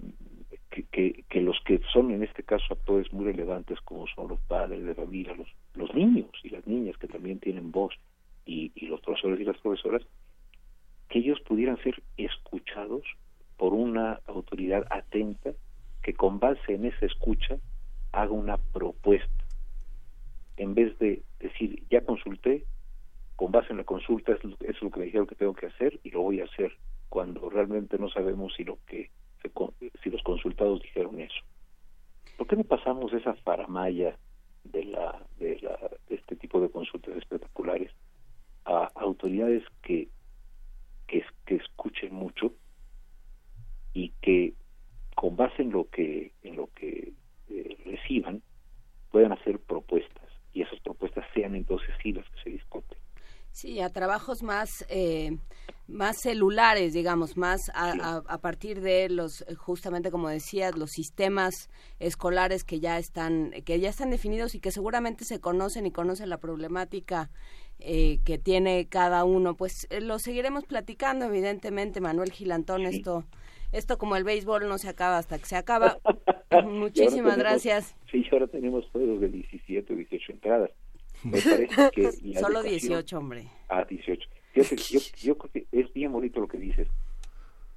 [0.71, 4.41] que, que, que, los que son en este caso actores muy relevantes como son los
[4.41, 7.95] padres de familia, los, los niños y las niñas que también tienen voz
[8.47, 10.03] y, y los profesores y las profesoras,
[11.11, 13.03] que ellos pudieran ser escuchados
[13.59, 15.53] por una autoridad atenta
[16.03, 17.59] que con base en esa escucha
[18.13, 19.45] haga una propuesta
[20.57, 22.65] en vez de decir ya consulté
[23.37, 25.99] con base en la consulta es, es lo que me dijeron que tengo que hacer
[26.03, 26.73] y lo voy a hacer
[27.09, 29.11] cuando realmente no sabemos si lo que
[29.41, 29.51] se,
[30.03, 31.43] si los consultados dijeron eso
[32.37, 34.17] ¿por qué no pasamos esa faramaya
[34.65, 35.79] de la de la
[36.09, 37.91] de este tipo de consultas espectaculares
[38.65, 40.09] a autoridades que
[41.09, 42.53] que, que escuchen mucho
[43.95, 44.55] y que
[45.15, 47.13] con base en lo que en lo que
[47.49, 48.43] eh, reciban
[49.11, 52.99] puedan hacer propuestas y esas propuestas sean entonces sí las que se discuten.
[53.51, 53.91] Sí, a
[54.33, 55.37] trabajos más eh,
[55.89, 61.69] más celulares, digamos, más a, a, a, partir de los, justamente como decías, los sistemas
[61.99, 66.31] escolares que ya están que ya están definidos y que seguramente se conocen y conocen
[66.31, 67.31] la problemática
[67.79, 69.55] eh, que tiene cada uno.
[69.55, 72.97] Pues eh, lo seguiremos platicando, evidentemente, Manuel Gilantón, sí.
[72.97, 73.25] esto
[73.73, 75.99] esto como el béisbol no se acaba hasta que se acaba.
[76.65, 77.97] Muchísimas tenemos, gracias.
[78.11, 80.71] Sí, ahora tenemos juegos de 17 o 18 entradas.
[81.25, 83.49] Me parece que Solo educación, 18, hombre.
[83.73, 84.29] Ah, 18.
[84.53, 86.87] Fíjate, yo, yo creo que es bien bonito lo que dices.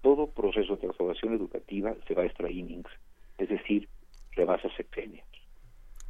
[0.02, 2.90] Todo proceso de transformación educativa se va a extra innings,
[3.38, 3.88] es decir,
[4.34, 5.26] rebasa sexenios.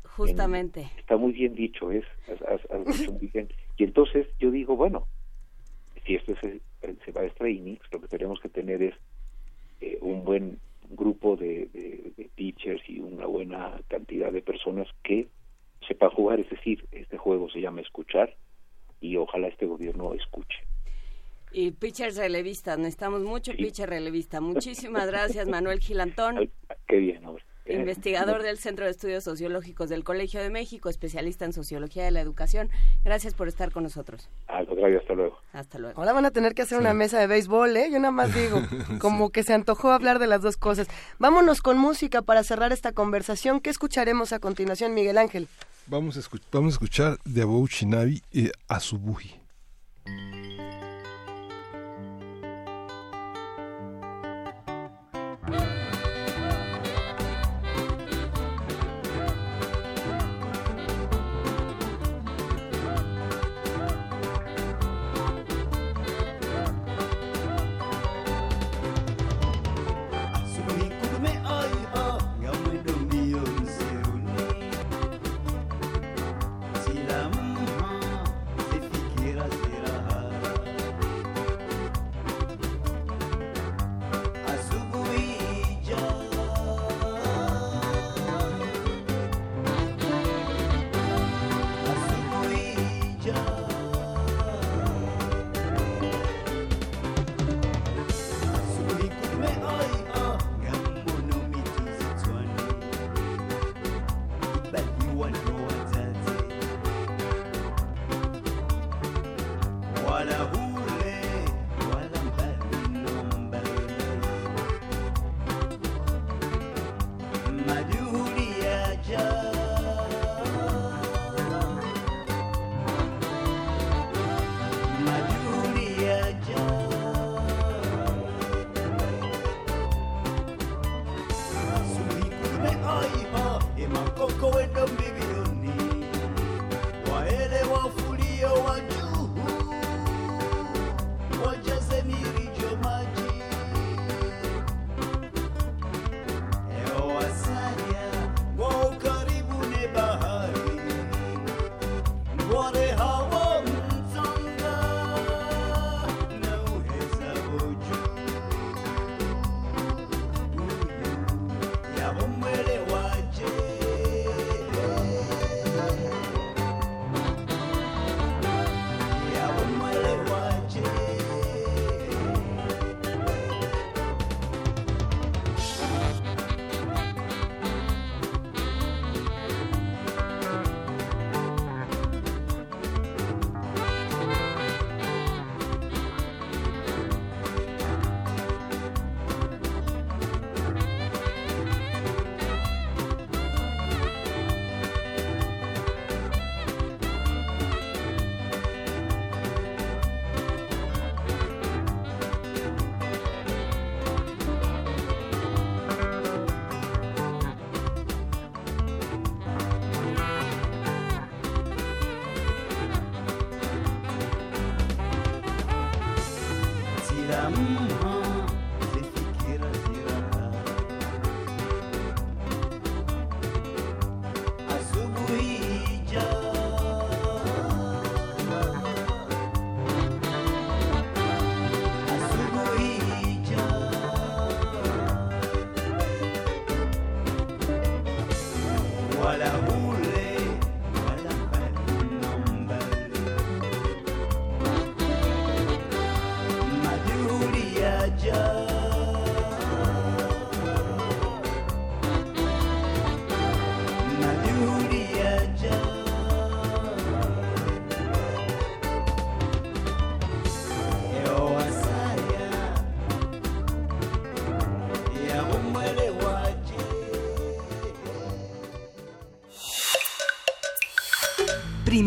[0.03, 0.81] Justamente.
[0.81, 3.47] En, está muy bien dicho, es, has, has, has dicho muy bien.
[3.77, 5.07] Y entonces yo digo, bueno,
[6.03, 8.95] si esto se, se va a extra innings, lo que tenemos que tener es
[9.81, 10.59] eh, un buen
[10.89, 15.27] grupo de, de, de, pitchers y una buena cantidad de personas que
[15.87, 18.35] sepan jugar, es decir, este juego se llama escuchar
[19.01, 20.57] y ojalá este gobierno escuche.
[21.51, 24.41] Y pitchers relevistas, necesitamos mucho pitcher relevista.
[24.41, 26.51] Muchísimas gracias, Manuel Gilantón.
[26.87, 27.43] qué bien, hombre.
[27.65, 32.11] Eh, investigador del Centro de Estudios Sociológicos del Colegio de México, especialista en sociología de
[32.11, 32.69] la educación.
[33.03, 34.29] Gracias por estar con nosotros.
[34.47, 35.39] Al contrario, hasta luego.
[35.51, 35.99] Hasta luego.
[35.99, 37.89] Ahora van a tener que hacer una mesa de béisbol, ¿eh?
[37.91, 38.61] Yo nada más digo,
[38.99, 40.87] como que se antojó hablar de las dos cosas.
[41.17, 43.59] Vámonos con música para cerrar esta conversación.
[43.61, 45.47] ¿Qué escucharemos a continuación, Miguel Ángel?
[45.87, 46.21] Vamos a,
[46.51, 49.44] vamos a escuchar de Abou Shinabi y Azubuhi.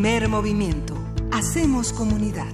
[0.09, 0.95] Movimiento.
[1.33, 2.51] Hacemos comunidad.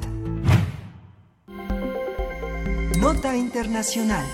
[2.99, 4.27] Nota Internacional.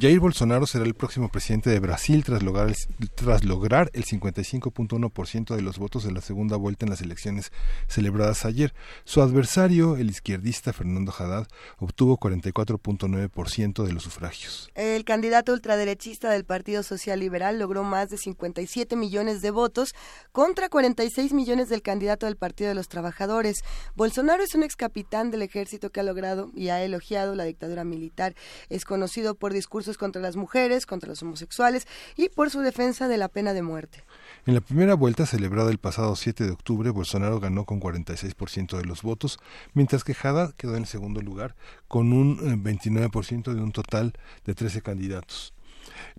[0.00, 2.76] Jair Bolsonaro será el próximo presidente de Brasil tras lograr el,
[3.10, 7.50] tras lograr el 55.1% de los votos de la segunda vuelta en las elecciones
[7.88, 8.74] celebradas ayer.
[9.04, 11.46] Su adversario, el izquierdista Fernando Haddad,
[11.78, 14.70] obtuvo 44.9% de los sufragios.
[14.74, 19.94] El candidato ultraderechista del Partido Social Liberal logró más de 57 millones de votos
[20.32, 23.62] contra 46 millones del candidato del Partido de los Trabajadores.
[23.94, 27.84] Bolsonaro es un ex capitán del ejército que ha logrado y ha elogiado la dictadura
[27.84, 28.34] militar.
[28.68, 31.86] Es conocido por discursos contra las mujeres, contra los homosexuales
[32.16, 34.04] y por su defensa de la pena de muerte.
[34.46, 38.84] En la primera vuelta celebrada el pasado 7 de octubre, Bolsonaro ganó con 46% de
[38.84, 39.40] los votos,
[39.74, 41.56] mientras que Haddad quedó en segundo lugar
[41.88, 44.12] con un 29% eh, de un total
[44.44, 45.55] de 13 candidatos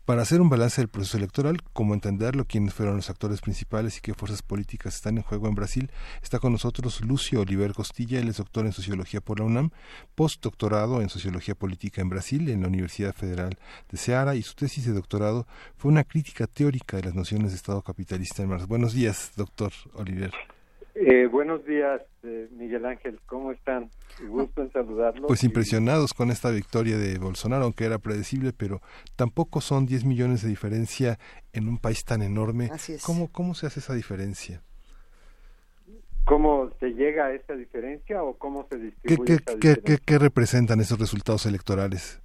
[0.05, 4.01] para hacer un balance del proceso electoral, cómo entenderlo, quiénes fueron los actores principales y
[4.01, 5.91] qué fuerzas políticas están en juego en Brasil,
[6.21, 9.71] está con nosotros Lucio Oliver Costilla, él es doctor en Sociología por la UNAM,
[10.15, 13.57] postdoctorado en Sociología Política en Brasil en la Universidad Federal
[13.89, 17.57] de Ceará y su tesis de doctorado fue una crítica teórica de las nociones de
[17.57, 18.67] Estado capitalista en Brasil.
[18.67, 20.56] Buenos días, doctor Oliver.
[20.99, 23.89] Eh, buenos días, eh, Miguel Ángel, ¿cómo están?
[24.27, 25.27] Gusto en saludarlos.
[25.27, 28.81] Pues impresionados con esta victoria de Bolsonaro, aunque era predecible, pero
[29.15, 31.19] tampoco son 10 millones de diferencia
[31.53, 32.69] en un país tan enorme.
[32.71, 33.03] Así es.
[33.03, 34.63] ¿Cómo, cómo se hace esa diferencia?
[36.25, 40.03] ¿Cómo se llega a esa diferencia o cómo se distribuye ¿Qué, esa qué, diferencia?
[40.05, 42.21] qué, representan esos resultados electorales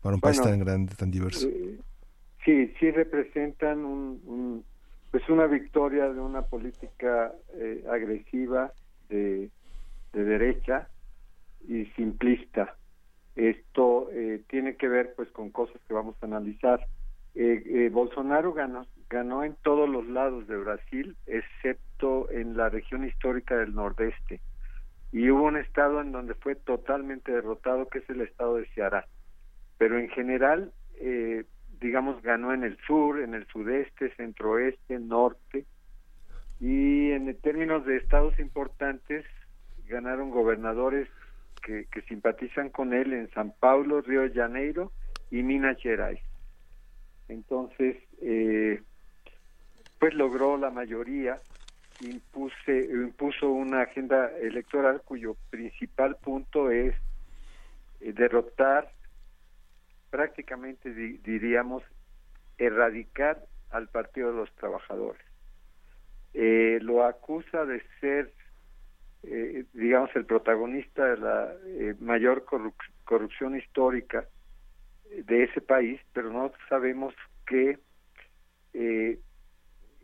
[0.00, 1.48] para un país Bueno, tan grande, tan diverso?
[1.48, 1.78] Eh,
[2.44, 4.64] sí, sí representan un, un-
[5.10, 8.72] pues una victoria de una política eh, agresiva
[9.08, 9.50] de,
[10.12, 10.88] de derecha
[11.68, 12.76] y simplista.
[13.34, 16.80] Esto eh, tiene que ver pues con cosas que vamos a analizar.
[17.34, 23.06] Eh, eh, Bolsonaro ganó, ganó en todos los lados de Brasil, excepto en la región
[23.06, 24.40] histórica del Nordeste.
[25.12, 29.06] Y hubo un estado en donde fue totalmente derrotado, que es el estado de Ceará.
[29.76, 31.44] Pero en general, eh,
[31.80, 35.64] digamos, ganó en el sur, en el sudeste, centroeste, norte.
[36.60, 39.24] Y en términos de estados importantes,
[39.88, 41.08] ganaron gobernadores
[41.62, 44.92] que, que simpatizan con él en San Paulo, Río de Janeiro
[45.30, 46.20] y Minas Gerais.
[47.28, 48.80] Entonces, eh,
[49.98, 51.36] pues logró la mayoría,
[52.00, 56.94] impuse, impuso una agenda electoral cuyo principal punto es
[58.00, 58.90] eh, derrotar,
[60.16, 61.82] prácticamente di- diríamos,
[62.56, 63.38] erradicar
[63.68, 65.20] al Partido de los Trabajadores.
[66.32, 68.32] Eh, lo acusa de ser,
[69.24, 74.26] eh, digamos, el protagonista de la eh, mayor corrup- corrupción histórica
[75.10, 77.14] de ese país, pero no sabemos
[77.46, 77.78] que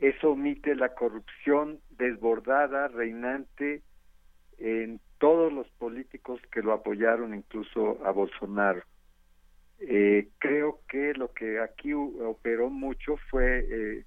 [0.00, 3.82] eso omite la corrupción desbordada, reinante
[4.58, 8.82] en todos los políticos que lo apoyaron, incluso a Bolsonaro.
[9.88, 14.04] Eh, creo que lo que aquí operó mucho fue, eh,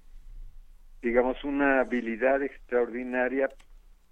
[1.02, 3.50] digamos, una habilidad extraordinaria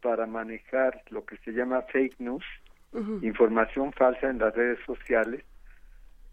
[0.02, 2.44] para manejar lo que se llama fake news,
[3.22, 5.42] información falsa en las redes sociales,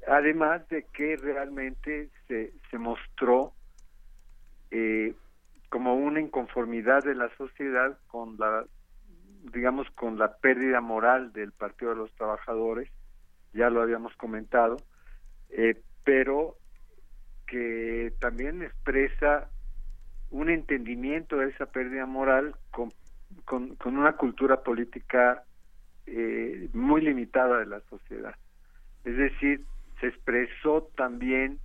[0.05, 3.53] además de que realmente se, se mostró
[4.69, 5.15] eh,
[5.69, 8.65] como una inconformidad de la sociedad con la
[9.53, 12.91] digamos con la pérdida moral del Partido de los Trabajadores
[13.53, 14.77] ya lo habíamos comentado
[15.51, 16.55] eh, pero
[17.47, 19.49] que también expresa
[20.29, 22.91] un entendimiento de esa pérdida moral con,
[23.45, 25.43] con, una cultura política
[26.05, 28.35] eh, muy limitada de la sociedad.
[29.03, 29.65] Es decir,
[29.99, 31.59] se expresó también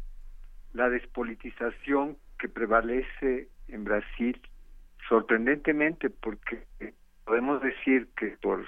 [0.72, 4.40] la despolitización que prevalece en Brasil,
[5.08, 6.64] sorprendentemente, porque
[7.24, 8.66] podemos decir que por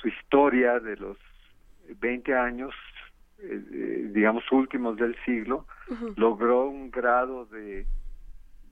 [0.00, 1.18] su historia de los
[2.00, 2.74] 20 años,
[3.42, 5.66] eh, digamos últimos del siglo,
[6.16, 7.86] logró un grado de,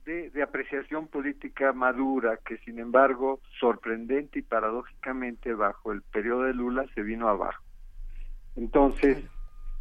[0.05, 6.53] de, de apreciación política madura que sin embargo sorprendente y paradójicamente bajo el periodo de
[6.53, 7.63] Lula se vino abajo.
[8.55, 9.23] Entonces,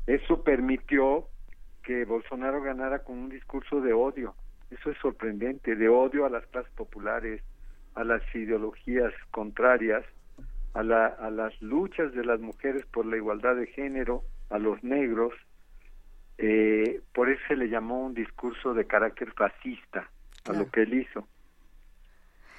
[0.06, 1.26] eso permitió
[1.82, 4.34] que Bolsonaro ganara con un discurso de odio.
[4.70, 7.42] Eso es sorprendente, de odio a las clases populares,
[7.94, 10.04] a las ideologías contrarias,
[10.74, 14.82] a, la, a las luchas de las mujeres por la igualdad de género, a los
[14.84, 15.32] negros.
[16.38, 20.10] Eh, por eso se le llamó un discurso de carácter fascista
[20.44, 21.26] a lo que él hizo.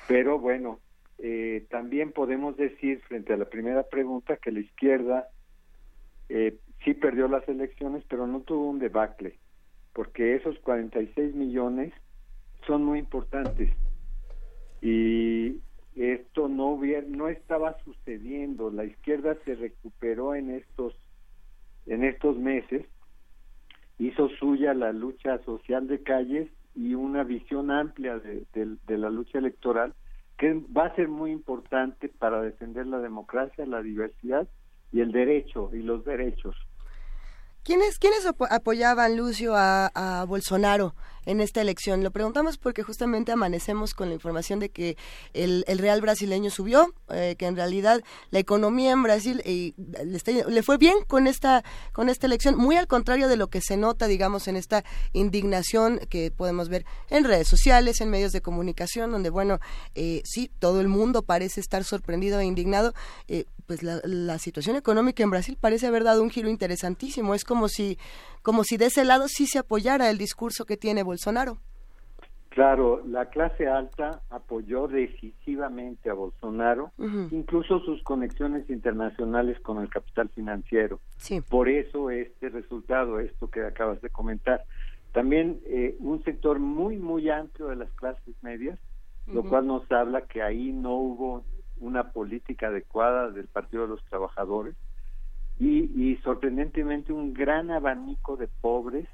[0.07, 0.80] Pero bueno,
[1.19, 5.30] eh, también podemos decir frente a la primera pregunta que la izquierda
[6.30, 9.38] eh, sí perdió las elecciones, pero no tuvo un debacle,
[9.93, 11.93] porque esos 46 millones
[12.65, 13.72] son muy importantes
[14.81, 15.59] y
[15.95, 18.72] esto no hubiera, no estaba sucediendo.
[18.72, 20.95] La izquierda se recuperó en estos
[21.91, 22.85] en estos meses,
[23.99, 29.93] hizo suya la lucha social de calles y una visión amplia de, la lucha electoral
[30.38, 34.47] que va a ser muy importante para defender la democracia, la diversidad
[34.93, 36.55] y el derecho y los derechos.
[37.64, 42.04] ¿Quiénes, quiénes apo- apoyaban, Lucio, a, a Bolsonaro en esta elección.
[42.04, 44.98] Lo preguntamos porque justamente amanecemos con la información de que
[45.34, 48.02] el, real brasileño subió, eh, que en realidad
[48.32, 51.64] la economía en Brasil eh, le, fue bien con esta,
[51.94, 54.84] con esta elección, muy al contrario de lo que se nota, digamos, en esta
[55.14, 59.60] indignación que podemos ver en redes sociales, en medios de comunicación, donde, bueno,
[59.96, 62.94] eh, sí, todo el mundo parece estar sorprendido e indignado.
[63.66, 67.34] Pues la, la situación económica en Brasil parece haber dado un giro interesantísimo.
[67.34, 67.98] Es como si,
[68.42, 71.58] como si de ese lado sí se apoyara el discurso que tiene Bolsonaro.
[72.52, 76.92] Claro, la clase alta apoyó decisivamente a Bolsonaro,
[77.32, 81.00] incluso sus conexiones internacionales con el capital financiero.
[81.50, 84.66] Por eso este resultado, esto que acabas de comentar.
[85.14, 88.78] También eh, un sector muy, muy amplio de las clases medias,
[89.28, 91.46] lo cual nos habla que ahí no hubo
[91.82, 94.76] una política adecuada del Partido de los Trabajadores
[95.60, 99.08] y, y sorprendentemente un gran abanico de pobres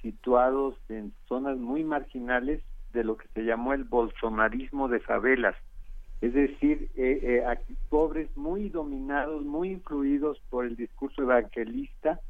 [0.00, 2.62] situados en zonas muy marginales
[2.92, 5.56] de lo que se llamó el bolsonarismo de favelas,
[6.20, 7.58] es decir, eh, eh
[7.90, 12.20] pobres muy dominados, muy influidos por el discurso evangelista,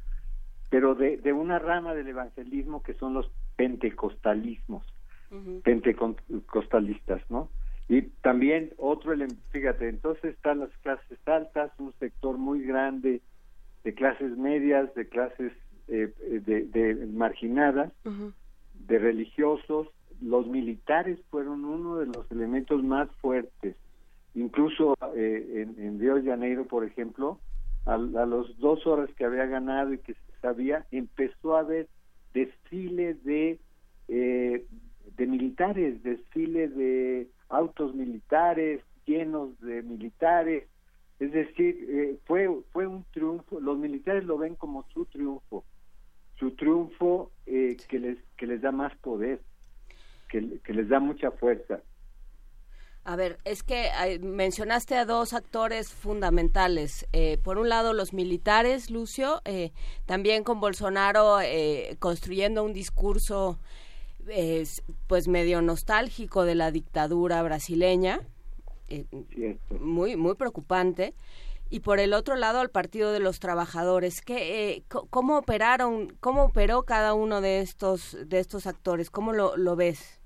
[0.69, 4.83] pero de, de una rama del evangelismo que son los pentecostalismos,
[5.63, 7.49] pentecostalistas, ¿no?
[7.87, 9.13] Y también otro,
[9.51, 13.21] fíjate, entonces están las clases altas, un sector muy grande
[13.83, 15.53] de clases medias, de clases
[15.87, 16.11] eh,
[16.45, 17.91] de, marginadas,
[18.87, 19.87] de religiosos.
[20.19, 23.75] Los militares fueron uno de los elementos más fuertes.
[24.33, 27.39] Incluso eh, en, Río de Janeiro, por ejemplo,
[27.85, 31.87] a, a las dos horas que había ganado y que se sabía, empezó a haber
[32.33, 33.59] desfile de,
[34.07, 34.65] eh,
[35.17, 40.67] de militares, desfile de autos militares llenos de militares.
[41.19, 45.63] Es decir, eh, fue, fue un triunfo, los militares lo ven como su triunfo,
[46.37, 49.39] su triunfo eh, que, les, que les da más poder,
[50.29, 51.81] que, que les da mucha fuerza.
[53.07, 57.05] A ver, es que mencionaste a dos actores fundamentales.
[57.13, 59.73] Eh, por un lado, los militares, Lucio, eh,
[60.07, 63.59] también con Bolsonaro eh, construyendo un discurso
[65.07, 68.19] pues medio nostálgico de la dictadura brasileña,
[69.79, 71.13] muy, muy preocupante
[71.69, 74.21] y por el otro lado al Partido de los Trabajadores.
[74.21, 79.09] ¿Qué, eh, ¿Cómo operaron, cómo operó cada uno de estos, de estos actores?
[79.09, 80.21] ¿Cómo lo, lo ves?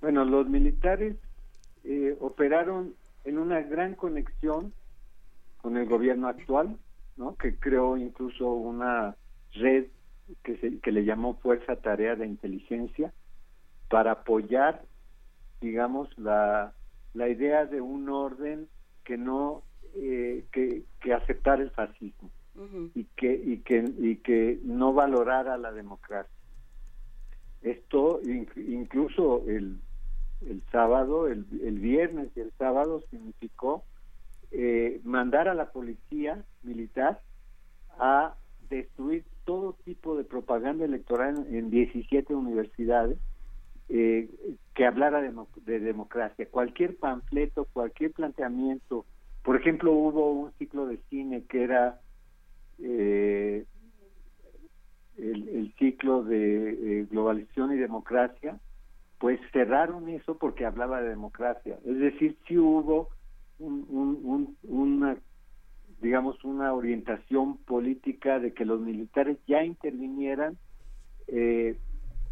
[0.00, 1.16] Bueno, los militares
[1.84, 2.94] eh, operaron
[3.24, 4.72] en una gran conexión
[5.60, 6.78] con el gobierno actual,
[7.16, 7.36] ¿no?
[7.36, 9.16] que creó incluso una
[9.52, 9.86] red
[10.42, 13.12] que, se, que le llamó Fuerza Tarea de Inteligencia
[13.88, 14.82] para apoyar,
[15.60, 16.72] digamos, la,
[17.14, 18.68] la idea de un orden
[19.04, 19.62] que no
[19.94, 22.30] eh, que, que aceptar el fascismo
[22.94, 26.30] y que y que y que no valorara la democracia.
[27.62, 29.80] Esto incluso el,
[30.46, 33.84] el sábado el, el, viernes y el sábado significó
[34.50, 37.20] eh, mandar a la policía militar
[37.98, 38.34] a
[38.68, 43.16] destruir todo tipo de propaganda electoral en, 17 universidades
[43.88, 44.28] eh,
[44.74, 45.32] que hablara de,
[45.64, 49.06] de democracia cualquier panfleto cualquier planteamiento
[49.48, 52.02] por ejemplo, hubo un ciclo de cine que era
[52.78, 53.64] eh,
[55.16, 58.60] el, ciclo de eh, globalización y democracia,
[59.18, 61.78] pues cerraron eso porque hablaba de democracia.
[61.86, 63.08] Es decir, sí hubo
[63.58, 65.16] una,
[66.00, 70.56] digamos, una orientación política de que los militares ya intervinieran
[71.26, 71.76] eh,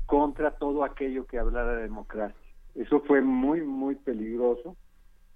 [0.07, 2.41] contra todo aquello que hablara de democracia.
[2.75, 4.77] Eso fue muy, muy peligroso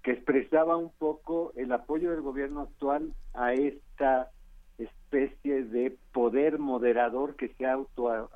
[0.02, 4.30] que expresaba un poco el apoyo del gobierno actual a esta
[4.78, 8.30] especie de poder moderador que se auto,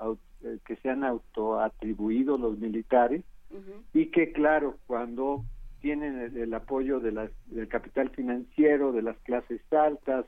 [0.67, 3.23] que se han autoatribuido los militares
[3.93, 5.45] y que claro cuando
[5.85, 10.25] tienen el, apoyo de las, del capital financiero de las clases altas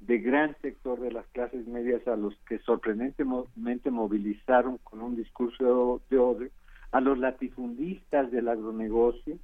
[0.00, 6.00] de gran sector de las clases medias a los que sorprendentemente movilizaron con un discurso
[6.08, 6.50] de odio
[6.90, 9.36] a los latifundistas del agronegocio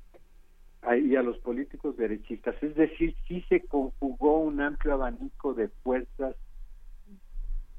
[1.04, 2.54] y a los políticos derechistas.
[2.62, 6.36] Es decir, sí se conjugó un amplio abanico de fuerzas,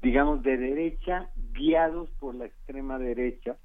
[0.02, 3.56] digamos, de derecha, guiados por la extrema derecha,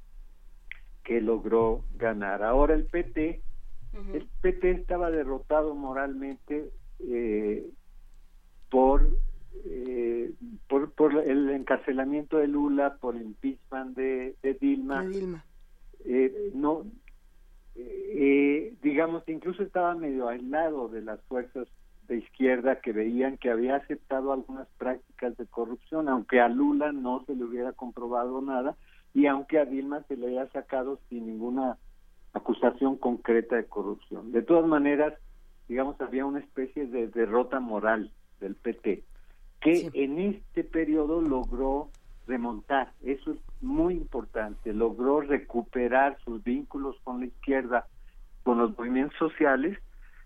[1.04, 2.42] que logró ganar.
[2.42, 3.44] Ahora el PT,
[4.14, 7.70] el PT estaba derrotado moralmente eh,
[8.70, 9.08] por,
[9.66, 10.34] eh,
[10.68, 15.06] por, por el encarcelamiento de Lula, por el impeachment de, Dilma.
[15.06, 15.44] Dilma.
[16.06, 16.86] Eh, no
[17.78, 21.68] eh, digamos, incluso estaba medio aislado de las fuerzas
[22.08, 27.24] de izquierda que veían que había aceptado algunas prácticas de corrupción, aunque a Lula no
[27.26, 28.76] se le hubiera comprobado nada,
[29.14, 31.78] y aunque a Dilma se le haya sacado sin ninguna
[32.38, 34.32] acusación concreta de corrupción.
[34.32, 35.14] De todas maneras,
[35.68, 39.04] digamos, había una especie de derrota moral del PT,
[39.62, 41.90] que en este periodo logró
[42.28, 47.88] remontar, eso es muy importante, logró recuperar sus vínculos con la izquierda,
[48.44, 49.78] con los movimientos sociales,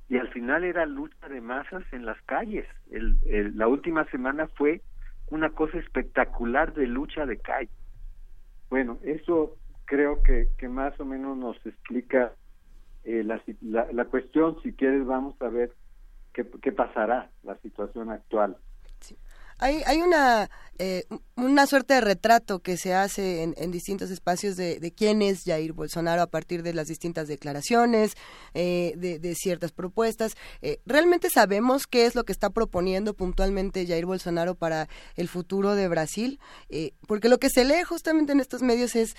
[0.10, 2.66] y al final era lucha de masas en las calles.
[2.90, 4.82] la última semana fue
[5.30, 7.70] una cosa espectacular de lucha de calle.
[8.70, 9.56] Bueno, eso
[9.92, 12.34] creo que, que más o menos nos explica
[13.04, 13.42] eh, la,
[13.92, 14.56] la, cuestión.
[14.64, 15.74] Si quieres, vamos a ver
[16.32, 18.56] qué, qué pasará la situación actual.
[19.62, 20.50] Hay, hay una,
[20.80, 21.04] eh,
[21.36, 25.74] una suerte de retrato que se hace en, distintos espacios de, de, quién es Jair
[25.74, 28.16] Bolsonaro a partir de las distintas declaraciones,
[28.56, 30.34] eh, de, de, ciertas propuestas.
[30.64, 35.76] Eh, ¿Realmente sabemos qué es lo que está proponiendo puntualmente Jair Bolsonaro para el futuro
[35.76, 36.40] de Brasil?
[37.08, 39.16] porque lo que se lee justamente en estos medios es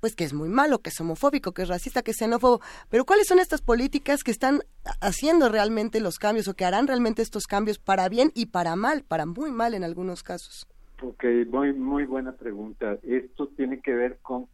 [0.00, 2.60] pues que es muy malo, que es homofóbico, que es racista, que es xenófobo,
[2.90, 4.60] pero ¿cuáles son estas políticas que están
[5.00, 9.02] haciendo realmente los cambios o que harán realmente estos cambios para bien y para mal,
[9.02, 10.66] para muy mal en algunos casos?
[11.02, 12.98] Ok, muy, muy buena pregunta.
[13.02, 14.46] Esto tiene que ver con,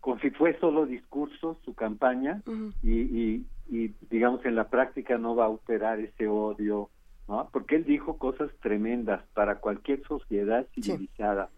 [0.00, 2.42] con si fue solo discurso su campaña
[2.82, 6.90] y, y, digamos en la práctica no va a operar ese odio,
[7.26, 7.48] ¿no?
[7.52, 11.48] Porque él dijo cosas tremendas para cualquier sociedad civilizada.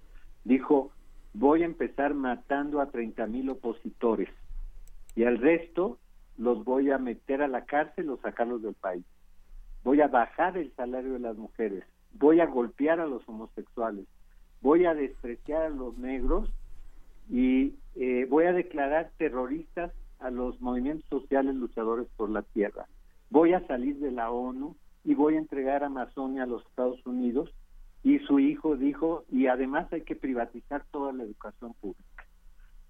[0.44, 0.92] Dijo,
[1.38, 4.30] voy a empezar matando a 30 mil opositores
[5.14, 5.98] y al resto
[6.38, 9.04] los voy a meter a la cárcel o sacarlos del país.
[9.84, 11.84] Voy a bajar el salario de las mujeres,
[12.14, 14.06] voy a golpear a los homosexuales,
[14.62, 16.50] voy a despreciar a los negros
[17.28, 22.86] y eh, voy a declarar terroristas a los movimientos sociales luchadores por la tierra.
[23.28, 27.04] Voy a salir de la ONU y voy a entregar a Amazonia a los Estados
[27.04, 27.52] Unidos
[28.06, 32.24] y su hijo dijo, y además hay que privatizar toda la educación pública.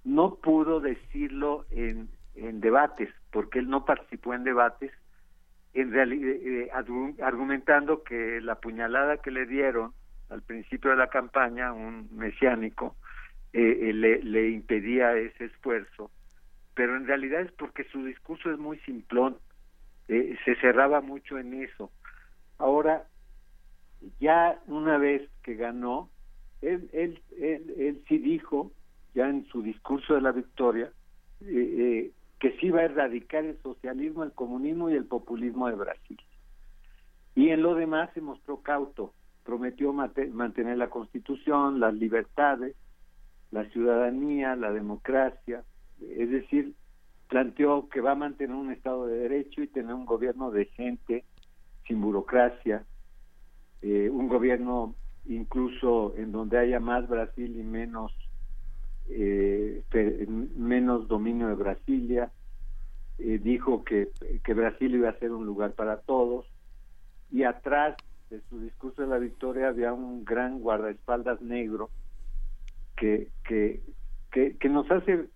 [0.04, 4.92] No pudo decirlo en, en debates, porque él no participó en debates,
[5.72, 6.70] en realidad, eh,
[7.22, 9.94] argumentando que la puñalada que le dieron
[10.28, 12.94] al principio de la campaña, un mesiánico,
[13.54, 16.10] eh, eh, le impedía ese esfuerzo,
[16.74, 19.38] pero en realidad es porque su discurso es muy simplón,
[20.08, 21.90] se cerraba mucho en eso.
[22.58, 23.06] Ahora,
[24.20, 26.10] ya una vez que ganó,
[26.62, 28.72] él, él, él, sí dijo,
[29.14, 30.92] ya en su discurso de la victoria,
[31.40, 35.76] eh, eh, que sí iba a erradicar el socialismo, el comunismo y el populismo de
[35.76, 36.18] Brasil.
[37.34, 39.12] Y en lo demás se mostró cauto,
[39.44, 42.74] prometió mantener la constitución, las libertades,
[43.50, 45.62] la ciudadanía, la democracia,
[46.00, 46.74] es decir,
[47.28, 51.24] planteó que va a mantener un Estado de Derecho y tener un gobierno de gente,
[51.86, 52.84] sin burocracia,
[53.88, 54.96] eh, un gobierno
[55.26, 58.12] incluso en donde haya más Brasil y menos
[59.08, 59.84] eh,
[60.56, 62.32] menos dominio de Brasilia
[63.18, 64.08] eh, dijo que,
[64.42, 66.46] que Brasil iba a ser un lugar para todos
[67.30, 67.96] y atrás
[68.28, 71.88] de su discurso de la victoria había un gran guardaespaldas negro
[72.96, 73.82] que, que,
[74.32, 75.28] que, que nos hace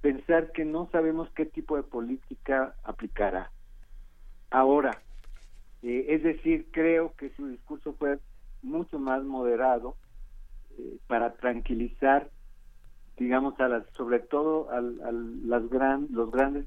[0.00, 3.52] pensar que no sabemos qué tipo de política aplicará.
[4.50, 5.00] Ahora,
[5.82, 8.18] eh, es decir, creo que su discurso fue
[8.62, 9.96] mucho más moderado
[10.78, 12.30] eh, para tranquilizar,
[13.18, 16.66] digamos, a las, sobre todo a, las gran, los grandes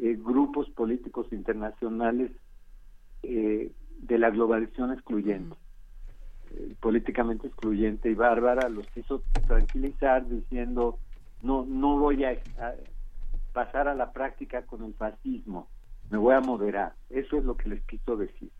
[0.00, 2.32] eh, grupos políticos internacionales
[3.22, 5.54] de la globalización excluyente,
[6.80, 8.10] políticamente excluyente.
[8.10, 10.98] Y bárbara, los hizo tranquilizar diciendo
[11.42, 12.38] no no voy a
[13.52, 15.68] pasar a la práctica con el fascismo
[16.10, 16.94] me voy a moderar.
[17.08, 18.50] Eso es lo que les quiso decir.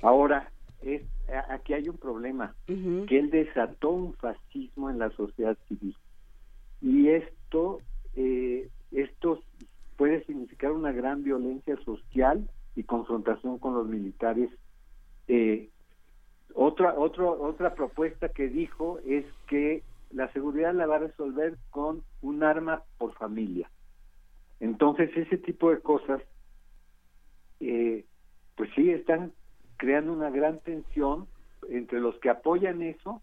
[0.00, 0.50] Ahora,
[0.82, 1.02] es,
[1.48, 5.96] aquí hay un problema, que él desató un fascismo en la sociedad civil.
[6.80, 7.80] Y esto,
[8.16, 9.40] eh, esto
[9.96, 14.50] puede significar una gran violencia social y confrontación con los militares.
[15.28, 15.68] Eh,
[16.54, 22.02] otra, otra, otra propuesta que dijo es que la seguridad la va a resolver con
[22.20, 23.70] un arma por familia.
[24.60, 26.20] Entonces, ese tipo de cosas
[27.62, 28.04] eh,
[28.56, 29.32] pues sí están
[29.76, 31.26] creando una gran tensión
[31.68, 33.22] entre los que apoyan eso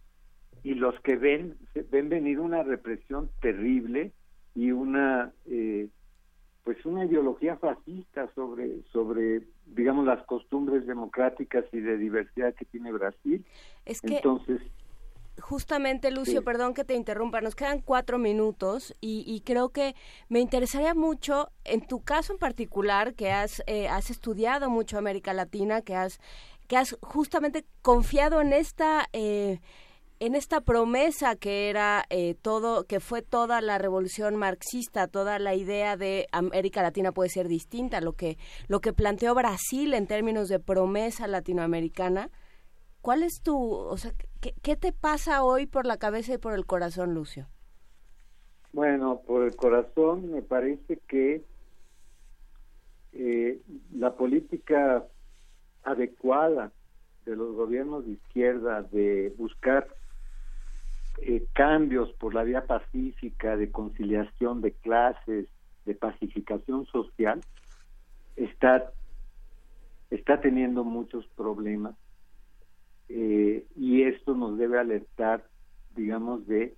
[0.64, 1.58] y los que ven
[1.92, 4.12] ven venir una represión terrible
[4.56, 5.90] y una eh,
[6.64, 12.92] pues una ideología fascista sobre sobre digamos las costumbres democráticas y de diversidad que tiene
[12.92, 13.46] Brasil.
[13.86, 14.62] Es que entonces
[15.40, 19.96] justamente, Lucio, perdón que te interrumpa, nos quedan cuatro minutos y, creo que
[20.28, 25.34] me interesaría mucho, en tu caso en particular, que has, eh, has estudiado mucho América
[25.34, 26.20] Latina, que has,
[26.68, 29.08] que has justamente confiado en esta...
[29.14, 29.60] Eh,
[30.20, 35.56] en esta promesa que era eh, todo, que fue toda la revolución marxista, toda la
[35.56, 38.38] idea de América Latina puede ser distinta, lo que,
[38.68, 42.30] lo que planteó Brasil en términos de promesa latinoamericana,
[43.02, 46.66] ¿cuál es tu, o sea, qué, te pasa hoy por la cabeza y por el
[46.66, 47.48] corazón, Lucio?
[48.72, 51.44] Bueno, por el corazón me parece que
[53.14, 53.60] eh,
[53.94, 55.06] la política
[55.84, 56.72] adecuada
[57.26, 59.88] de los gobiernos de izquierda de buscar
[61.22, 65.48] eh, cambios por la vía pacífica, de conciliación de clases,
[65.86, 67.42] de pacificación social,
[68.36, 68.92] está,
[70.12, 71.96] está teniendo muchos problemas.
[73.10, 75.44] Eh, y esto nos debe alertar,
[75.96, 76.76] digamos, de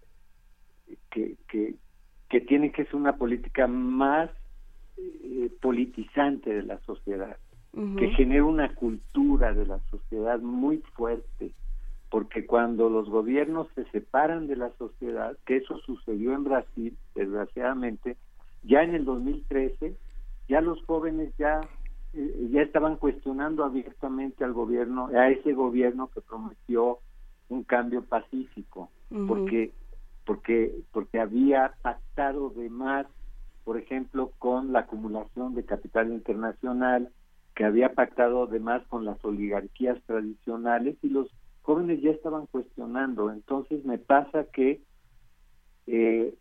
[1.09, 1.75] que, que,
[2.29, 4.29] que tiene que ser una política más
[4.97, 7.37] eh, politizante de la sociedad,
[7.97, 11.53] que genere una cultura de la sociedad muy fuerte,
[12.09, 18.17] porque cuando los gobiernos se separan de la sociedad, que eso sucedió en Brasil, desgraciadamente,
[18.63, 19.95] ya en el 2013,
[20.49, 21.61] ya los jóvenes ya
[22.13, 26.99] eh, ya estaban cuestionando abiertamente al gobierno, a ese gobierno que prometió
[27.49, 28.89] un cambio pacífico,
[29.27, 29.71] porque
[30.25, 33.07] porque porque había pactado de más,
[33.63, 37.11] por ejemplo, con la acumulación de capital internacional,
[37.55, 41.29] que había pactado de más con las oligarquías tradicionales y los
[41.61, 43.31] jóvenes ya estaban cuestionando.
[43.31, 44.81] Entonces me pasa que
[45.87, 46.33] eh,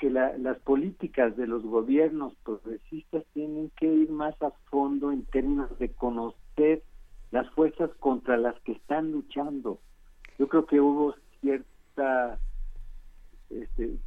[0.00, 5.78] que las políticas de los gobiernos progresistas tienen que ir más a fondo en términos
[5.78, 6.82] de conocer
[7.30, 9.78] las fuerzas contra las que están luchando.
[10.38, 12.40] Yo creo que hubo cierta,
[13.50, 13.98] este,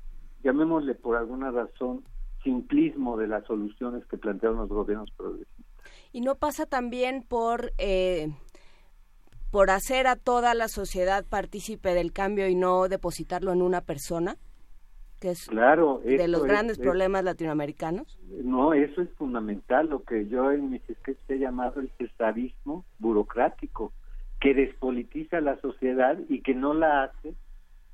[0.44, 2.04] llamémosle por alguna razón,
[2.44, 5.66] simplismo de las soluciones que plantearon los gobiernos progresistas.
[6.12, 8.34] Y no pasa también por eh,
[9.52, 14.38] por hacer a toda la sociedad partícipe del cambio y no depositarlo en una persona,
[15.24, 18.20] que es claro, de los grandes problemas latinoamericanos.
[18.44, 23.94] No, eso es fundamental, lo que yo en mis sketches he llamado el cesarismo burocrático,
[24.42, 27.36] que despolitiza la sociedad y que no la hace,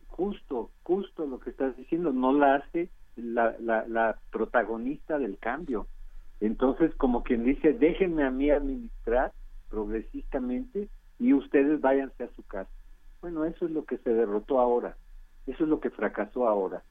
[0.07, 5.85] justo, justo lo que estás diciendo, no la hace la, la, la protagonista del cambio.
[6.39, 9.33] Entonces, como quien dice, déjenme a mí administrar
[9.69, 10.89] progresistamente
[11.19, 12.71] y ustedes váyanse a su casa.
[13.21, 14.97] Bueno, eso es lo que se derrotó ahora,
[15.45, 16.81] eso es lo que fracasó ahora.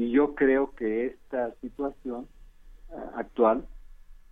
[0.00, 2.26] Y yo creo que esta situación
[2.90, 3.66] ah, actual,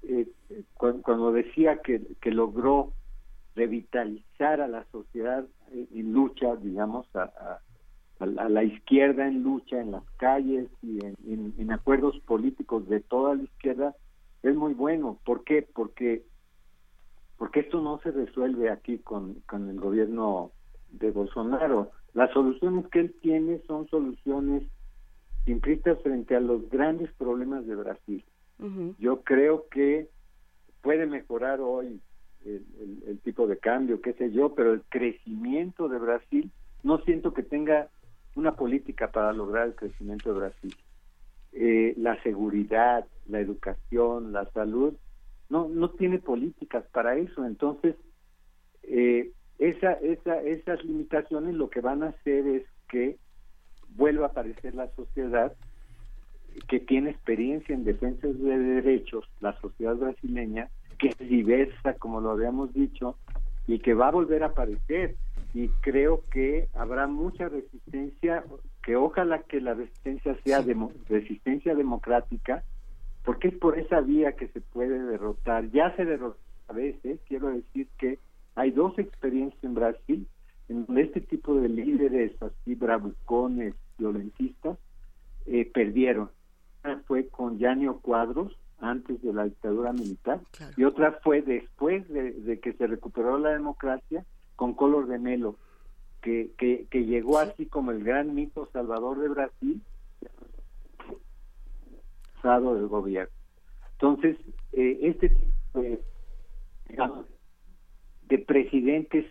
[0.02, 0.26] eh,
[0.72, 2.94] cuando, decía que, que logró
[3.54, 7.60] revitalizar a la sociedad en lucha, digamos, a,
[8.18, 13.34] a, la izquierda en lucha en las calles y en, en, acuerdos políticos de toda
[13.34, 13.94] la izquierda,
[14.42, 15.18] es muy bueno.
[15.22, 15.68] ¿Por qué?
[15.74, 16.24] Porque
[17.36, 20.50] porque esto no se resuelve aquí con, con el gobierno
[20.92, 21.90] de Bolsonaro.
[22.14, 24.62] Las soluciones que él tiene son soluciones
[25.44, 28.24] simplistas frente a los grandes problemas de Brasil.
[28.98, 30.08] Yo creo que
[30.82, 32.00] puede mejorar hoy
[32.44, 32.64] el,
[33.06, 36.50] el, tipo de cambio, qué sé yo, pero el crecimiento de Brasil,
[36.82, 37.88] no siento que tenga
[38.34, 40.74] una política para lograr el crecimiento de Brasil.
[41.52, 44.94] Eh, la seguridad, la educación, la salud,
[45.48, 47.96] no no tiene políticas para eso entonces
[48.82, 53.18] eh, esa, esa, esas limitaciones lo que van a hacer es que
[53.98, 55.52] vuelva a aparecer la sociedad
[56.68, 60.68] que tiene experiencia en defensa de derechos, la sociedad brasileña,
[60.98, 63.16] que es diversa, como lo habíamos dicho,
[63.66, 65.16] y que va a volver a aparecer.
[65.52, 68.44] Y creo que habrá mucha resistencia,
[68.82, 70.64] que ojalá que la resistencia sea
[71.08, 72.62] resistencia democrática,
[73.24, 75.70] porque es por esa vía que se puede derrotar.
[75.70, 76.38] Ya se derrotó
[76.68, 78.18] a veces, quiero decir que
[78.54, 80.26] hay dos experiencias en Brasil
[80.68, 84.78] en donde este tipo de líderes así bravucones, violentistas,
[85.46, 86.30] eh, perdieron.
[86.84, 90.40] Una fue con Yanio Cuadros, antes de la dictadura militar,
[90.76, 94.24] y otra fue después de, que se recuperó la democracia
[94.54, 95.56] con Color de Melo,
[96.22, 99.82] que, que, que llegó así como el gran mito salvador de Brasil
[102.42, 103.32] del gobierno.
[103.92, 104.36] Entonces,
[104.72, 106.00] eh, este tipo de,
[108.28, 109.26] de presidentes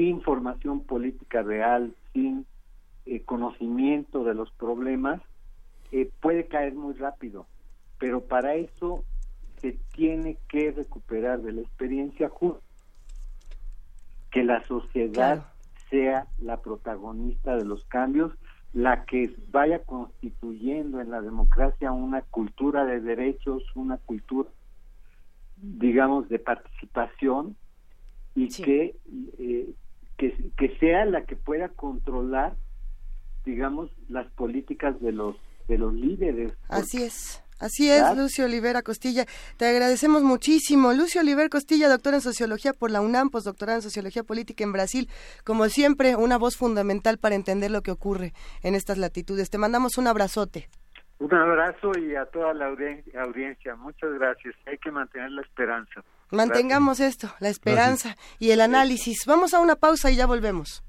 [0.00, 2.46] sin formación política real, sin
[3.04, 5.20] eh, conocimiento de los problemas,
[5.92, 7.46] eh, puede caer muy rápido.
[7.98, 9.04] Pero para eso
[9.60, 12.64] se tiene que recuperar de la experiencia justa,
[14.30, 15.44] que la sociedad
[15.90, 18.32] sea la protagonista de los cambios
[18.72, 24.48] la que vaya constituyendo en la democracia una cultura de derechos, una cultura,
[25.56, 27.56] digamos, de participación
[28.34, 28.96] y que,
[29.38, 29.74] eh,
[30.20, 32.54] que, que sea la que pueda controlar
[33.44, 35.36] digamos, las políticas de los
[35.68, 36.52] de los líderes.
[36.68, 37.42] Así es.
[37.60, 39.26] Así es, Lucio Olivera Costilla.
[39.58, 40.94] Te agradecemos muchísimo.
[40.94, 45.10] Lucio Olivera Costilla, doctor en Sociología por la UNAM, postdoctorado en Sociología Política en Brasil.
[45.44, 48.32] Como siempre, una voz fundamental para entender lo que ocurre
[48.62, 49.50] en estas latitudes.
[49.50, 50.70] Te mandamos un abrazote.
[51.18, 53.76] Un abrazo y a toda la audiencia.
[53.76, 54.54] Muchas gracias.
[54.66, 56.02] Hay que mantener la esperanza.
[56.30, 59.24] Mantengamos esto, la esperanza y el análisis.
[59.26, 60.82] Vamos a una pausa y ya volvemos.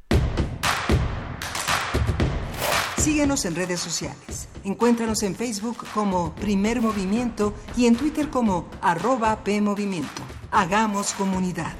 [2.97, 4.47] Síguenos en redes sociales.
[4.63, 10.21] Encuéntranos en Facebook como Primer Movimiento y en Twitter como arroba PMovimiento.
[10.51, 11.73] Hagamos comunidad.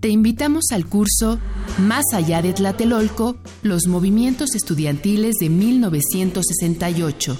[0.00, 1.40] Te invitamos al curso
[1.78, 7.38] Más allá de Tlatelolco, los movimientos estudiantiles de 1968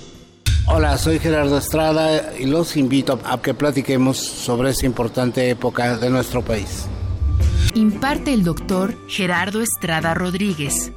[0.67, 6.11] Hola, soy Gerardo Estrada y los invito a que platiquemos sobre esa importante época de
[6.11, 6.85] nuestro país.
[7.75, 10.93] Imparte el doctor Gerardo Estrada Rodríguez.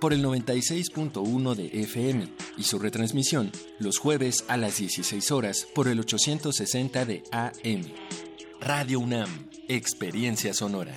[0.00, 5.88] por el 96.1 de FM y su retransmisión los jueves a las 16 horas por
[5.88, 7.84] el 860 de AM.
[8.60, 10.94] Radio UNAM, Experiencia Sonora.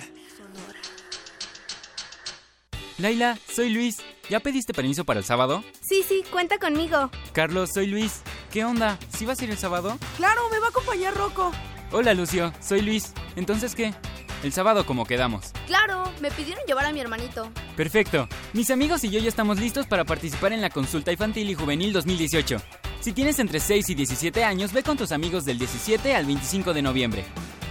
[2.98, 3.98] Laila, soy Luis.
[4.28, 5.62] ¿Ya pediste permiso para el sábado?
[5.80, 7.10] Sí, sí, cuenta conmigo.
[7.32, 8.22] Carlos, soy Luis.
[8.52, 8.98] ¿Qué onda?
[9.16, 9.98] ¿Sí vas a ir el sábado?
[10.16, 11.52] Claro, me va a acompañar Rocco.
[11.92, 12.52] Hola, Lucio.
[12.60, 13.12] Soy Luis.
[13.36, 13.94] ¿Entonces qué?
[14.42, 15.52] El sábado como quedamos.
[15.66, 17.50] Claro, me pidieron llevar a mi hermanito.
[17.76, 18.28] Perfecto.
[18.52, 21.92] Mis amigos y yo ya estamos listos para participar en la consulta infantil y juvenil
[21.92, 22.58] 2018.
[23.00, 26.72] Si tienes entre 6 y 17 años, ve con tus amigos del 17 al 25
[26.72, 27.24] de noviembre.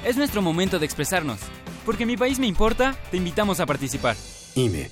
[0.06, 1.39] Es nuestro momento de expresarnos.
[1.85, 4.18] Porque mi país me importa, te invitamos a participar.
[4.56, 4.91] IME.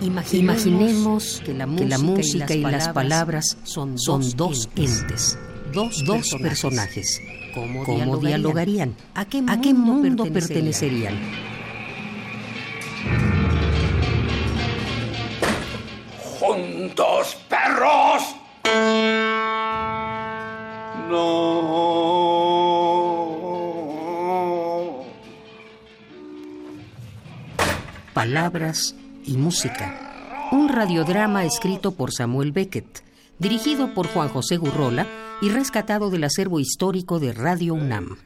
[0.00, 3.96] Imaginemos, que la música, y, las palabras son,
[4.36, 5.38] dos entes,
[5.72, 6.04] dos,
[6.40, 7.20] personajes.
[7.54, 8.94] ¿Cómo, dialogarían?
[9.14, 9.42] ¿A qué
[9.74, 11.14] mundo, pertenecerían?
[16.38, 18.36] ¡Juntos, perros!
[21.10, 21.48] No.
[28.14, 28.94] Palabras
[29.28, 30.48] y música.
[30.50, 33.02] Un radiodrama escrito por Samuel Beckett,
[33.38, 35.06] dirigido por Juan José Gurrola
[35.42, 38.16] y rescatado del acervo histórico de Radio UNAM.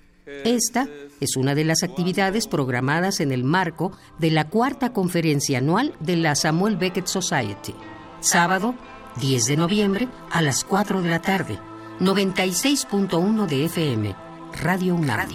[0.45, 0.89] Esta
[1.20, 6.16] es una de las actividades programadas en el marco de la cuarta conferencia anual de
[6.16, 7.74] la Samuel Beckett Society.
[8.20, 8.74] Sábado,
[9.20, 11.59] 10 de noviembre, a las 4 de la tarde.
[12.01, 14.16] 96.1 de FM.
[14.62, 15.29] Radio UNAM.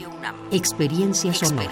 [0.51, 1.71] Experiencia sonora.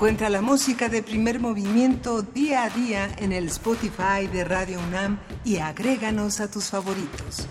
[0.00, 5.20] Encuentra la música de primer movimiento día a día en el Spotify de Radio UNAM
[5.44, 7.46] y agréganos a tus favoritos.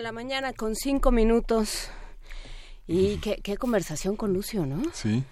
[0.00, 1.90] la mañana con cinco minutos.
[2.86, 4.82] Y qué, qué conversación con Lucio, ¿no?
[4.94, 5.24] Sí.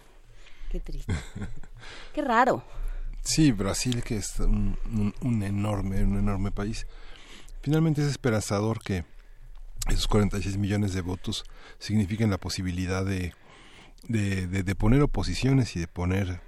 [0.70, 1.10] Qué triste.
[2.14, 2.62] qué raro.
[3.22, 4.76] Sí, Brasil, que es un,
[5.22, 6.86] un, enorme, un enorme país.
[7.62, 9.10] Finalmente es esperanzador que
[9.88, 11.44] esos 46 millones de votos
[11.78, 13.34] signifiquen la posibilidad de,
[14.08, 16.40] de, poner oposiciones y de poner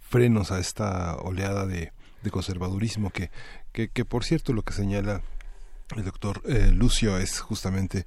[0.00, 1.92] frenos a esta oleada de,
[2.22, 3.30] de conservadurismo que,
[3.72, 5.22] que, que, por cierto, lo que señala
[5.96, 8.06] el doctor eh, Lucio es justamente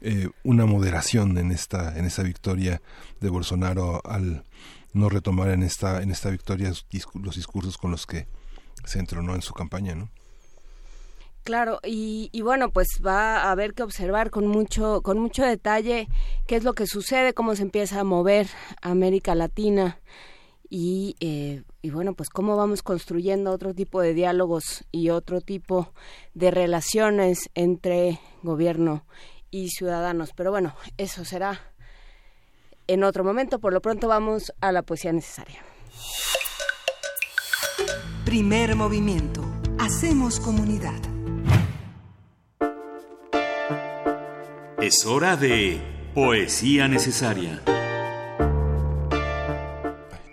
[0.00, 2.82] eh, una moderación en esta en esta victoria
[3.20, 4.44] de Bolsonaro al
[4.92, 8.28] no retomar en esta en esta victoria los discursos con los que
[8.84, 10.10] se entronó en su campaña, ¿no?
[11.46, 16.08] Claro, y, bueno, pues va a haber que observar con mucho, con mucho detalle
[16.48, 18.48] qué es lo que sucede, cómo se empieza a mover
[18.82, 20.00] América Latina
[20.68, 25.92] y, eh, y bueno, pues cómo vamos construyendo otro tipo de diálogos y otro tipo
[26.34, 29.06] de relaciones entre gobierno
[29.52, 30.32] y ciudadanos.
[30.34, 31.60] Pero bueno, eso será
[32.88, 33.60] en otro momento.
[33.60, 35.62] Por lo pronto vamos a la poesía necesaria.
[38.24, 39.44] Primer movimiento.
[39.78, 41.15] Hacemos comunidad.
[44.80, 45.80] Es hora de
[46.14, 47.62] poesía necesaria.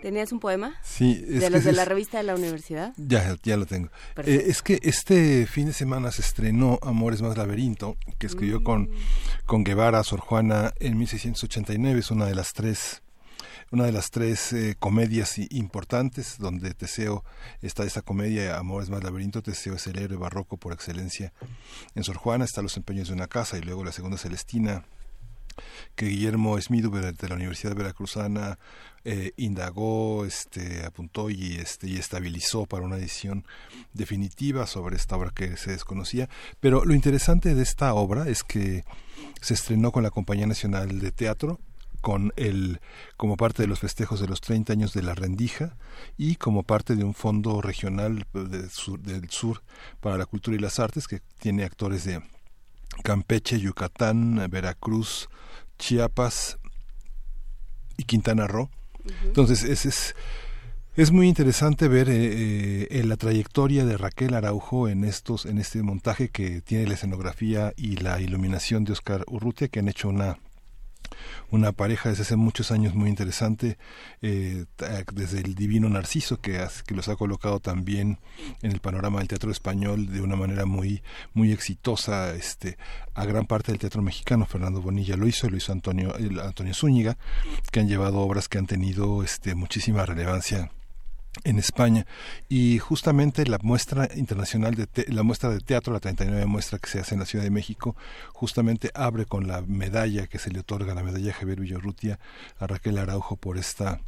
[0.02, 0.74] ¿Tenías un poema?
[0.82, 1.14] Sí.
[1.14, 2.92] ¿De los de la revista de la universidad?
[2.98, 3.88] Ya, ya lo tengo.
[4.18, 8.82] Eh, es que este fin de semana se estrenó Amores más laberinto, que escribió con,
[8.82, 8.90] mm.
[9.46, 12.00] con Guevara, Sor Juana, en 1689.
[12.00, 13.02] Es una de las tres
[13.74, 17.24] una de las tres eh, comedias importantes donde Teseo
[17.60, 21.32] está esa comedia Amores más laberinto Teseo es el héroe barroco por excelencia
[21.96, 24.84] en Sor Juana está Los empeños de una casa y luego la segunda Celestina
[25.96, 28.60] que Guillermo Esmido de la Universidad Veracruzana
[29.04, 33.44] eh, indagó, este, apuntó y, este, y estabilizó para una edición
[33.92, 36.28] definitiva sobre esta obra que se desconocía.
[36.58, 38.84] Pero lo interesante de esta obra es que
[39.40, 41.60] se estrenó con la Compañía Nacional de Teatro
[42.04, 42.80] con el
[43.16, 45.74] como parte de los festejos de los 30 años de la Rendija
[46.18, 49.62] y como parte de un fondo regional del sur, del sur
[50.02, 52.20] para la cultura y las artes que tiene actores de
[53.02, 55.30] Campeche, Yucatán, Veracruz,
[55.78, 56.58] Chiapas
[57.96, 58.68] y Quintana Roo.
[59.24, 60.14] Entonces, es, es,
[60.96, 65.82] es, muy interesante ver eh, eh, la trayectoria de Raquel Araujo en estos en este
[65.82, 70.38] montaje que tiene la escenografía y la iluminación de Oscar Urrutia, que han hecho una
[71.50, 73.78] una pareja desde hace muchos años muy interesante,
[74.22, 74.64] eh,
[75.12, 78.18] desde el Divino Narciso, que, que los ha colocado también
[78.62, 82.76] en el panorama del teatro español de una manera muy, muy exitosa este,
[83.14, 84.46] a gran parte del teatro mexicano.
[84.46, 87.16] Fernando Bonilla lo hizo, lo hizo Antonio, Antonio Zúñiga,
[87.70, 90.70] que han llevado obras que han tenido este, muchísima relevancia
[91.42, 92.06] en España.
[92.48, 97.00] Y justamente la muestra internacional de la muestra de teatro la 39 muestra que se
[97.00, 97.96] hace en la Ciudad de México
[98.32, 102.18] justamente abre con la medalla que se le otorga la medalla Javier Villarrutia
[102.58, 104.00] a Raquel Araujo por esta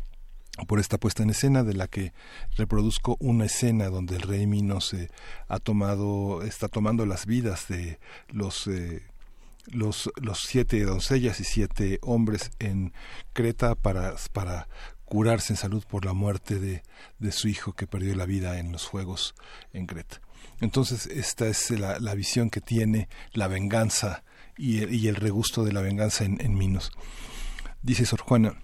[0.66, 2.14] por esta puesta en escena de la que
[2.56, 5.10] reproduzco una escena donde el rey Mino se
[5.48, 7.98] ha tomado está tomando las vidas de
[8.30, 9.02] los eh,
[9.72, 12.92] los, los siete doncellas y siete hombres en
[13.32, 14.68] Creta para, para
[15.06, 16.82] curarse en salud por la muerte de,
[17.18, 19.34] de su hijo que perdió la vida en los Juegos
[19.72, 20.20] en Creta.
[20.60, 24.22] Entonces, esta es la, la visión que tiene la venganza
[24.56, 26.92] y el, y el regusto de la venganza en, en Minos.
[27.82, 28.60] Dice Sor Juana,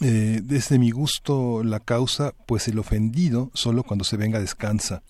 [0.00, 5.02] eh, desde mi gusto la causa, pues el ofendido solo cuando se venga descansa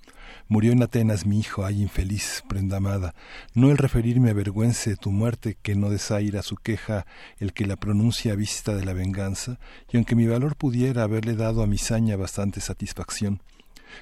[0.50, 3.14] Murió en Atenas mi hijo, ay infeliz, prenda amada.
[3.52, 7.04] No el referirme avergüence tu muerte, que no desaira su queja
[7.38, 9.58] el que la pronuncia a vista de la venganza,
[9.92, 13.42] y aunque mi valor pudiera haberle dado a mi saña bastante satisfacción,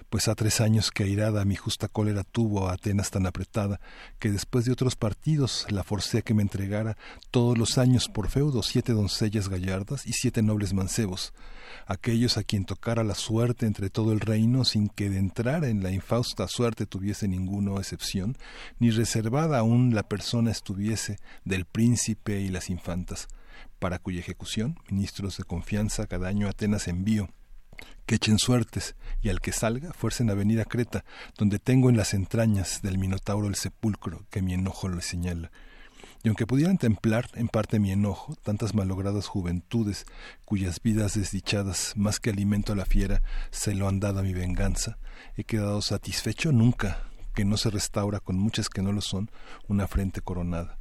[0.08, 3.80] pues ha tres años que airada mi justa cólera tuvo a Atenas tan apretada,
[4.18, 6.96] que después de otros partidos la forcé a que me entregara
[7.30, 11.32] todos los años por feudo siete doncellas gallardas y siete nobles mancebos,
[11.86, 15.82] aquellos a quien tocara la suerte entre todo el reino sin que de entrar en
[15.82, 18.36] la infausta suerte tuviese ninguno excepción,
[18.78, 23.28] ni reservada aún la persona estuviese del príncipe y las infantas,
[23.78, 27.28] para cuya ejecución ministros de confianza cada año Atenas envío
[28.07, 31.05] que echen suertes, y al que salga fuercen a venir a Creta,
[31.36, 35.51] donde tengo en las entrañas del Minotauro el sepulcro que mi enojo le señala
[36.27, 40.07] y aunque pudieran templar en parte mi enojo, tantas malogradas juventudes,
[40.44, 44.35] cuyas vidas desdichadas, más que alimento a la fiera, se lo han dado a mi
[44.35, 44.98] venganza,
[45.36, 49.31] he quedado satisfecho nunca, que no se restaura con muchas que no lo son,
[49.69, 50.78] una frente coronada.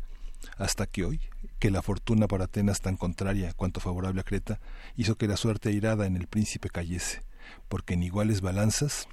[0.58, 1.22] Hasta que hoy,
[1.60, 4.60] que la fortuna para Atenas tan contraria cuanto favorable a Creta,
[4.96, 7.24] hizo que la suerte airada en el príncipe cayese,
[7.68, 9.08] porque en iguales balanzas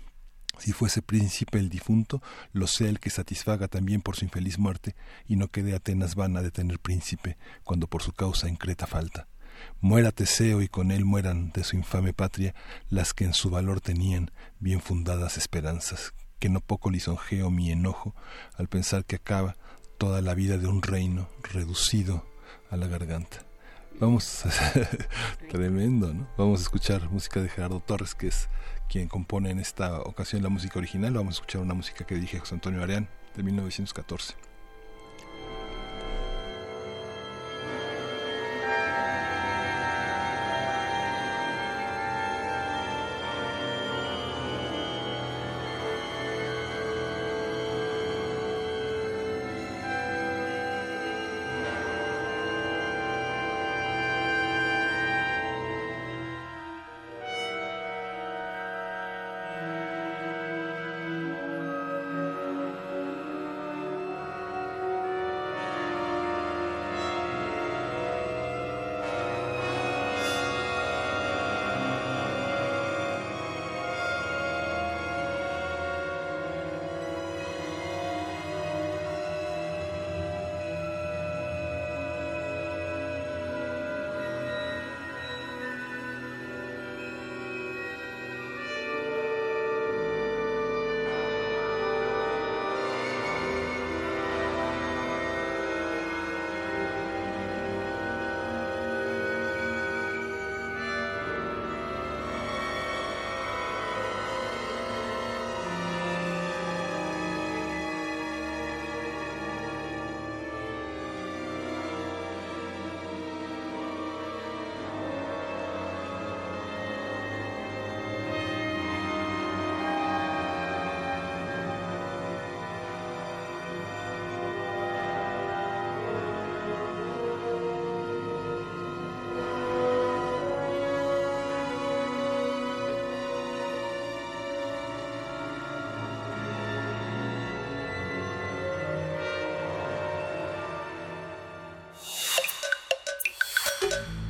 [0.58, 4.94] Si fuese príncipe el difunto, lo sea el que satisfaga también por su infeliz muerte,
[5.26, 9.28] y no quede Atenas vana de tener príncipe, cuando por su causa en Creta falta.
[9.80, 12.54] Muera Teseo y con él mueran de su infame patria
[12.88, 18.14] las que en su valor tenían bien fundadas esperanzas, que no poco lisonjeo mi enojo
[18.56, 19.56] al pensar que acaba
[19.98, 22.26] toda la vida de un reino reducido
[22.72, 23.44] a la garganta.
[24.00, 24.44] Vamos,
[25.50, 26.26] tremendo, ¿no?
[26.38, 28.48] Vamos a escuchar música de Gerardo Torres, que es
[28.88, 31.12] quien compone en esta ocasión la música original.
[31.12, 34.51] Vamos a escuchar una música que dirige José Antonio Areán de 1914.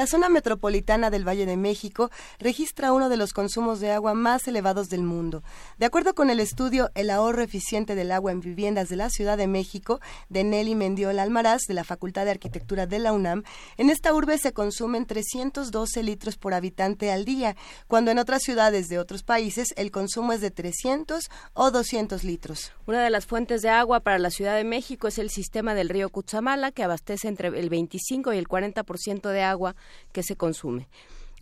[0.00, 4.48] La zona metropolitana del Valle de México registra uno de los consumos de agua más
[4.48, 5.42] elevados del mundo.
[5.76, 9.36] De acuerdo con el estudio El ahorro eficiente del agua en viviendas de la Ciudad
[9.36, 10.00] de México,
[10.30, 13.42] de Nelly Mendiola Almaraz, de la Facultad de Arquitectura de la UNAM,
[13.76, 17.54] en esta urbe se consumen 312 litros por habitante al día,
[17.86, 22.72] cuando en otras ciudades de otros países el consumo es de 300 o 200 litros.
[22.86, 25.90] Una de las fuentes de agua para la Ciudad de México es el sistema del
[25.90, 29.76] río Cutzamala, que abastece entre el 25 y el 40% de agua
[30.12, 30.88] que se consume.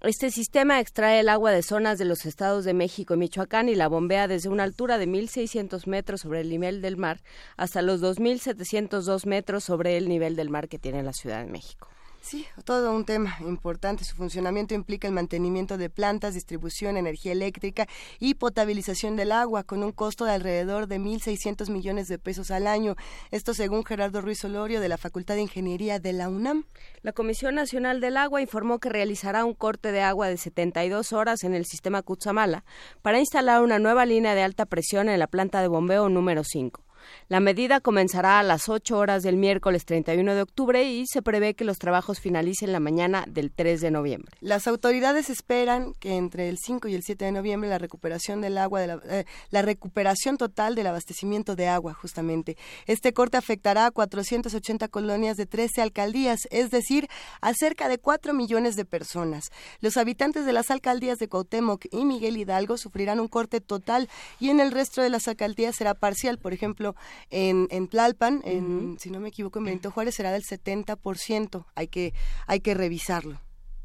[0.02, 3.74] Este sistema extrae el agua de zonas de los estados de México y Michoacán y
[3.74, 7.20] la bombea desde una altura de 1.600 metros sobre el nivel del mar
[7.56, 11.88] hasta los 2.702 metros sobre el nivel del mar que tiene la Ciudad de México.
[12.20, 14.04] Sí, todo un tema importante.
[14.04, 17.86] Su funcionamiento implica el mantenimiento de plantas, distribución, energía eléctrica
[18.18, 22.66] y potabilización del agua con un costo de alrededor de 1.600 millones de pesos al
[22.66, 22.96] año.
[23.30, 26.64] Esto según Gerardo Ruiz Olorio de la Facultad de Ingeniería de la UNAM.
[27.02, 31.44] La Comisión Nacional del Agua informó que realizará un corte de agua de 72 horas
[31.44, 32.64] en el sistema Cutzamala
[33.00, 36.88] para instalar una nueva línea de alta presión en la planta de bombeo número 5.
[37.28, 41.55] La medida comenzará a las 8 horas del miércoles 31 de octubre y se prevé
[41.55, 44.32] que los trabajos finalicen la mañana del 3 de noviembre.
[44.40, 48.59] Las autoridades esperan que entre el 5 y el 7 de noviembre la recuperación del
[48.59, 52.56] agua, de la, eh, la recuperación total del abastecimiento de agua, justamente.
[52.86, 57.09] Este corte afectará a 480 colonias de 13 alcaldías, es decir,
[57.40, 59.51] a cerca de 4 millones de personas.
[59.80, 64.09] Los habitantes de las alcaldías de Cuauhtémoc y Miguel Hidalgo sufrirán un corte total
[64.40, 66.39] y en el resto de las alcaldías será parcial.
[66.39, 66.94] Por ejemplo,
[67.30, 71.64] en, en Tlalpan, en, si no me equivoco, en Benito Juárez será del 70%.
[71.74, 72.14] Hay que,
[72.46, 73.40] hay que revisarlo,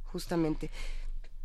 [0.06, 0.72] justamente.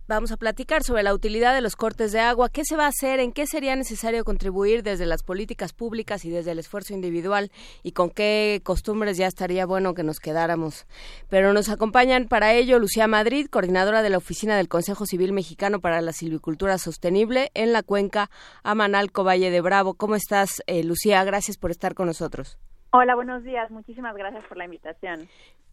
[0.09, 2.89] Vamos a platicar sobre la utilidad de los cortes de agua, qué se va a
[2.89, 7.51] hacer, en qué sería necesario contribuir desde las políticas públicas y desde el esfuerzo individual
[7.83, 10.87] y con qué costumbres ya estaría bueno que nos quedáramos.
[11.29, 15.79] Pero nos acompañan para ello Lucía Madrid, coordinadora de la Oficina del Consejo Civil Mexicano
[15.79, 18.31] para la Silvicultura Sostenible en la cuenca
[18.63, 19.93] Amanalco Valle de Bravo.
[19.93, 21.23] ¿Cómo estás, eh, Lucía?
[21.25, 22.59] Gracias por estar con nosotros.
[22.93, 23.71] Hola, buenos días.
[23.71, 25.29] Muchísimas gracias por la invitación.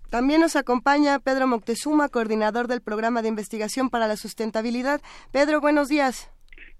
[0.10, 5.02] También nos acompaña Pedro Moctezuma, coordinador del Programa de Investigación para la Sustentabilidad.
[5.32, 6.32] Pedro, buenos días.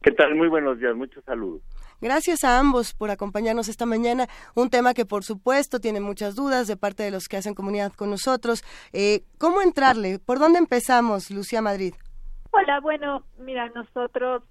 [0.02, 0.36] ¿Qué tal?
[0.36, 1.62] Muy buenos días, muchos saludos.
[2.02, 4.28] Gracias a ambos por acompañarnos esta mañana.
[4.54, 7.94] Un tema que por supuesto tiene muchas dudas de parte de los que hacen comunidad
[7.94, 8.64] con nosotros.
[8.94, 10.20] Eh, ¿Cómo entrarle?
[10.20, 11.96] ¿Por dónde empezamos, Lucía Madrid?
[12.52, 14.44] Hola, bueno, mira, nosotros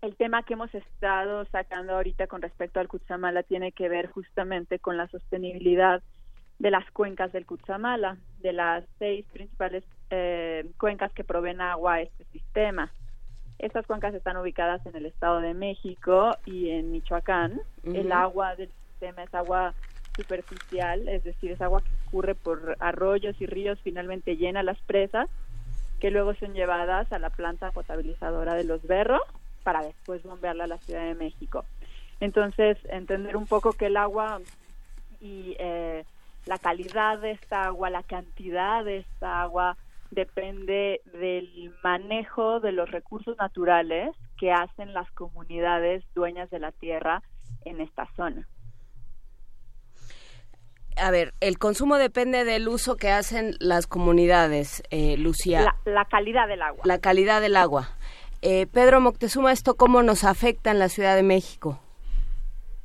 [0.00, 4.78] el tema que hemos estado sacando ahorita con respecto al Cutzamala tiene que ver justamente
[4.78, 6.02] con la sostenibilidad
[6.60, 12.00] de las cuencas del Cutzamala, de las seis principales eh, cuencas que proveen agua a
[12.02, 12.92] este sistema.
[13.58, 17.60] Estas cuencas están ubicadas en el Estado de México y en Michoacán.
[17.82, 19.74] El agua del sistema es agua
[20.16, 25.28] superficial, es decir, es agua que escurre por arroyos y ríos, finalmente llena las presas,
[25.98, 29.22] que luego son llevadas a la planta potabilizadora de los berros
[29.62, 31.64] para después bombearla a la Ciudad de México.
[32.20, 34.40] Entonces, entender un poco que el agua
[35.20, 36.04] y eh,
[36.46, 39.76] la calidad de esta agua, la cantidad de esta agua,
[40.10, 47.22] depende del manejo de los recursos naturales que hacen las comunidades dueñas de la tierra
[47.64, 48.48] en esta zona.
[50.96, 55.62] A ver, el consumo depende del uso que hacen las comunidades, eh, Lucía.
[55.62, 56.82] La, la, calidad del agua.
[56.84, 57.88] La calidad del agua.
[58.42, 61.80] Eh, Pedro Moctezuma, ¿esto cómo nos afecta en la Ciudad de México?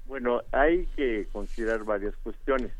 [0.05, 2.71] Bueno, hay que considerar varias cuestiones.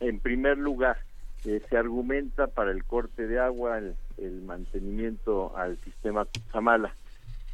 [0.00, 0.98] En primer lugar,
[1.44, 6.94] eh, se argumenta para el corte de agua, el, mantenimiento al sistema Cutzamala.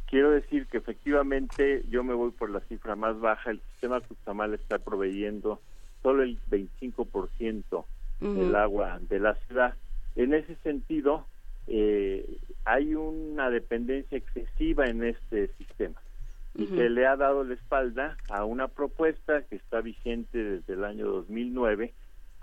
[0.09, 4.55] Quiero decir que efectivamente yo me voy por la cifra más baja, el sistema Cutzamala
[4.55, 5.59] está proveyendo
[6.01, 7.85] solo el 25%
[8.21, 9.75] del agua de la ciudad.
[10.15, 11.25] En ese sentido,
[11.67, 15.99] eh, hay una dependencia excesiva en este sistema
[16.55, 20.85] y se le ha dado la espalda a una propuesta que está vigente desde el
[20.85, 21.93] año 2009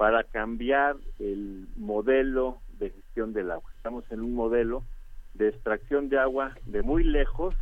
[0.03, 3.70] para cambiar el modelo de gestión del agua.
[3.77, 4.83] Estamos en un modelo
[5.35, 7.55] de extracción de agua de muy lejos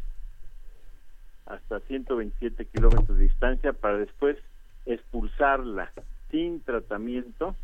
[1.45, 4.39] hasta 127 kilómetros de distancia para después
[4.87, 5.93] expulsarla
[6.31, 7.55] sin tratamiento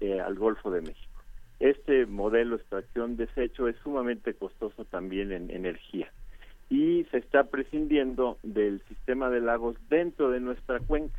[0.00, 1.20] eh, al Golfo de México.
[1.60, 6.10] Este modelo de extracción desecho es sumamente costoso también en energía
[6.68, 11.14] y se está prescindiendo del sistema de lagos dentro de nuestra cuenca.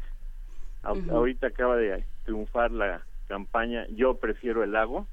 [0.86, 5.07] Ahorita acaba de triunfar la campaña Yo prefiero el lago.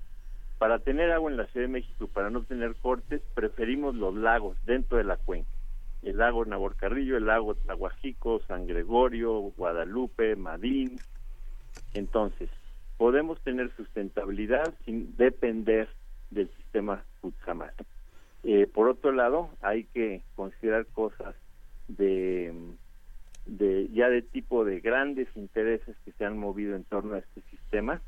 [0.59, 4.57] Para tener agua en la Ciudad de México, para no tener cortes, preferimos los lagos
[4.65, 5.51] dentro de la cuenca.
[6.03, 11.01] El lago Naborcarrillo, el lago Tlahuajico, San Gregorio, Guadalupe, Madín.
[11.95, 12.49] Entonces,
[12.97, 15.89] podemos tener sustentabilidad sin depender
[16.31, 17.75] del sistema Cutzamala.
[18.45, 21.35] Eh, por otro lado, hay que considerar cosas
[21.89, 22.53] de,
[23.47, 27.43] de ya de tipo de grandes intereses que se han movido en torno a este
[27.51, 28.01] sistema.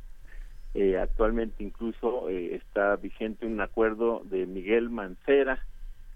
[0.75, 5.65] Eh, actualmente incluso eh, está vigente un acuerdo de Miguel Mancera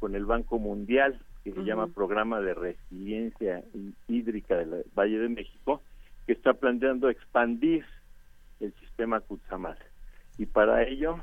[0.01, 3.63] con el Banco Mundial que se llama Programa de Resiliencia
[4.07, 5.83] Hídrica del Valle de México,
[6.27, 7.87] que está planteando expandir
[8.61, 9.79] el sistema Cutzamala.
[10.37, 11.21] Y para ello,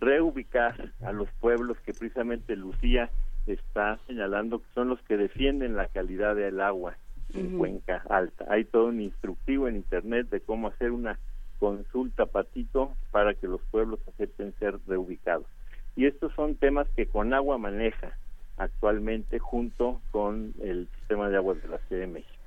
[0.00, 3.10] reubicar a los pueblos que precisamente Lucía
[3.46, 6.96] está señalando que son los que defienden la calidad del agua
[7.34, 8.46] en Cuenca Alta.
[8.48, 11.18] Hay todo un instructivo en Internet de cómo hacer una
[11.58, 15.46] consulta patito para que los pueblos acepten ser reubicados.
[15.96, 18.16] Y estos son temas que con agua maneja
[18.56, 22.38] actualmente junto con el sistema de aguas de la Ciudad de México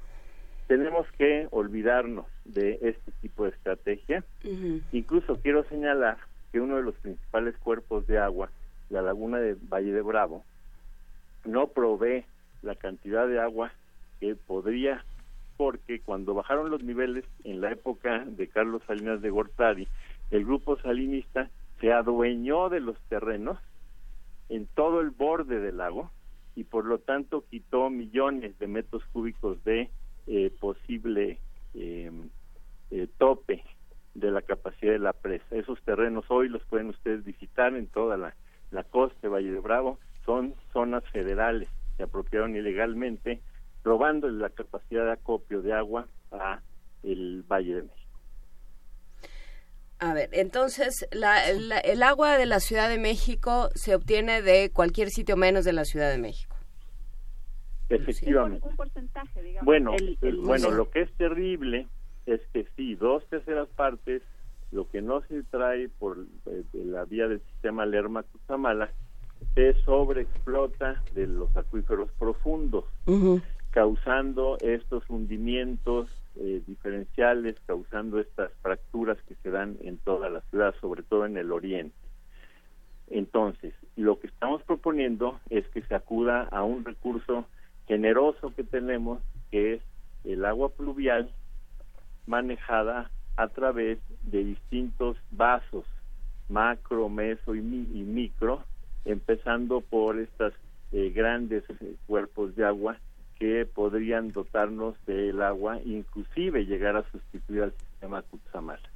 [0.71, 4.23] tenemos que olvidarnos de este tipo de estrategia.
[4.93, 6.17] Incluso quiero señalar
[6.49, 8.49] que uno de los principales cuerpos de agua,
[8.89, 10.45] la laguna de Valle de Bravo,
[11.43, 12.23] no provee
[12.61, 13.73] la cantidad de agua
[14.21, 15.03] que podría,
[15.57, 19.87] porque cuando bajaron los niveles en la época de Carlos Salinas de Gortari,
[20.29, 21.49] el grupo salinista
[21.81, 23.57] se adueñó de los terrenos
[24.47, 26.11] en todo el borde del lago
[26.55, 29.89] y por lo tanto quitó millones de metros cúbicos de
[30.27, 31.39] eh, posible
[31.73, 32.29] em,
[32.91, 33.63] eh, tope
[34.13, 35.55] de la capacidad de la presa.
[35.55, 38.35] Esos terrenos hoy los pueden ustedes visitar en toda la,
[38.69, 43.41] la costa de Valle de Bravo, son zonas federales, se apropiaron ilegalmente,
[43.83, 46.61] robando la capacidad de acopio de agua a
[47.03, 48.01] el Valle de México.
[49.99, 55.09] A ver, entonces la, el agua de la Ciudad de México se obtiene de cualquier
[55.09, 56.55] sitio menos de la Ciudad de México.
[57.91, 58.67] Efectivamente.
[59.63, 59.91] bueno,
[60.43, 61.87] bueno, lo que es terrible
[62.25, 64.21] es que sí, dos terceras partes,
[64.71, 68.89] lo que no se trae por eh, la vía del sistema Lerma-Cutzamala,
[69.55, 72.85] se sobreexplota de los acuíferos profundos,
[73.71, 80.75] causando estos hundimientos eh, diferenciales, causando estas fracturas que se dan en toda la ciudad,
[80.81, 81.95] sobre todo en el oriente.
[83.09, 87.45] Entonces, lo que estamos proponiendo es que se acuda a un recurso
[87.87, 89.21] generoso que tenemos,
[89.51, 89.81] que es
[90.23, 91.29] el agua pluvial
[92.27, 95.85] manejada a través de distintos vasos,
[96.49, 98.63] macro, meso y, micro,
[99.05, 100.53] empezando por estos
[100.91, 102.97] eh, grandes eh, cuerpos de agua
[103.41, 108.87] que podrían dotarnos del agua, inclusive llegar a sustituir al sistema Cutzamala.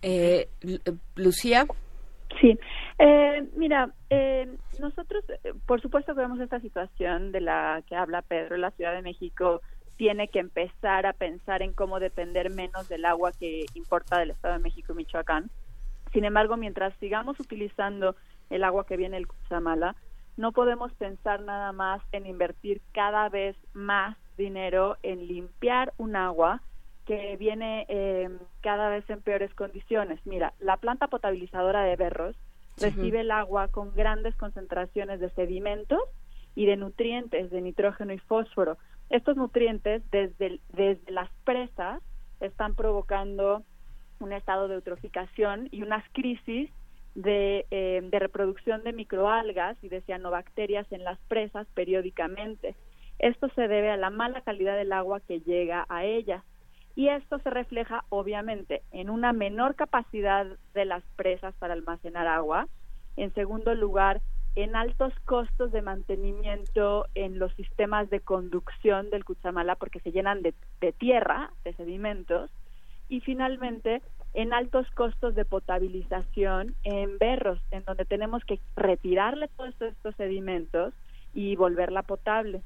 [0.00, 0.48] Eh,
[1.16, 1.66] Lucía.
[2.40, 2.56] Sí,
[3.00, 4.46] eh, mira, eh,
[4.78, 8.94] nosotros, eh, por supuesto que vemos esta situación de la que habla Pedro, la Ciudad
[8.94, 9.60] de México
[9.96, 14.54] tiene que empezar a pensar en cómo depender menos del agua que importa del Estado
[14.54, 15.50] de México y Michoacán.
[16.12, 18.14] Sin embargo, mientras sigamos utilizando
[18.50, 19.96] el agua que viene del Cutzamala,
[20.36, 26.62] no podemos pensar nada más en invertir cada vez más dinero en limpiar un agua
[27.06, 30.20] que viene eh, cada vez en peores condiciones.
[30.24, 32.36] Mira, la planta potabilizadora de Berros
[32.78, 36.00] recibe el agua con grandes concentraciones de sedimentos
[36.54, 38.78] y de nutrientes, de nitrógeno y fósforo.
[39.10, 42.02] Estos nutrientes desde, desde las presas
[42.40, 43.62] están provocando
[44.20, 46.70] un estado de eutroficación y unas crisis
[47.14, 52.74] de, eh, de reproducción de microalgas y de cianobacterias en las presas periódicamente.
[53.18, 56.42] Esto se debe a la mala calidad del agua que llega a ellas
[56.94, 62.68] y esto se refleja obviamente en una menor capacidad de las presas para almacenar agua,
[63.16, 64.20] en segundo lugar,
[64.54, 70.42] en altos costos de mantenimiento en los sistemas de conducción del Cuchamala porque se llenan
[70.42, 70.52] de,
[70.92, 72.50] tierra, de sedimentos,
[73.08, 74.02] y finalmente
[74.34, 80.94] en altos costos de potabilización en berros, en donde tenemos que retirarle todos estos sedimentos
[81.34, 82.62] y volverla potable.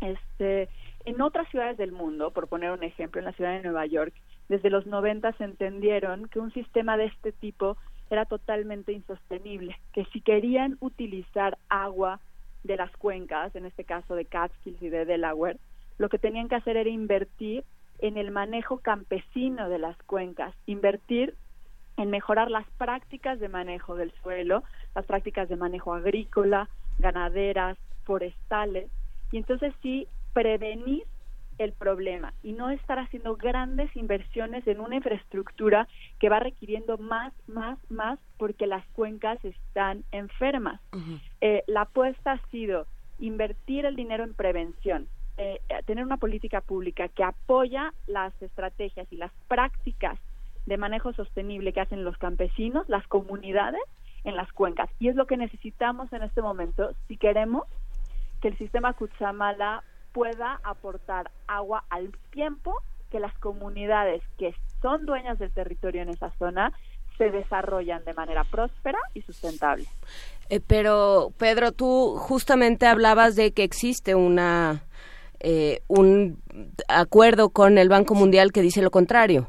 [0.00, 0.68] Este,
[1.04, 4.14] en otras ciudades del mundo, por poner un ejemplo, en la ciudad de Nueva York,
[4.48, 7.76] desde los 90 se entendieron que un sistema de este tipo
[8.10, 12.20] era totalmente insostenible, que si querían utilizar agua
[12.62, 15.58] de las cuencas, en este caso de Catskills y de Delaware,
[15.98, 17.64] lo que tenían que hacer era invertir
[18.02, 21.34] en el manejo campesino de las cuencas, invertir
[21.96, 24.64] en mejorar las prácticas de manejo del suelo,
[24.94, 28.90] las prácticas de manejo agrícola, ganaderas, forestales,
[29.30, 31.04] y entonces sí prevenir
[31.58, 35.86] el problema y no estar haciendo grandes inversiones en una infraestructura
[36.18, 40.80] que va requiriendo más, más, más porque las cuencas están enfermas.
[41.40, 42.86] Eh, la apuesta ha sido
[43.20, 45.06] invertir el dinero en prevención,
[45.38, 50.18] eh, tener una política pública que apoya las estrategias y las prácticas
[50.66, 53.80] de manejo sostenible que hacen los campesinos, las comunidades
[54.24, 54.90] en las cuencas.
[54.98, 57.64] Y es lo que necesitamos en este momento si queremos
[58.40, 62.74] que el sistema Cuchamala pueda aportar agua al tiempo
[63.10, 66.72] que las comunidades que son dueñas del territorio en esa zona
[67.18, 69.86] se desarrollan de manera próspera y sustentable.
[70.48, 74.82] Eh, pero Pedro, tú justamente hablabas de que existe una
[75.44, 76.38] eh, un
[76.88, 79.48] acuerdo con el Banco Mundial que dice lo contrario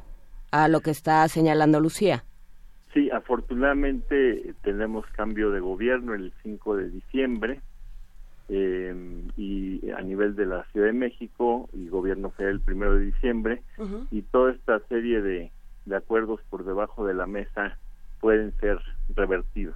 [0.52, 2.24] a lo que está señalando Lucía.
[2.94, 7.62] Sí, afortunadamente tenemos cambio de gobierno el 5 de diciembre
[8.50, 8.96] eh,
[9.38, 13.62] y a nivel de la Ciudad de México y gobierno federal el primero de diciembre
[14.12, 15.52] y toda esta serie de,
[15.86, 17.78] de acuerdos por debajo de la mesa
[18.20, 18.80] pueden ser
[19.16, 19.76] revertidos.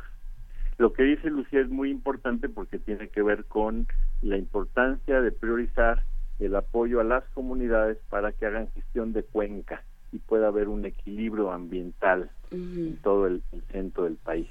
[0.78, 3.88] Lo que dice Lucía es muy importante porque tiene que ver con
[4.22, 6.04] la importancia de priorizar
[6.40, 10.86] el apoyo a las comunidades para que hagan gestión de cuenca y pueda haber un
[10.86, 14.48] equilibrio ambiental en todo el, centro del país.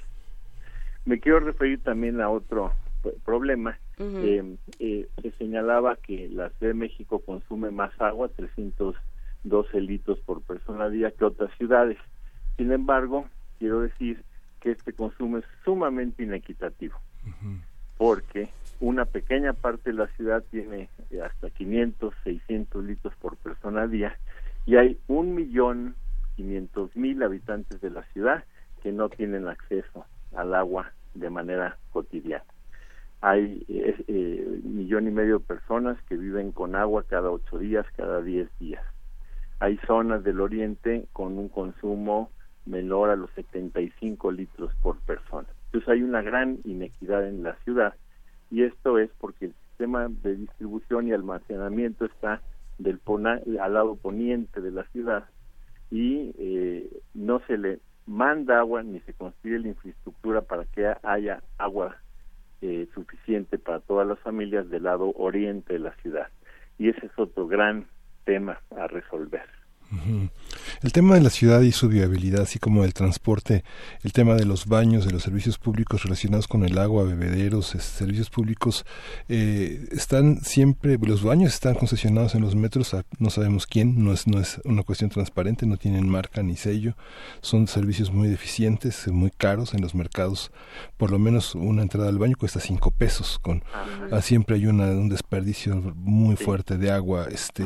[1.05, 2.73] Me quiero referir también a otro
[3.23, 10.19] problema eh, eh, se señalaba que la Ciudad de México consume más agua, 312 litros
[10.19, 11.97] por persona a día que otras ciudades.
[12.57, 14.23] Sin embargo, quiero decir
[14.59, 16.95] que este consumo es sumamente inequitativo,
[17.97, 18.49] porque
[18.79, 23.87] una pequeña parte de la ciudad tiene eh, hasta 500, 600 litros por persona a
[23.87, 24.17] día
[24.65, 25.95] y hay un millón
[26.35, 28.43] quinientos mil habitantes de la ciudad
[28.83, 32.43] que no tienen acceso al agua de manera cotidiana
[33.21, 37.85] hay eh, un millón y medio de personas que viven con agua cada ocho días,
[37.95, 38.83] cada diez días.
[39.59, 42.29] Hay zonas del oriente con un consumo
[42.65, 45.47] menor a los 75 litros por persona.
[45.65, 47.95] Entonces hay una gran inequidad en la ciudad
[48.49, 52.41] y esto es porque el sistema de distribución y almacenamiento está
[52.77, 52.99] del
[53.59, 55.25] al lado poniente de la ciudad
[55.89, 61.41] y eh, no se le manda agua ni se construye la infraestructura para que haya
[61.57, 61.97] agua
[62.61, 66.27] eh, suficiente para todas las familias del lado oriente de la ciudad.
[66.77, 67.87] Y ese es otro gran
[68.25, 69.47] tema a resolver.
[70.81, 73.63] El tema de la ciudad y su viabilidad, así como el transporte,
[74.03, 78.29] el tema de los baños, de los servicios públicos relacionados con el agua, bebederos, servicios
[78.29, 78.85] públicos,
[79.29, 84.27] eh, están siempre, los baños están concesionados en los metros, no sabemos quién, no es,
[84.27, 86.95] no es una cuestión transparente, no tienen marca ni sello,
[87.41, 90.51] son servicios muy deficientes, muy caros en los mercados,
[90.97, 93.63] por lo menos una entrada al baño cuesta cinco pesos, con
[94.11, 97.27] ah, siempre hay una, un desperdicio muy fuerte de agua.
[97.31, 97.63] Este,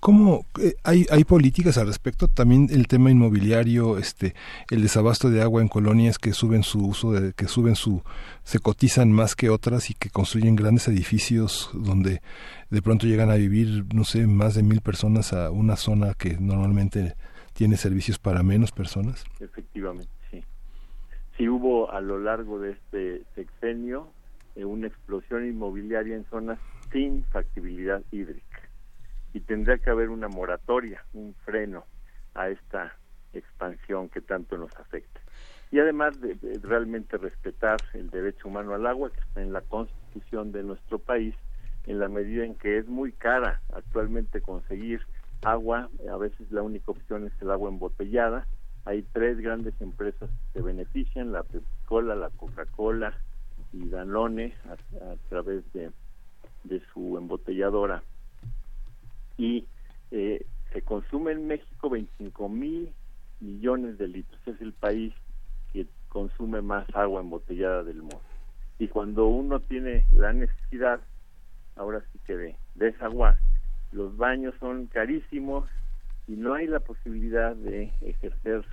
[0.00, 2.28] ¿Cómo eh, hay, hay políticas al respecto?
[2.28, 4.34] También el tema inmobiliario, este,
[4.70, 8.02] el desabasto de agua en colonias que suben su uso, de, que suben su,
[8.42, 12.20] se cotizan más que otras y que construyen grandes edificios donde
[12.70, 16.36] de pronto llegan a vivir, no sé, más de mil personas a una zona que
[16.38, 17.14] normalmente
[17.52, 19.24] tiene servicios para menos personas.
[19.38, 20.42] Efectivamente, sí.
[21.36, 24.08] Sí hubo a lo largo de este sexenio
[24.56, 26.58] eh, una explosión inmobiliaria en zonas
[26.90, 28.51] sin factibilidad hídrica
[29.32, 31.84] y tendría que haber una moratoria, un freno
[32.34, 32.96] a esta
[33.32, 35.20] expansión que tanto nos afecta.
[35.70, 40.52] Y además de, realmente respetar el derecho humano al agua que está en la constitución
[40.52, 41.34] de nuestro país,
[41.86, 45.00] en la medida en que es muy cara actualmente conseguir
[45.42, 48.46] agua, a veces la única opción es el agua embotellada.
[48.84, 53.14] Hay tres grandes empresas que se benefician, la Pepsi-Cola, la Coca-Cola
[53.72, 54.76] y Danone a,
[55.30, 55.90] través de,
[56.64, 58.02] de su embotelladora.
[59.42, 59.66] Y
[60.12, 62.92] eh, se consume en México 25 mil
[63.40, 64.40] millones de litros.
[64.46, 65.12] Es el país
[65.72, 68.22] que consume más agua embotellada del mundo.
[68.78, 71.00] Y cuando uno tiene la necesidad,
[71.74, 73.36] ahora sí que de desaguar,
[73.90, 75.68] los baños son carísimos
[76.28, 78.64] y no hay la posibilidad de ejercer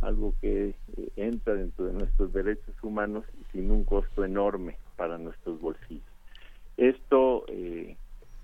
[0.00, 5.60] algo que eh, entra dentro de nuestros derechos humanos sin un costo enorme para nuestros
[5.60, 6.02] bolsillos.
[6.76, 7.96] Esto eh,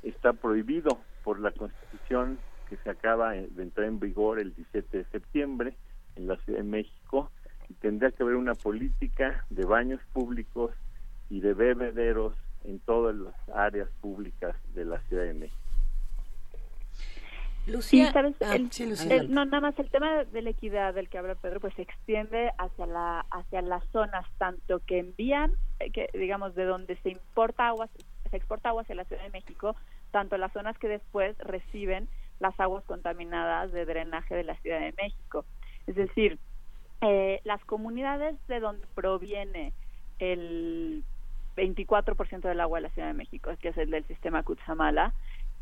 [0.04, 5.04] está prohibido por la Constitución que se acaba de entrar en vigor el 17 de
[5.06, 5.74] septiembre
[6.16, 7.30] en la Ciudad de México
[7.68, 10.72] y tendría que haber una política de baños públicos
[11.30, 12.34] y de bebederos
[12.64, 15.62] en todas las áreas públicas de la Ciudad de México.
[17.66, 18.58] Lucía, ah,
[19.28, 22.50] no, nada más el tema de la equidad del que habla Pedro, pues se extiende
[22.58, 27.68] hacia la hacia las zonas tanto que envían, eh, que digamos de donde se importa
[27.68, 27.88] agua,
[28.28, 29.76] se exporta agua hacia la Ciudad de México,
[30.12, 32.08] tanto las zonas que después reciben
[32.38, 35.44] las aguas contaminadas de drenaje de la Ciudad de México.
[35.86, 36.38] Es decir,
[37.00, 39.72] eh, las comunidades de donde proviene
[40.20, 41.02] el
[41.56, 45.12] 24% del agua de la Ciudad de México, que es el del sistema Cutzamala,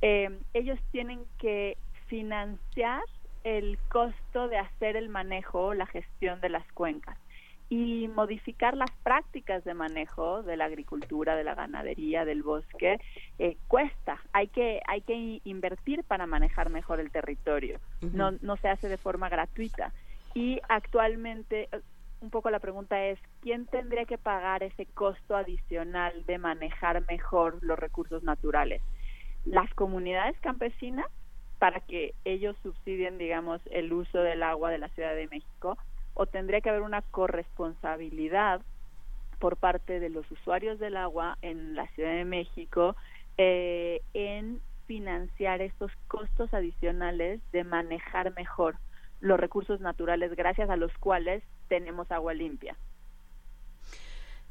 [0.02, 3.02] eh, ellos tienen que financiar
[3.44, 7.16] el costo de hacer el manejo, la gestión de las cuencas
[7.70, 13.00] y modificar las prácticas de manejo de la agricultura, de la ganadería, del bosque,
[13.38, 14.20] eh, cuesta.
[14.32, 17.78] Hay que, hay que invertir para manejar mejor el territorio.
[18.12, 19.92] no, no se hace de forma gratuita.
[20.34, 21.80] Y actualmente, eh,
[22.20, 27.58] un poco la pregunta es, ¿quién tendría que pagar ese costo adicional de manejar mejor
[27.62, 28.82] los recursos naturales?
[29.44, 31.06] ¿Las comunidades campesinas?
[31.60, 35.76] para que ellos subsidien, digamos, el uso del agua de la Ciudad de México
[36.14, 38.60] o tendría que haber una corresponsabilidad
[39.38, 42.94] por parte de los usuarios del agua en la Ciudad de México
[43.38, 48.76] eh, en financiar estos costos adicionales de manejar mejor
[49.20, 52.76] los recursos naturales gracias a los cuales tenemos agua limpia.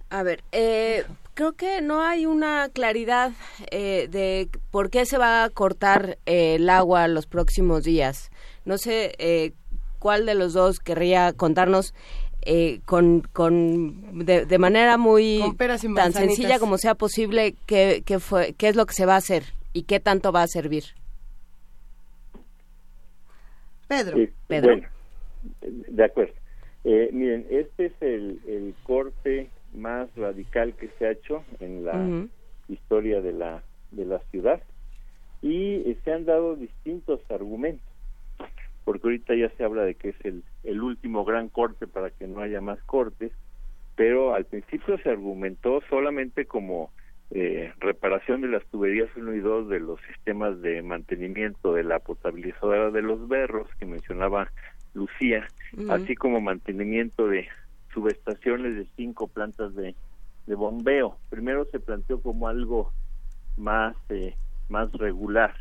[0.09, 1.05] A ver, eh,
[1.35, 3.31] creo que no hay una claridad
[3.69, 8.31] eh, de por qué se va a cortar el agua los próximos días.
[8.65, 9.53] No sé
[9.99, 11.93] cuál de los dos querría contarnos
[12.41, 15.41] eh, con, con de, manera muy
[15.95, 19.17] tan sencilla como sea posible qué, qué, fue, qué es lo que se va a
[19.17, 20.85] hacer y qué tanto va a servir.
[23.89, 24.17] Pedro.
[24.47, 24.67] Pedro.
[24.67, 24.87] Bueno,
[25.61, 26.33] de acuerdo.
[26.85, 32.25] Eh, miren, este es el, el, corte más radical que se ha hecho en la
[32.69, 34.61] historia de la, de la ciudad
[35.41, 37.88] y se han dado distintos argumentos
[38.89, 42.25] porque ahorita ya se habla de que es el, el último gran corte para que
[42.25, 43.31] no haya más cortes,
[43.95, 46.89] pero al principio se argumentó solamente como
[47.29, 51.99] eh, reparación de las tuberías 1 y 2 de los sistemas de mantenimiento de la
[51.99, 54.51] potabilizadora de los berros que mencionaba
[54.95, 55.47] Lucía,
[55.91, 57.47] así como mantenimiento de
[57.93, 59.93] subestaciones de cinco plantas de,
[60.47, 61.15] de bombeo.
[61.29, 62.91] Primero se planteó como algo
[63.55, 64.33] más, eh,
[64.67, 65.53] más regular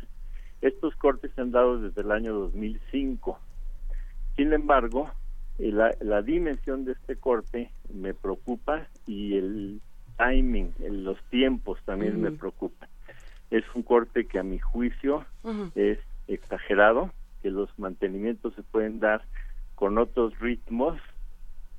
[0.61, 3.39] estos cortes se han dado desde el año 2005.
[4.35, 5.09] Sin embargo,
[5.57, 9.81] eh, la, dimensión de este corte me preocupa y el
[10.17, 12.89] timing, los tiempos también me preocupan.
[13.51, 15.25] Es un corte que a mi juicio
[15.75, 19.23] es exagerado que los mantenimientos se pueden dar
[19.75, 20.99] con otros ritmos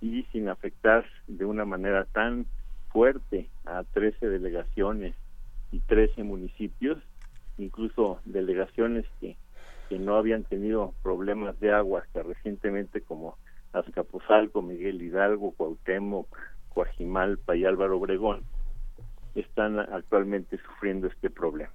[0.00, 2.47] y sin afectar de una manera tan
[2.89, 5.15] fuerte a 13 delegaciones
[5.70, 6.99] y 13 municipios,
[7.63, 9.37] incluso delegaciones que,
[9.89, 13.37] que no habían tenido problemas de agua hasta recientemente como
[13.73, 16.27] Azcapotzalco, Miguel Hidalgo, Cuauhtémoc,
[16.71, 18.43] Coajimalpa y Álvaro Obregón,
[19.35, 21.73] están actualmente sufriendo este problema.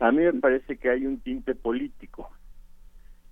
[0.00, 2.30] A mí me parece que hay un tinte político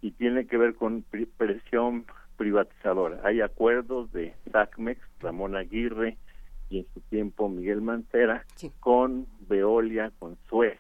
[0.01, 1.05] y tiene que ver con
[1.37, 3.21] presión privatizadora.
[3.25, 6.17] Hay acuerdos de SACMEX, Ramón Aguirre
[6.71, 8.45] y en su tiempo Miguel Mancera
[8.81, 10.79] con Veolia, con Suez,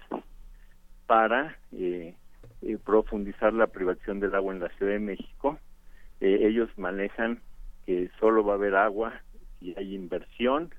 [1.12, 2.15] para eh,
[2.62, 5.58] eh, profundizar la privatización del agua en la Ciudad de México.
[6.23, 7.42] Eh, ellos manejan
[7.84, 9.12] que solo va a haber agua
[9.60, 10.70] y hay inversión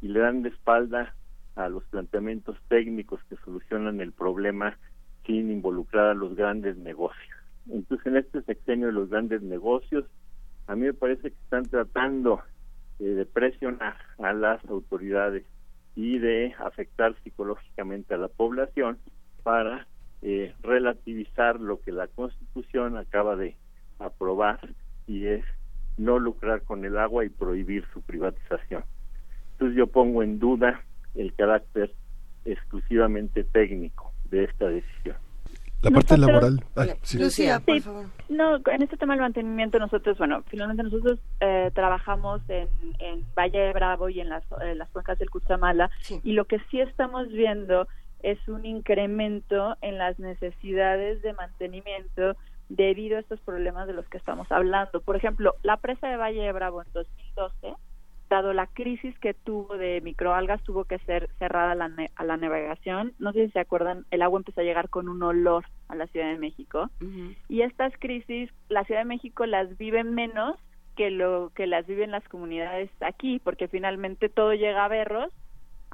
[0.00, 1.16] y le dan de espalda
[1.56, 4.78] a los planteamientos técnicos que solucionan el problema
[5.26, 7.36] sin involucrar a los grandes negocios.
[7.68, 10.04] Entonces, en este sexenio de los grandes negocios,
[10.68, 12.40] a mí me parece que están tratando
[13.00, 15.44] eh, de presionar a las autoridades
[15.96, 18.96] y de afectar psicológicamente a la población
[19.42, 19.86] para
[20.22, 23.56] eh, relativizar lo que la Constitución acaba de
[23.98, 24.60] aprobar
[25.06, 25.44] y es
[25.98, 28.84] no lucrar con el agua y prohibir su privatización.
[29.52, 30.82] Entonces yo pongo en duda
[31.14, 31.92] el carácter
[32.44, 35.16] exclusivamente técnico de esta decisión.
[35.82, 36.64] La parte laboral.
[37.18, 38.06] Lucía, por favor.
[38.28, 42.68] No, en este tema del mantenimiento nosotros, bueno, finalmente nosotros eh, trabajamos en,
[43.00, 44.44] en, Valle de Bravo y en las,
[44.76, 45.90] las cuencas del Cuchamala
[46.22, 47.88] y lo que sí estamos viendo
[48.22, 52.36] es un incremento en las necesidades de mantenimiento
[52.68, 55.00] debido a estos problemas de los que estamos hablando.
[55.00, 57.74] Por ejemplo, la presa de Valle de Bravo en 2012
[58.32, 63.12] dado la crisis que tuvo de microalgas, tuvo que ser cerrada la a la navegación.
[63.18, 66.06] No sé si se acuerdan, el agua empezó a llegar con un olor a la
[66.06, 66.88] Ciudad de México.
[67.50, 70.56] Y estas crisis, la Ciudad de México las vive menos
[70.96, 75.30] que lo que las viven las comunidades aquí, porque finalmente todo llega a berros,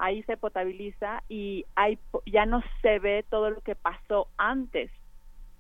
[0.01, 4.91] ahí se potabiliza y hay, ya no se ve todo lo que pasó antes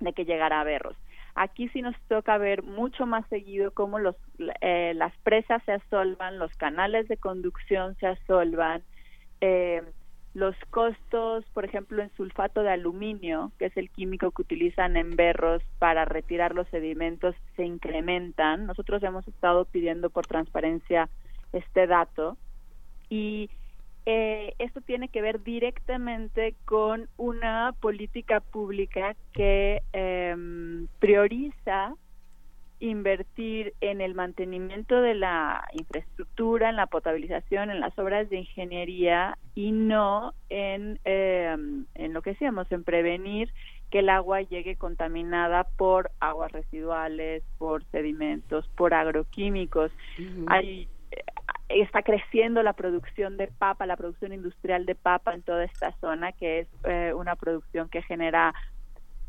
[0.00, 0.96] de que llegara a berros.
[1.34, 4.16] Aquí sí nos toca ver mucho más seguido cómo los,
[4.60, 8.82] eh, las presas se asolvan, los canales de conducción se asolvan,
[9.40, 9.82] eh,
[10.34, 15.16] los costos, por ejemplo, en sulfato de aluminio, que es el químico que utilizan en
[15.16, 18.66] berros para retirar los sedimentos, se incrementan.
[18.66, 21.08] Nosotros hemos estado pidiendo por transparencia
[21.52, 22.36] este dato
[23.08, 23.50] y
[24.06, 31.94] eh, esto tiene que ver directamente con una política pública que em, prioriza
[32.80, 39.36] invertir en el mantenimiento de la infraestructura, en la potabilización, en las obras de ingeniería
[39.54, 43.52] y no en, em, en lo que decíamos, en prevenir
[43.90, 49.90] que el agua llegue contaminada por aguas residuales, por sedimentos, por agroquímicos.
[50.46, 50.88] Hay
[51.68, 56.32] está creciendo la producción de papa, la producción industrial de papa en toda esta zona,
[56.32, 58.54] que es eh, una producción que genera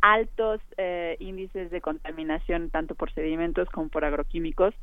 [0.01, 4.73] altos eh, índices de contaminación tanto por sedimentos como por agroquímicos.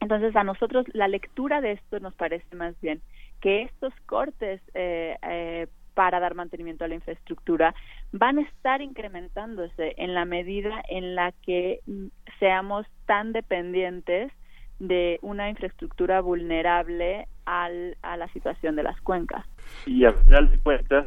[0.00, 3.00] Entonces a nosotros la lectura de esto nos parece más bien
[3.40, 7.74] que estos cortes eh, para dar mantenimiento a la infraestructura
[8.12, 14.30] van a estar incrementándose en la medida en la que mm, seamos tan dependientes
[14.78, 19.44] de una infraestructura vulnerable al, a la situación de las cuencas.
[19.86, 21.06] Y al final de cuentas,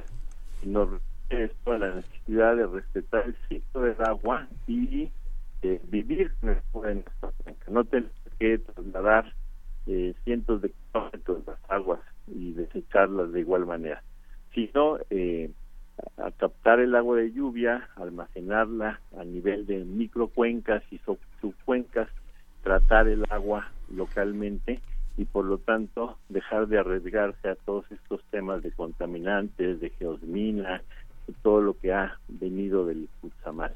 [0.65, 0.89] nos
[1.29, 5.11] esto a la necesidad de respetar el ciclo del agua y
[5.61, 9.33] eh, vivir en nuestra cuenca, no tener que trasladar
[9.85, 14.01] eh, cientos de kilómetros las aguas y desecharlas de igual manera,
[14.53, 15.51] sino eh,
[16.17, 20.99] a captar el agua de lluvia, almacenarla a nivel de microcuencas y
[21.41, 22.07] subcuencas
[22.63, 24.79] tratar el agua localmente
[25.17, 30.81] y por lo tanto dejar de arriesgarse a todos estos temas de contaminantes, de geosmina,
[31.27, 33.73] de todo lo que ha venido del Cuzamal.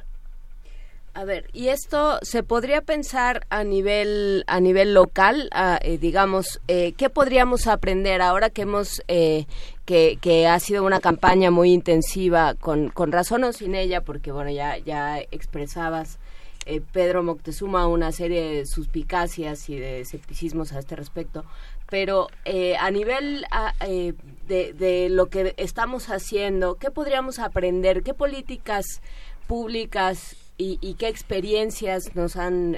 [1.16, 5.48] A ver, y esto se podría pensar a nivel a nivel local,
[5.82, 9.46] eh, digamos, eh, ¿qué podríamos aprender ahora que hemos eh,
[9.86, 14.32] que, que, ha sido una campaña muy intensiva con, con razón o sin ella, porque
[14.32, 16.18] bueno ya ya expresabas
[16.66, 21.44] eh, Pedro Moctezuma una serie de suspicacias y de escepticismos a este respecto,
[21.90, 23.46] pero eh, a nivel
[23.86, 24.14] eh,
[24.48, 28.04] de, lo que estamos haciendo, ¿qué podríamos aprender?
[28.04, 29.02] ¿Qué políticas
[29.48, 32.78] públicas y, qué experiencias nos han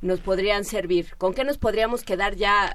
[0.00, 1.14] nos podrían servir?
[1.16, 2.74] ¿Con qué nos podríamos quedar ya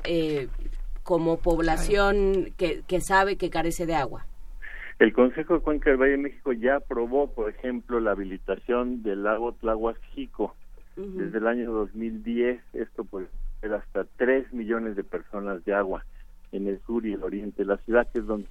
[1.04, 4.28] como población que, que sabe que carece de agua?
[5.02, 9.24] El Consejo de Cuenca del Valle de México ya aprobó, por ejemplo, la habilitación del
[9.24, 10.56] lago Tlahuaxico
[10.96, 13.26] Desde el año 2010 esto puede
[13.62, 16.06] ser hasta 3 millones de personas de agua
[16.52, 18.48] en el sur y el oriente de la ciudad, que es donde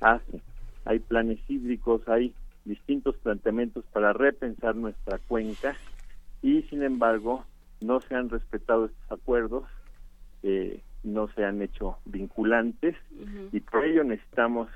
[0.00, 0.40] hace.
[0.86, 2.32] Hay planes hídricos, hay
[2.64, 5.76] distintos planteamientos para repensar nuestra cuenca
[6.40, 7.44] y sin embargo
[7.82, 9.64] no se han respetado estos acuerdos,
[10.42, 12.96] eh, no se han hecho vinculantes
[13.52, 14.70] y por ello necesitamos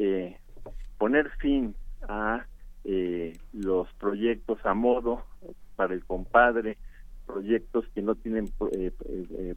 [0.00, 0.36] eh,
[0.96, 1.74] poner fin
[2.08, 2.46] a
[2.84, 5.24] eh, los proyectos a modo
[5.74, 6.78] para el compadre,
[7.26, 8.48] proyectos que no tienen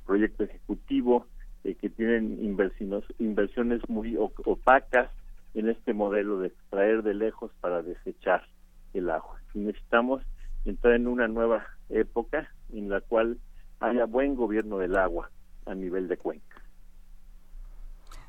[0.05, 1.27] proyecto ejecutivo,
[1.63, 5.09] que tienen inversiones, inversiones muy opacas
[5.53, 8.45] en este modelo de extraer de lejos para desechar
[8.93, 9.39] el agua.
[9.53, 10.23] necesitamos
[10.65, 13.37] entrar en una nueva época en la cual
[13.79, 15.29] haya buen gobierno del agua
[15.65, 16.60] a nivel de cuenca.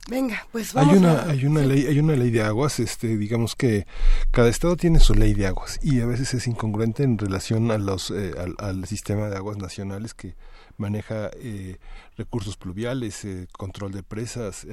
[0.08, 3.54] Venga, pues vamos hay una hay una ley hay una ley de aguas, este digamos
[3.54, 3.86] que
[4.32, 7.78] cada estado tiene su ley de aguas y a veces es incongruente en relación a
[7.78, 10.34] los eh, al, sistema de aguas nacionales que
[10.76, 11.76] maneja eh,
[12.16, 14.66] recursos pluviales, eh, control de presas,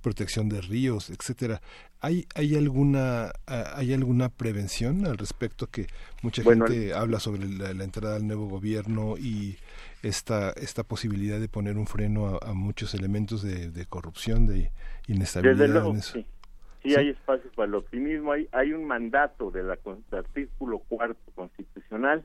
[0.00, 1.60] protección de ríos, etcétera.
[2.00, 5.86] ¿Hay, hay, alguna, ¿Hay alguna prevención al respecto que
[6.22, 9.56] mucha gente habla sobre la, entrada al nuevo gobierno y
[10.02, 14.70] esta, esta posibilidad de poner un freno a, muchos elementos de, corrupción, de
[15.08, 15.86] inestabilidad?
[15.88, 16.24] en eso?
[16.82, 16.94] Sí.
[16.94, 18.32] hay espacio para el optimismo.
[18.32, 22.24] Hay, hay un mandato del artículo cuarto constitucional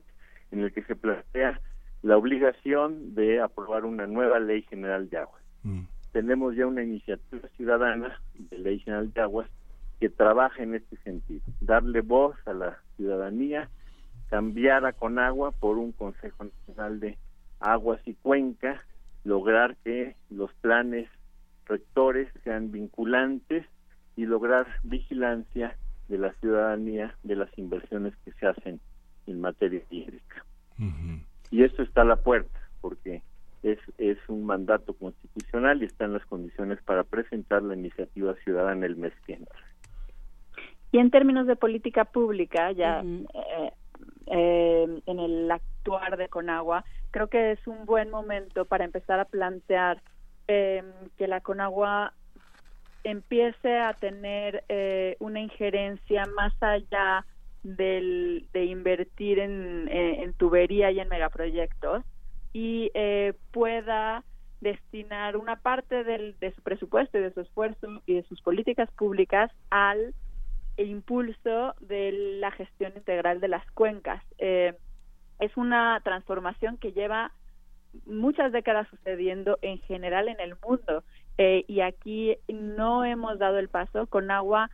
[0.54, 1.60] en el que se plantea
[2.04, 5.40] la obligación de aprobar una nueva ley general de agua.
[5.62, 5.84] Mm.
[6.12, 9.48] Tenemos ya una iniciativa ciudadana de ley general de aguas
[10.00, 13.70] que trabaja en este sentido, darle voz a la ciudadanía,
[14.28, 17.16] cambiar a Conagua por un Consejo Nacional de
[17.58, 18.82] Aguas y Cuenca,
[19.24, 21.08] lograr que los planes
[21.64, 23.64] rectores sean vinculantes
[24.14, 25.74] y lograr vigilancia
[26.08, 28.78] de la ciudadanía de las inversiones que se hacen
[29.26, 30.44] en materia hídrica.
[31.50, 33.22] Y esto está a la puerta, porque
[33.62, 38.96] es, es un mandato constitucional y están las condiciones para presentar la iniciativa ciudadana el
[38.96, 39.58] mes que entra.
[40.92, 43.72] Y en términos de política pública, ya eh,
[44.26, 49.24] eh, en el actuar de Conagua, creo que es un buen momento para empezar a
[49.24, 50.00] plantear
[50.46, 50.84] eh,
[51.18, 52.12] que la Conagua
[53.02, 54.62] empiece a tener
[55.18, 57.26] una injerencia más allá
[57.64, 62.04] del, de invertir en, en tubería y en megaproyectos
[62.52, 62.92] y
[63.50, 64.22] pueda
[64.60, 68.90] destinar una parte del, de su presupuesto y de su esfuerzo y de sus políticas
[68.92, 70.14] públicas al
[70.76, 74.22] impulso de la gestión integral de las cuencas.
[74.38, 74.74] Eh,
[75.38, 77.32] es una transformación que lleva
[78.06, 81.04] muchas décadas sucediendo en general en el mundo
[81.38, 84.06] eh, y aquí no hemos dado el paso.
[84.06, 84.70] Con agua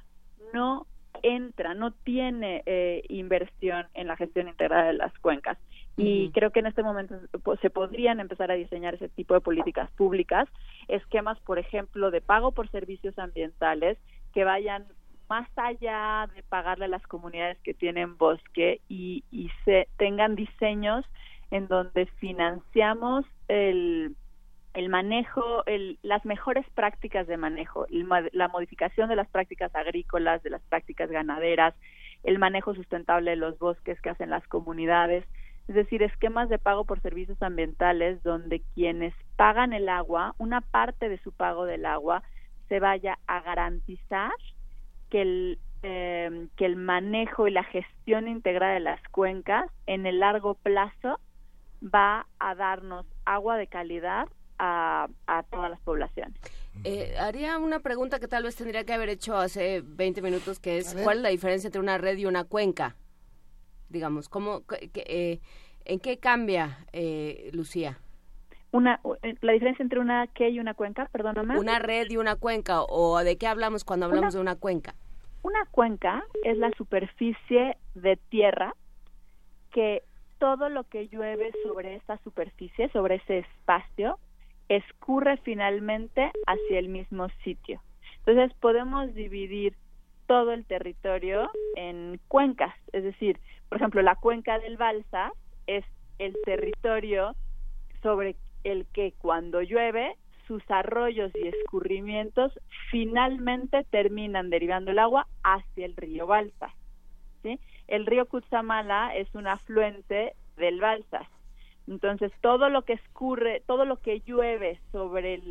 [0.55, 0.87] no
[1.23, 5.59] entra, no tiene eh, inversión en la gestión integral de las cuencas.
[5.97, 7.15] Y creo que en este momento
[7.61, 10.49] se podrían empezar a diseñar ese tipo de políticas públicas,
[10.89, 13.99] esquemas, por ejemplo, de pago por servicios ambientales
[14.33, 14.87] que vayan
[15.29, 19.25] más allá de pagarle a las comunidades que tienen bosque y,
[19.65, 21.05] se tengan diseños
[21.51, 24.17] en donde financiamos el,
[24.75, 27.87] el manejo, el, las mejores prácticas de manejo,
[28.33, 31.75] la modificación de las prácticas agrícolas, de las prácticas ganaderas,
[32.23, 35.25] el manejo sustentable de los bosques que hacen las comunidades,
[35.69, 41.09] es decir, esquemas de pago por servicios ambientales donde quienes pagan el agua, una parte
[41.09, 42.23] de su pago del agua
[42.69, 44.33] se vaya a garantizar
[45.11, 50.21] que el, em, que el manejo y la gestión integrada de las cuencas en el
[50.21, 51.19] largo plazo
[51.83, 54.29] va a darnos agua de calidad
[54.61, 56.39] a, a todas las poblaciones.
[56.85, 60.79] Eh, haría una pregunta que tal vez tendría que haber hecho hace 20 minutos, que
[60.79, 62.95] es ¿cuál es la diferencia entre una red y una cuenca?
[63.89, 64.63] Digamos, ¿cómo,
[64.95, 65.41] eh,
[65.85, 67.99] ¿en qué cambia, eh, Lucía?
[68.71, 69.01] Una,
[69.41, 71.59] la diferencia entre una qué y una cuenca, perdóname.
[71.59, 74.95] Una red y una cuenca, o de qué hablamos cuando hablamos de una cuenca.
[75.43, 78.75] Una cuenca es la superficie de tierra
[79.73, 80.05] que
[80.39, 84.19] todo lo que llueve sobre esa superficie, sobre ese espacio,
[84.71, 87.83] escurre finalmente hacia el mismo sitio.
[88.19, 89.75] Entonces podemos dividir
[90.27, 95.33] todo el territorio en cuencas, es decir, por ejemplo, la cuenca del Balsa
[95.67, 95.85] es
[96.19, 97.35] el territorio
[98.03, 100.17] sobre el que cuando llueve
[100.47, 102.53] sus arroyos y escurrimientos
[102.91, 106.73] finalmente terminan derivando el agua hacia el río Balsas.
[107.89, 111.27] El río Cutzamala es un afluente del Balsas.
[111.91, 115.43] Entonces, todo lo que escurre, todo lo que llueve sobre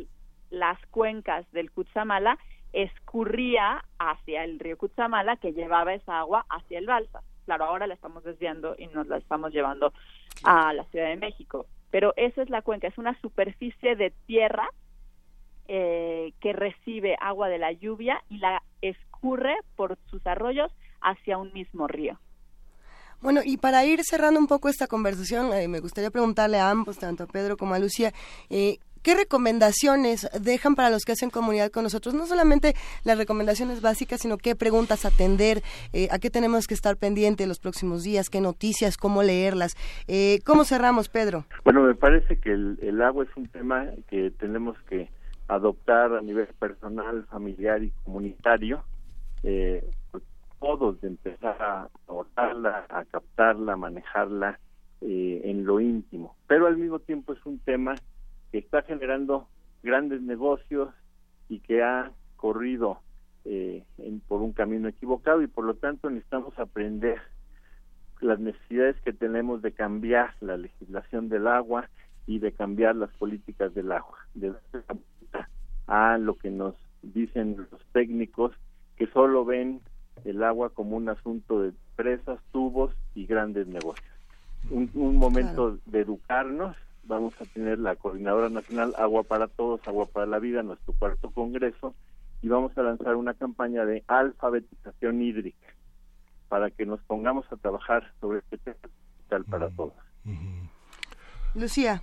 [0.48, 2.38] las cuencas del Cutzamala
[2.72, 7.22] escurría hacia el río Cutzamala que llevaba esa agua hacia el Balsas.
[7.44, 9.92] claro, ahora la estamos desviando y nos la estamos llevando
[10.42, 11.66] a la Ciudad de México.
[11.90, 14.66] Pero esa es la cuenca, es una superficie de tierra
[15.68, 21.52] eh, que recibe agua de la lluvia y la escurre por sus arroyos hacia un
[21.52, 22.18] mismo río.
[23.20, 26.98] Bueno, y para ir cerrando un poco esta conversación, eh, me gustaría preguntarle a ambos,
[26.98, 28.12] tanto a Pedro como a Lucía,
[28.48, 32.14] eh, ¿Qué recomendaciones dejan para los que hacen comunidad con nosotros?
[32.14, 35.62] No solamente las recomendaciones básicas, sino qué preguntas atender,
[35.94, 39.74] eh, a qué tenemos que estar pendiente los próximos días, qué noticias, cómo leerlas.
[40.06, 41.46] Eh, ¿Cómo cerramos, Pedro?
[41.64, 45.08] Bueno, me parece que el, agua es un tema que tenemos que
[45.48, 48.84] adoptar a nivel personal, familiar y comunitario.
[49.42, 49.82] Eh,
[50.60, 54.60] todos de empezar a abordarla, a captarla, a manejarla
[55.00, 56.36] eh, en lo íntimo.
[56.46, 57.94] Pero al mismo tiempo es un tema
[58.52, 59.48] que está generando
[59.82, 60.90] grandes negocios
[61.48, 63.00] y que ha corrido
[63.44, 63.84] eh,
[64.28, 67.18] por un camino equivocado y por lo tanto necesitamos aprender
[68.20, 71.88] las necesidades que tenemos de cambiar la legislación del agua
[72.26, 74.52] y de cambiar las políticas del agua, de
[75.86, 78.52] a lo que nos dicen los técnicos
[78.96, 79.80] que solo ven
[80.24, 84.08] el agua como un asunto de presas, tubos y grandes negocios.
[84.70, 90.26] Un, momento de educarnos vamos a tener la Coordinadora Nacional Agua para Todos, Agua para
[90.26, 91.94] la Vida, nuestro cuarto congreso,
[92.42, 95.66] y vamos a lanzar una campaña de alfabetización hídrica
[96.48, 98.76] para que nos pongamos a trabajar sobre este tema
[99.18, 99.94] vital para todos.
[101.54, 102.02] Lucía.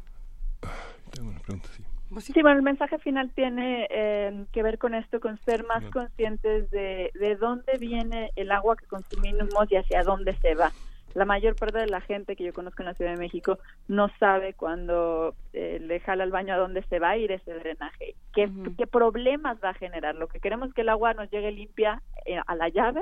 [1.12, 1.84] Tengo una pregunta, sí.
[2.10, 2.42] Pues sí.
[2.42, 7.12] bueno, el mensaje final tiene eh, que ver con esto, con ser más conscientes de,
[7.14, 10.72] de dónde viene el agua que consumimos y hacia dónde se va
[11.18, 14.08] la mayor parte de la gente que yo conozco en la Ciudad de México no
[14.20, 18.16] sabe cuando eh, le jala al baño a dónde se va a ir ese drenaje,
[18.36, 20.14] qué, qué problemas va a generar.
[20.14, 23.02] Lo que queremos es que el agua nos llegue limpia eh, a la llave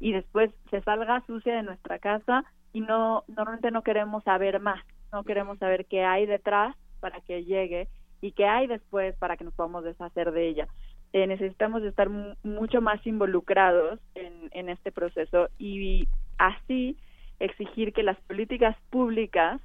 [0.00, 4.84] y después se salga sucia de nuestra casa y no normalmente no queremos saber más,
[5.12, 7.88] no queremos saber qué hay detrás para que llegue
[8.20, 10.68] y qué hay después para que nos podamos deshacer de ella.
[11.12, 12.10] Eh, necesitamos estar
[12.42, 16.96] mucho más involucrados en, este proceso y así
[17.38, 19.60] exigir que las políticas públicas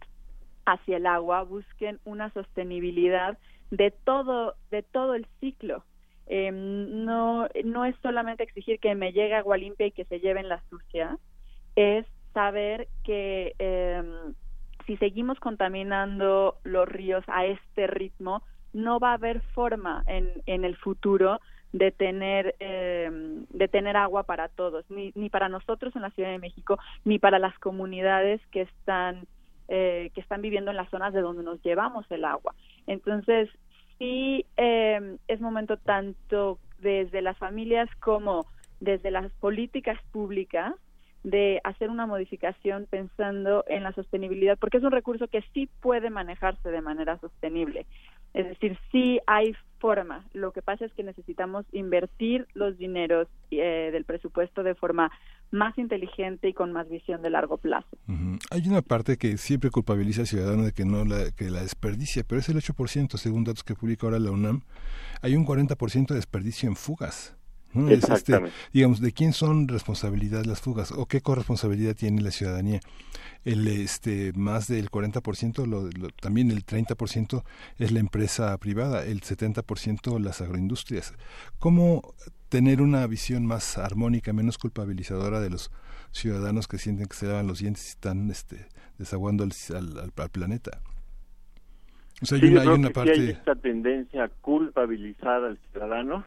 [0.65, 3.37] hacia el agua busquen una sostenibilidad
[3.71, 5.83] de todo de todo el ciclo
[6.27, 10.49] em, no no es solamente exigir que me llegue agua limpia y que se lleven
[10.49, 11.17] la sucia
[11.75, 14.35] es saber que em,
[14.85, 18.43] si seguimos contaminando los ríos a este ritmo
[18.73, 21.39] no va a haber forma en, en el futuro
[21.73, 23.09] de tener eh,
[23.49, 27.17] de tener agua para todos ni, ni para nosotros en la Ciudad de México ni
[27.17, 29.25] para las comunidades que están
[29.67, 32.53] eh, que están viviendo en las zonas de donde nos llevamos el agua.
[32.87, 33.49] Entonces
[33.99, 38.45] sí eh, es momento tanto desde las familias como
[38.81, 40.73] desde las políticas públicas
[41.23, 46.09] de hacer una modificación pensando en la sostenibilidad, porque es un recurso que sí puede
[46.09, 47.85] manejarse de manera sostenible.
[48.33, 50.25] Es decir, sí hay forma.
[50.33, 55.11] Lo que pasa es que necesitamos invertir los dineros eh, del presupuesto de forma
[55.51, 57.97] más inteligente y con más visión de largo plazo.
[58.51, 62.23] Hay una parte que siempre culpabiliza al ciudadano de que no la, que la desperdicia,
[62.25, 64.61] pero es el 8%, según datos que publica ahora la UNAM.
[65.21, 67.35] Hay un 40% de desperdicio en fugas.
[67.73, 68.41] Este,
[68.73, 72.81] digamos, ¿de quién son responsabilidad las fugas o qué corresponsabilidad tiene la ciudadanía?
[73.45, 77.43] El, este, más del 40%, lo, también el 30%
[77.79, 81.13] es la empresa privada, el 70% las agroindustrias.
[81.59, 82.13] ¿Cómo
[82.49, 85.71] tener una visión más armónica, menos culpabilizadora de los
[86.11, 88.67] ciudadanos que sienten que se lavan los dientes y están este,
[88.97, 89.51] desaguando al,
[89.97, 90.81] al, planeta?
[92.21, 93.13] O sea, hay, una, hay una parte...
[93.13, 96.25] hay esta tendencia a culpabilizar al ciudadano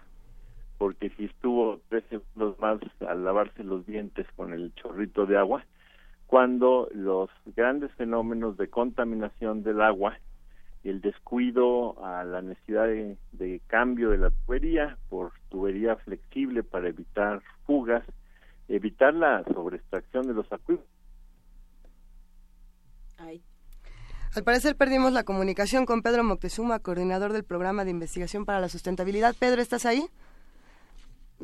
[0.79, 5.65] porque si estuvo tres segundos más al lavarse los dientes con el chorrito de agua,
[6.27, 10.17] cuando los grandes fenómenos de contaminación del agua,
[10.83, 17.43] el descuido a la necesidad de, cambio de la tubería por tubería flexible para evitar
[17.67, 18.05] fugas,
[18.69, 20.89] evitar la sobreextracción de los acuíferos.
[24.35, 28.69] Al parecer perdimos la comunicación con Pedro Moctezuma, coordinador del programa de investigación para la
[28.69, 29.37] sustentabilidad.
[29.39, 30.09] Pedro, ¿estás ahí?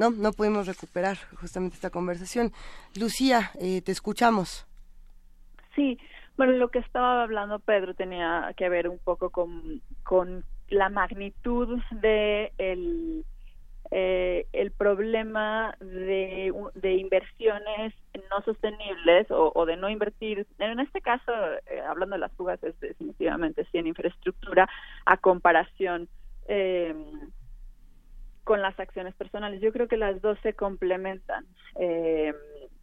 [0.00, 2.52] No, no pudimos recuperar justamente esta conversación.
[2.98, 4.66] Lucía, eh, te escuchamos.
[5.76, 5.98] Sí,
[6.38, 11.78] bueno, lo que estaba hablando Pedro tenía que ver un poco con, con la magnitud
[11.90, 13.26] de el,
[13.90, 17.92] eh, el problema de, de inversiones
[18.30, 21.30] no sostenibles o, de no invertir, en este caso,
[21.66, 24.66] eh, hablando de las fugas, es definitivamente sí en infraestructura,
[25.04, 26.08] a comparación
[26.48, 26.94] eh,
[28.44, 29.60] con las acciones personales.
[29.60, 31.47] Yo creo que las dos se complementan.
[31.77, 32.35] Eh,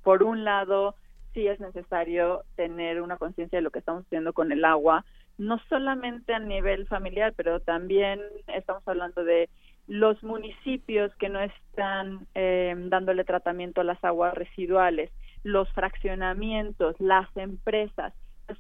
[0.04, 0.96] por un lado,
[1.34, 5.06] sí es necesario tener una conciencia de lo que estamos haciendo con el agua,
[5.38, 9.50] no solamente a nivel familiar, pero también estamos hablando de
[9.88, 15.12] los municipios que no están eh, dándole tratamiento a las aguas residuales,
[15.44, 18.14] los fraccionamientos, las empresas.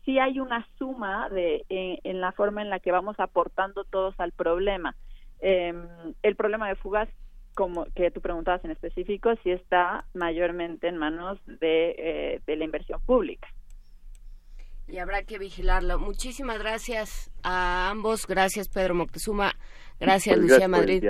[0.05, 4.17] Sí hay una suma de eh, en la forma en la que vamos aportando todos
[4.19, 4.95] al problema.
[5.39, 5.87] Em,
[6.23, 7.09] el problema de fugas,
[7.55, 12.65] como que tú preguntabas en específico, sí está mayormente en manos de, eh, de la
[12.65, 13.47] inversión pública
[14.87, 15.99] y habrá que vigilarlo.
[15.99, 18.25] Muchísimas gracias a ambos.
[18.25, 19.53] Gracias, Pedro Moctezuma.
[19.99, 21.03] Gracias, Pues Lucía Madrid.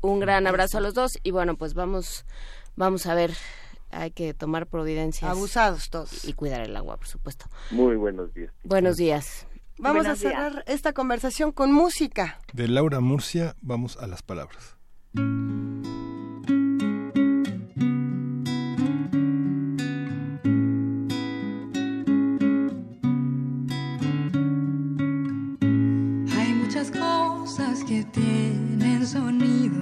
[0.00, 2.24] Un gran abrazo a los dos y bueno, pues vamos
[2.76, 3.32] vamos a ver.
[3.90, 5.30] Hay que tomar providencias.
[5.30, 6.26] Abusados todos.
[6.26, 7.46] Y cuidar el agua, por supuesto.
[7.70, 8.52] Muy buenos días.
[8.62, 9.47] Buenos días.
[9.80, 10.42] Vamos Buenos a días.
[10.42, 12.40] cerrar esta conversación con música.
[12.52, 14.76] De Laura Murcia, vamos a las palabras.
[26.36, 29.76] Hay muchas cosas que tienen sonido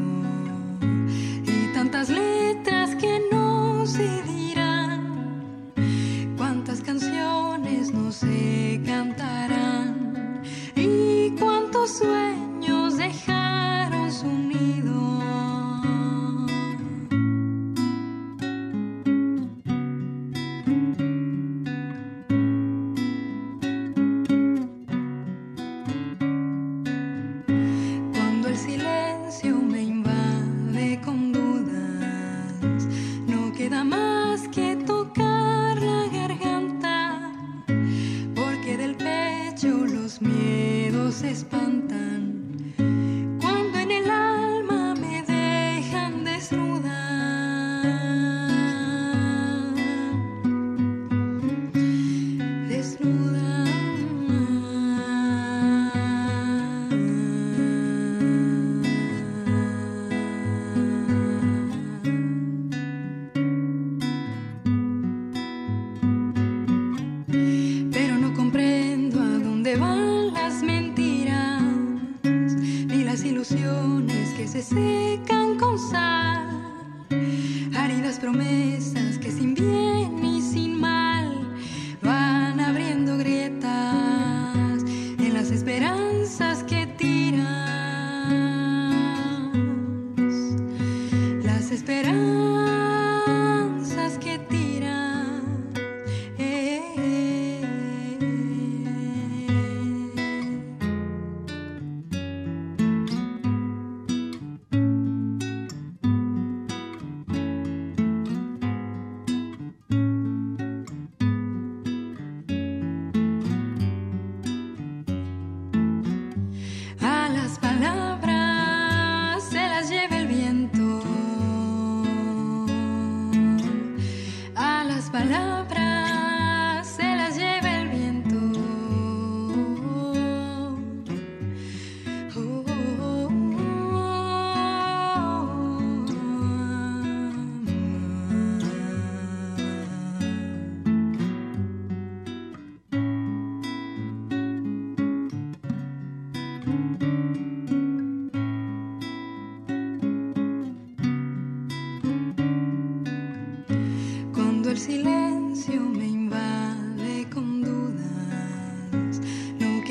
[1.44, 5.74] y tantas letras que no se dirán.
[6.36, 9.35] Cuántas canciones no se cuántos
[11.88, 15.25] sueños dejaron su nido.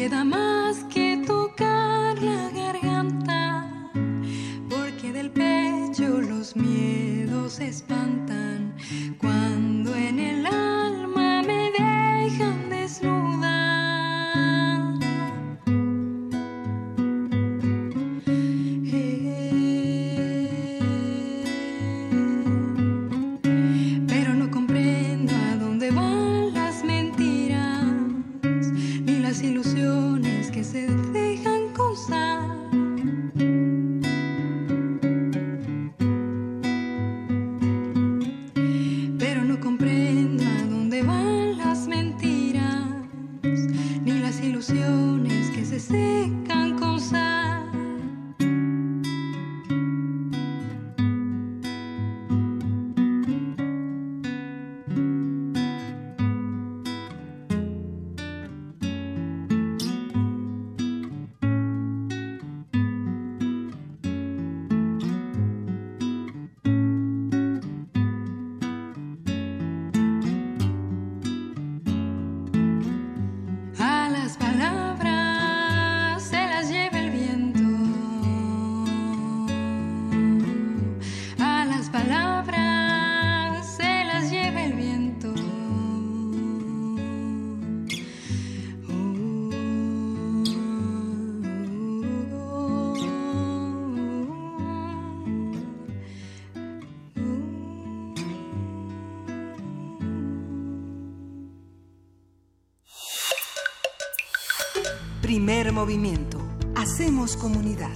[0.07, 0.54] Queda más
[105.75, 106.39] movimiento.
[106.73, 107.91] Hacemos comunidad.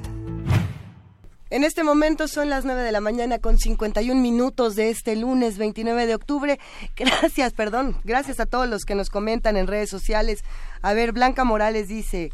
[1.49, 5.57] En este momento son las 9 de la mañana con 51 minutos de este lunes
[5.57, 6.59] 29 de octubre.
[6.97, 10.43] Gracias, perdón, gracias a todos los que nos comentan en redes sociales.
[10.81, 12.33] A ver, Blanca Morales dice,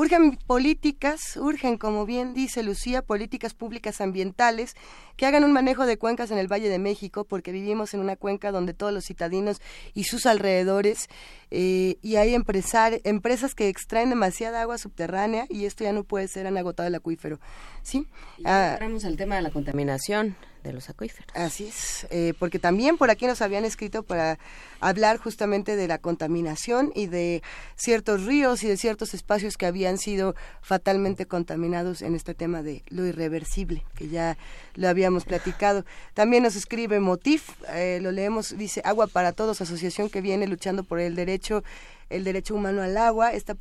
[0.00, 4.74] Urgen políticas, urgen, como bien dice Lucía, políticas públicas ambientales
[5.18, 8.16] que hagan un manejo de cuencas en el Valle de México, porque vivimos en una
[8.16, 9.60] cuenca donde todos los citadinos
[9.92, 11.08] y sus alrededores,
[11.50, 16.28] eh, y hay empresar, empresas que extraen demasiada agua subterránea y esto ya no puede
[16.28, 17.38] ser, han agotado el acuífero.
[17.82, 18.06] ¿Sí?
[18.38, 21.28] Y ah, entramos al tema de la contaminación de los acuíferos.
[21.34, 24.38] Así es, eh, porque también por aquí nos habían escrito para
[24.80, 27.42] hablar justamente de la contaminación y de
[27.76, 32.82] ciertos ríos y de ciertos espacios que habían sido fatalmente contaminados en este tema de
[32.88, 34.36] lo irreversible, que ya
[34.74, 35.84] lo habíamos platicado.
[36.14, 40.84] También nos escribe Motif, eh, lo leemos, dice Agua para Todos, asociación que viene luchando
[40.84, 41.62] por el derecho,
[42.08, 43.54] el derecho humano al agua, está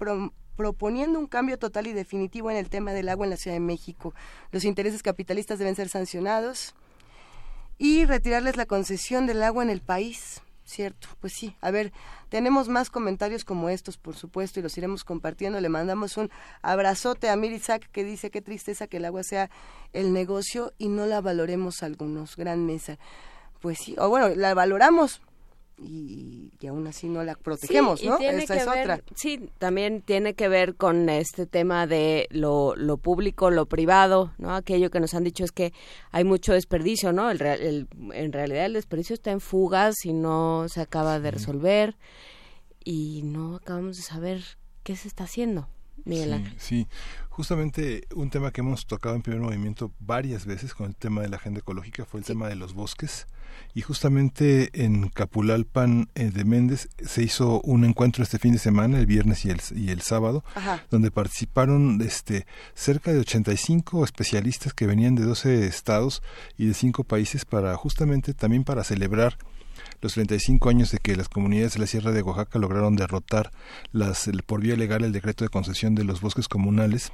[0.56, 3.62] proponiendo un cambio total y definitivo en el tema del agua en la Ciudad de
[3.62, 4.14] México.
[4.52, 6.76] Los intereses capitalistas deben ser sancionados
[7.80, 10.42] y retirarles la concesión del agua en el país.
[10.66, 11.56] Cierto, pues sí.
[11.62, 11.92] A ver,
[12.30, 15.60] tenemos más comentarios como estos, por supuesto, y los iremos compartiendo.
[15.60, 16.30] Le mandamos un
[16.62, 19.50] abrazote a Mirisak que dice qué tristeza que el agua sea
[19.94, 22.36] el negocio y no la valoremos algunos.
[22.36, 23.00] Gran mesa.
[23.62, 25.22] Pues sí, o bueno, la valoramos,
[25.82, 28.18] y, aún así no la protegemos, ¿no?
[28.20, 29.02] Esa es otra.
[29.16, 34.56] Sí, también tiene que ver con este tema de lo, lo, público, lo privado, ¿no?
[34.56, 35.74] Aquello que nos han dicho es que
[36.12, 37.32] hay mucho desperdicio, ¿no?
[37.32, 41.96] El, el, en realidad el desperdicio está en fugas y no se acaba de resolver
[42.84, 44.44] y no acabamos de saber
[44.84, 45.68] qué se está haciendo.
[46.06, 46.56] Miguel Ángel.
[46.58, 46.88] sí,
[47.40, 51.30] justamente un tema que hemos tocado en primer movimiento varias veces con el tema de
[51.30, 53.28] la agenda ecológica fue el tema de los bosques.
[53.74, 59.00] Y justamente en Capulalpan eh, de Méndez se hizo un encuentro este fin de semana,
[59.00, 60.44] el viernes y el, y el sábado,
[60.92, 66.22] donde participaron este, cerca de 85 especialistas que venían de 12 estados
[66.58, 69.38] y de 5 países para justamente también para celebrar
[70.02, 73.52] los 35 años de que las comunidades de la Sierra de Oaxaca lograron derrotar
[73.94, 77.14] las, por vía legal el decreto de concesión de los bosques comunales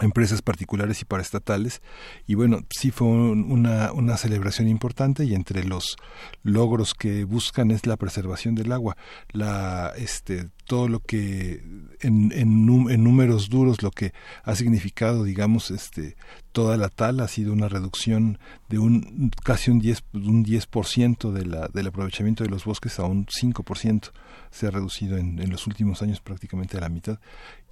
[0.00, 1.82] empresas particulares y paraestatales
[2.26, 5.96] y bueno sí fue una, una celebración importante y entre los
[6.42, 8.96] logros que buscan es la preservación del agua.
[9.32, 11.62] La este todo lo que
[12.00, 14.12] en, en, números duros lo que
[14.44, 16.16] ha significado digamos este
[16.52, 18.38] toda la tal ha sido una reducción
[18.68, 23.04] de un casi un 10 un 10% de la del aprovechamiento de los bosques a
[23.04, 24.12] un 5%
[24.50, 27.18] se ha reducido en, en los últimos años prácticamente a la mitad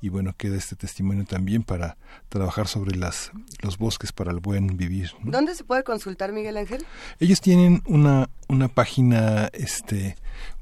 [0.01, 1.97] y bueno, queda este testimonio también para
[2.29, 3.31] trabajar sobre las,
[3.61, 5.13] los bosques para el buen vivir.
[5.23, 6.85] ¿Dónde se puede consultar, Miguel Ángel?
[7.19, 10.17] Ellos tienen una, una página este,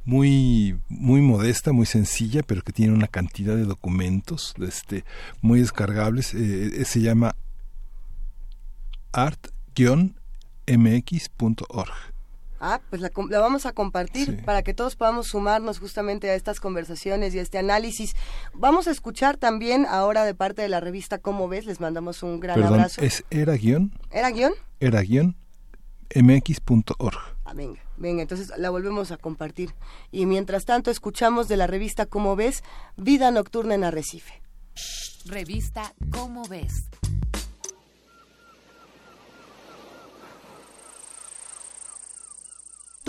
[0.05, 5.05] muy, muy modesta, muy sencilla, pero que tiene una cantidad de documentos este,
[5.41, 6.34] muy descargables.
[6.34, 7.36] Eh, se llama
[9.12, 9.49] art-mx.org.
[12.60, 17.34] Ah, pues la, vamos a compartir para que todos podamos sumarnos justamente a estas conversaciones
[17.34, 18.14] y a este análisis.
[18.54, 22.40] Vamos a escuchar también ahora de parte de la revista Cómo ves, les mandamos un
[22.40, 23.00] gran abrazo.
[23.00, 23.92] Es era guion.
[24.10, 24.52] ¿Era guion?
[24.80, 25.36] Era guion
[26.14, 27.18] mx.org.
[27.44, 29.74] Ah, venga, venga, entonces la volvemos a compartir.
[30.10, 32.62] Y mientras tanto escuchamos de la revista Cómo ves,
[32.96, 34.42] Vida Nocturna en Arrecife.
[35.26, 36.88] Revista Cómo ves.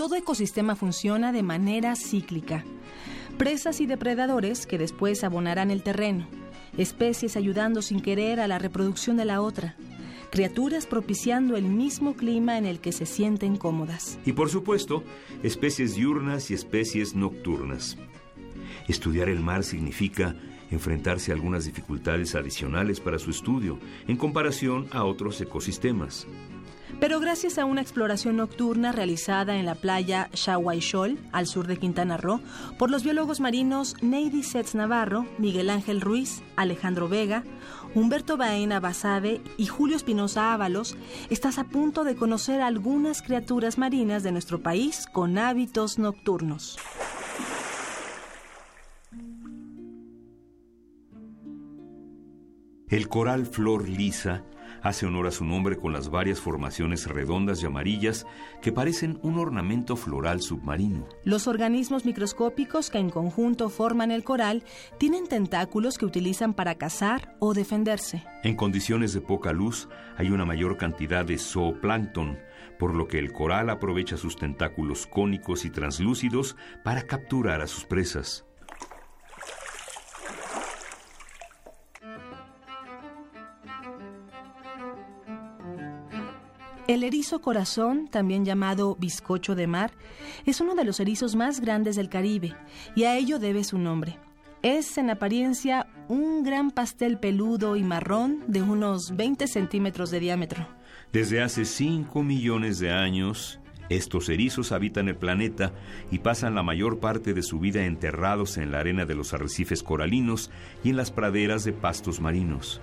[0.00, 2.64] Todo ecosistema funciona de manera cíclica.
[3.36, 6.26] Presas y depredadores que después abonarán el terreno.
[6.78, 9.76] Especies ayudando sin querer a la reproducción de la otra.
[10.30, 14.18] Criaturas propiciando el mismo clima en el que se sienten cómodas.
[14.24, 15.04] Y por supuesto,
[15.42, 17.98] especies diurnas y especies nocturnas.
[18.88, 20.34] Estudiar el mar significa
[20.70, 26.26] enfrentarse a algunas dificultades adicionales para su estudio en comparación a otros ecosistemas.
[26.98, 32.16] Pero gracias a una exploración nocturna realizada en la playa Shahuaychol, al sur de Quintana
[32.16, 32.40] Roo,
[32.78, 37.44] por los biólogos marinos Neidy Setz Navarro, Miguel Ángel Ruiz, Alejandro Vega,
[37.94, 40.96] Humberto Baena Basabe y Julio Espinosa Ábalos,
[41.28, 46.78] estás a punto de conocer algunas criaturas marinas de nuestro país con hábitos nocturnos.
[52.88, 54.44] El coral flor lisa
[54.82, 58.26] hace honor a su nombre con las varias formaciones redondas y amarillas
[58.62, 61.06] que parecen un ornamento floral submarino.
[61.24, 64.64] Los organismos microscópicos que en conjunto forman el coral
[64.98, 68.24] tienen tentáculos que utilizan para cazar o defenderse.
[68.42, 72.38] En condiciones de poca luz hay una mayor cantidad de zooplancton,
[72.78, 77.84] por lo que el coral aprovecha sus tentáculos cónicos y translúcidos para capturar a sus
[77.84, 78.46] presas.
[86.90, 89.92] El erizo corazón, también llamado bizcocho de mar,
[90.44, 92.56] es uno de los erizos más grandes del Caribe
[92.96, 94.18] y a ello debe su nombre.
[94.62, 100.66] Es en apariencia un gran pastel peludo y marrón de unos 20 centímetros de diámetro.
[101.12, 105.72] Desde hace 5 millones de años, estos erizos habitan el planeta
[106.10, 109.84] y pasan la mayor parte de su vida enterrados en la arena de los arrecifes
[109.84, 110.50] coralinos
[110.82, 112.80] y en las praderas de pastos marinos.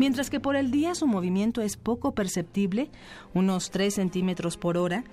[0.00, 2.88] Mientras que por el día su movimiento es poco perceptible,
[3.34, 5.04] unos 3 centímetros por hora,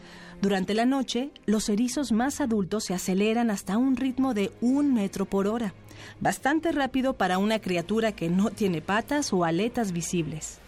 [0.41, 5.25] durante la noche los erizos más adultos se aceleran hasta un ritmo de un metro
[5.25, 5.73] por hora,
[6.21, 10.59] bastante rápido para una criatura que no tiene patas o aletas visibles.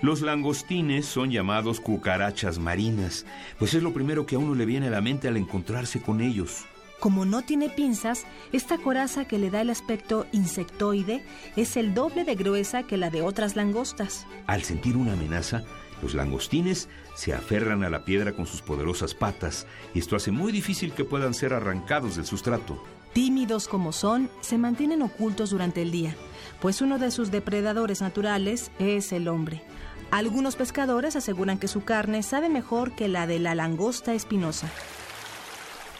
[0.00, 3.26] Los langostines son llamados cucarachas marinas,
[3.60, 6.20] pues es lo primero que a uno le viene a la mente al encontrarse con
[6.20, 6.64] ellos.
[7.02, 11.24] Como no tiene pinzas, esta coraza que le da el aspecto insectoide
[11.56, 14.24] es el doble de gruesa que la de otras langostas.
[14.46, 15.64] Al sentir una amenaza,
[16.00, 20.52] los langostines se aferran a la piedra con sus poderosas patas y esto hace muy
[20.52, 22.80] difícil que puedan ser arrancados del sustrato.
[23.12, 26.14] Tímidos como son, se mantienen ocultos durante el día,
[26.60, 29.64] pues uno de sus depredadores naturales es el hombre.
[30.12, 34.70] Algunos pescadores aseguran que su carne sabe mejor que la de la langosta espinosa.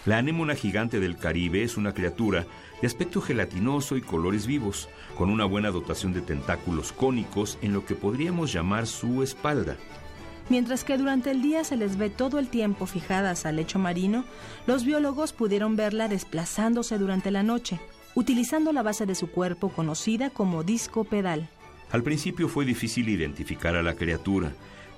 [0.05, 2.44] La anémona gigante del Caribe es una criatura
[2.81, 7.86] de aspecto gelatinoso y colores vivos, con una buena dotación de tentáculos cónicos en lo
[7.86, 9.76] que podríamos llamar su espalda.
[10.48, 14.24] Mientras que durante el día se les ve todo el tiempo fijadas al lecho marino,
[14.66, 17.78] los biólogos pudieron verla desplazándose durante la noche,
[18.16, 21.48] utilizando la base de su cuerpo conocida como disco pedal.
[21.92, 24.52] Al principio fue difícil identificar a la criatura,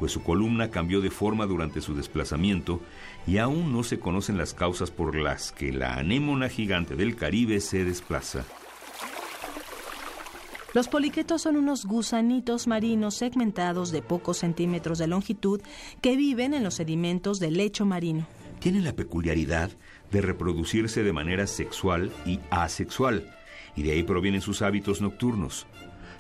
[0.05, 2.79] pues su columna cambió de forma durante su desplazamiento
[3.27, 7.59] y aún no se conocen las causas por las que la anémona gigante del Caribe
[7.59, 8.45] se desplaza.
[10.75, 15.63] Los poliquetos son unos gusanitos marinos segmentados de pocos centímetros de longitud
[16.03, 18.27] que viven en los sedimentos del lecho marino.
[18.61, 19.71] Tienen la peculiaridad
[20.13, 23.35] de reproducirse de manera sexual y asexual,
[23.75, 25.67] y de ahí provienen sus hábitos nocturnos.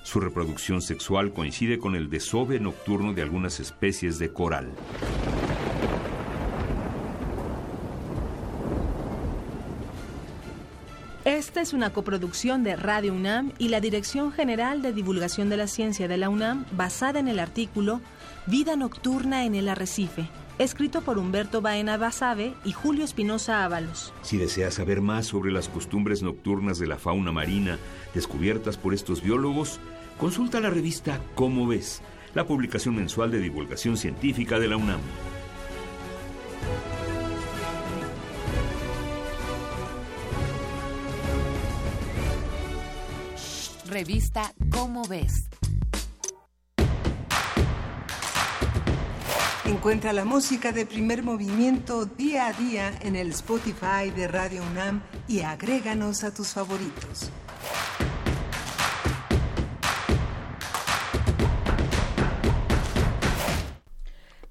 [0.04, 4.70] Su reproducción sexual coincide con el desove nocturno de algunas especies de coral.
[11.24, 15.68] Esta es una coproducción de Radio UNAM y la Dirección General de Divulgación de la
[15.68, 18.02] Ciencia de la UNAM basada en el artículo
[18.46, 24.12] Vida Nocturna en el Arrecife, escrito por Humberto Baena Basabe y Julio Espinosa Ábalos.
[24.20, 27.78] Si deseas saber más sobre las costumbres nocturnas de la fauna marina
[28.12, 29.80] descubiertas por estos biólogos,
[30.18, 32.02] consulta la revista Cómo ves,
[32.34, 35.00] la publicación mensual de divulgación científica de la UNAM.
[43.86, 45.48] Revista Cómo ves.
[49.66, 55.02] Encuentra la música de primer movimiento día a día en el Spotify de Radio UNAM
[55.28, 57.30] y agréganos a tus favoritos.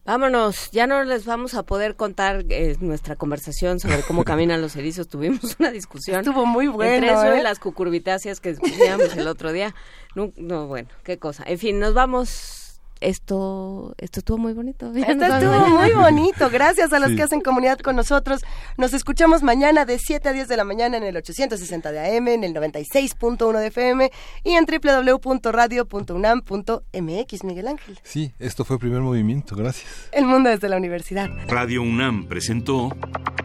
[0.05, 4.75] Vámonos, ya no les vamos a poder contar eh, nuestra conversación sobre cómo caminan los
[4.75, 5.07] erizos.
[5.07, 6.19] Tuvimos una discusión.
[6.19, 6.93] Estuvo muy bueno.
[6.93, 7.39] Entre eso ¿eh?
[7.39, 9.73] y las cucurbitáceas que discutíamos el otro día.
[10.15, 11.43] No, no, bueno, qué cosa.
[11.47, 12.62] En fin, nos vamos.
[13.03, 14.91] Esto, esto estuvo muy bonito.
[14.93, 16.49] Ya Esto estuvo muy bonito.
[16.49, 17.15] Gracias a los Sí.
[17.17, 18.41] que hacen comunidad con nosotros.
[18.77, 22.27] Nos escuchamos mañana de 7 a 10 de la mañana en el 860 de AM,
[22.29, 24.11] en el 96.1 de FM
[24.43, 27.43] y en www.radio.unam.mx.
[27.43, 27.99] Miguel Ángel.
[28.03, 29.85] Sí, esto fue primer movimiento, gracias.
[30.11, 31.29] El mundo desde la universidad.
[31.47, 32.95] Radio UNAM presentó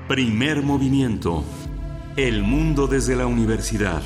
[0.06, 1.44] Primer Movimiento.
[2.16, 4.02] El mundo desde la universidad.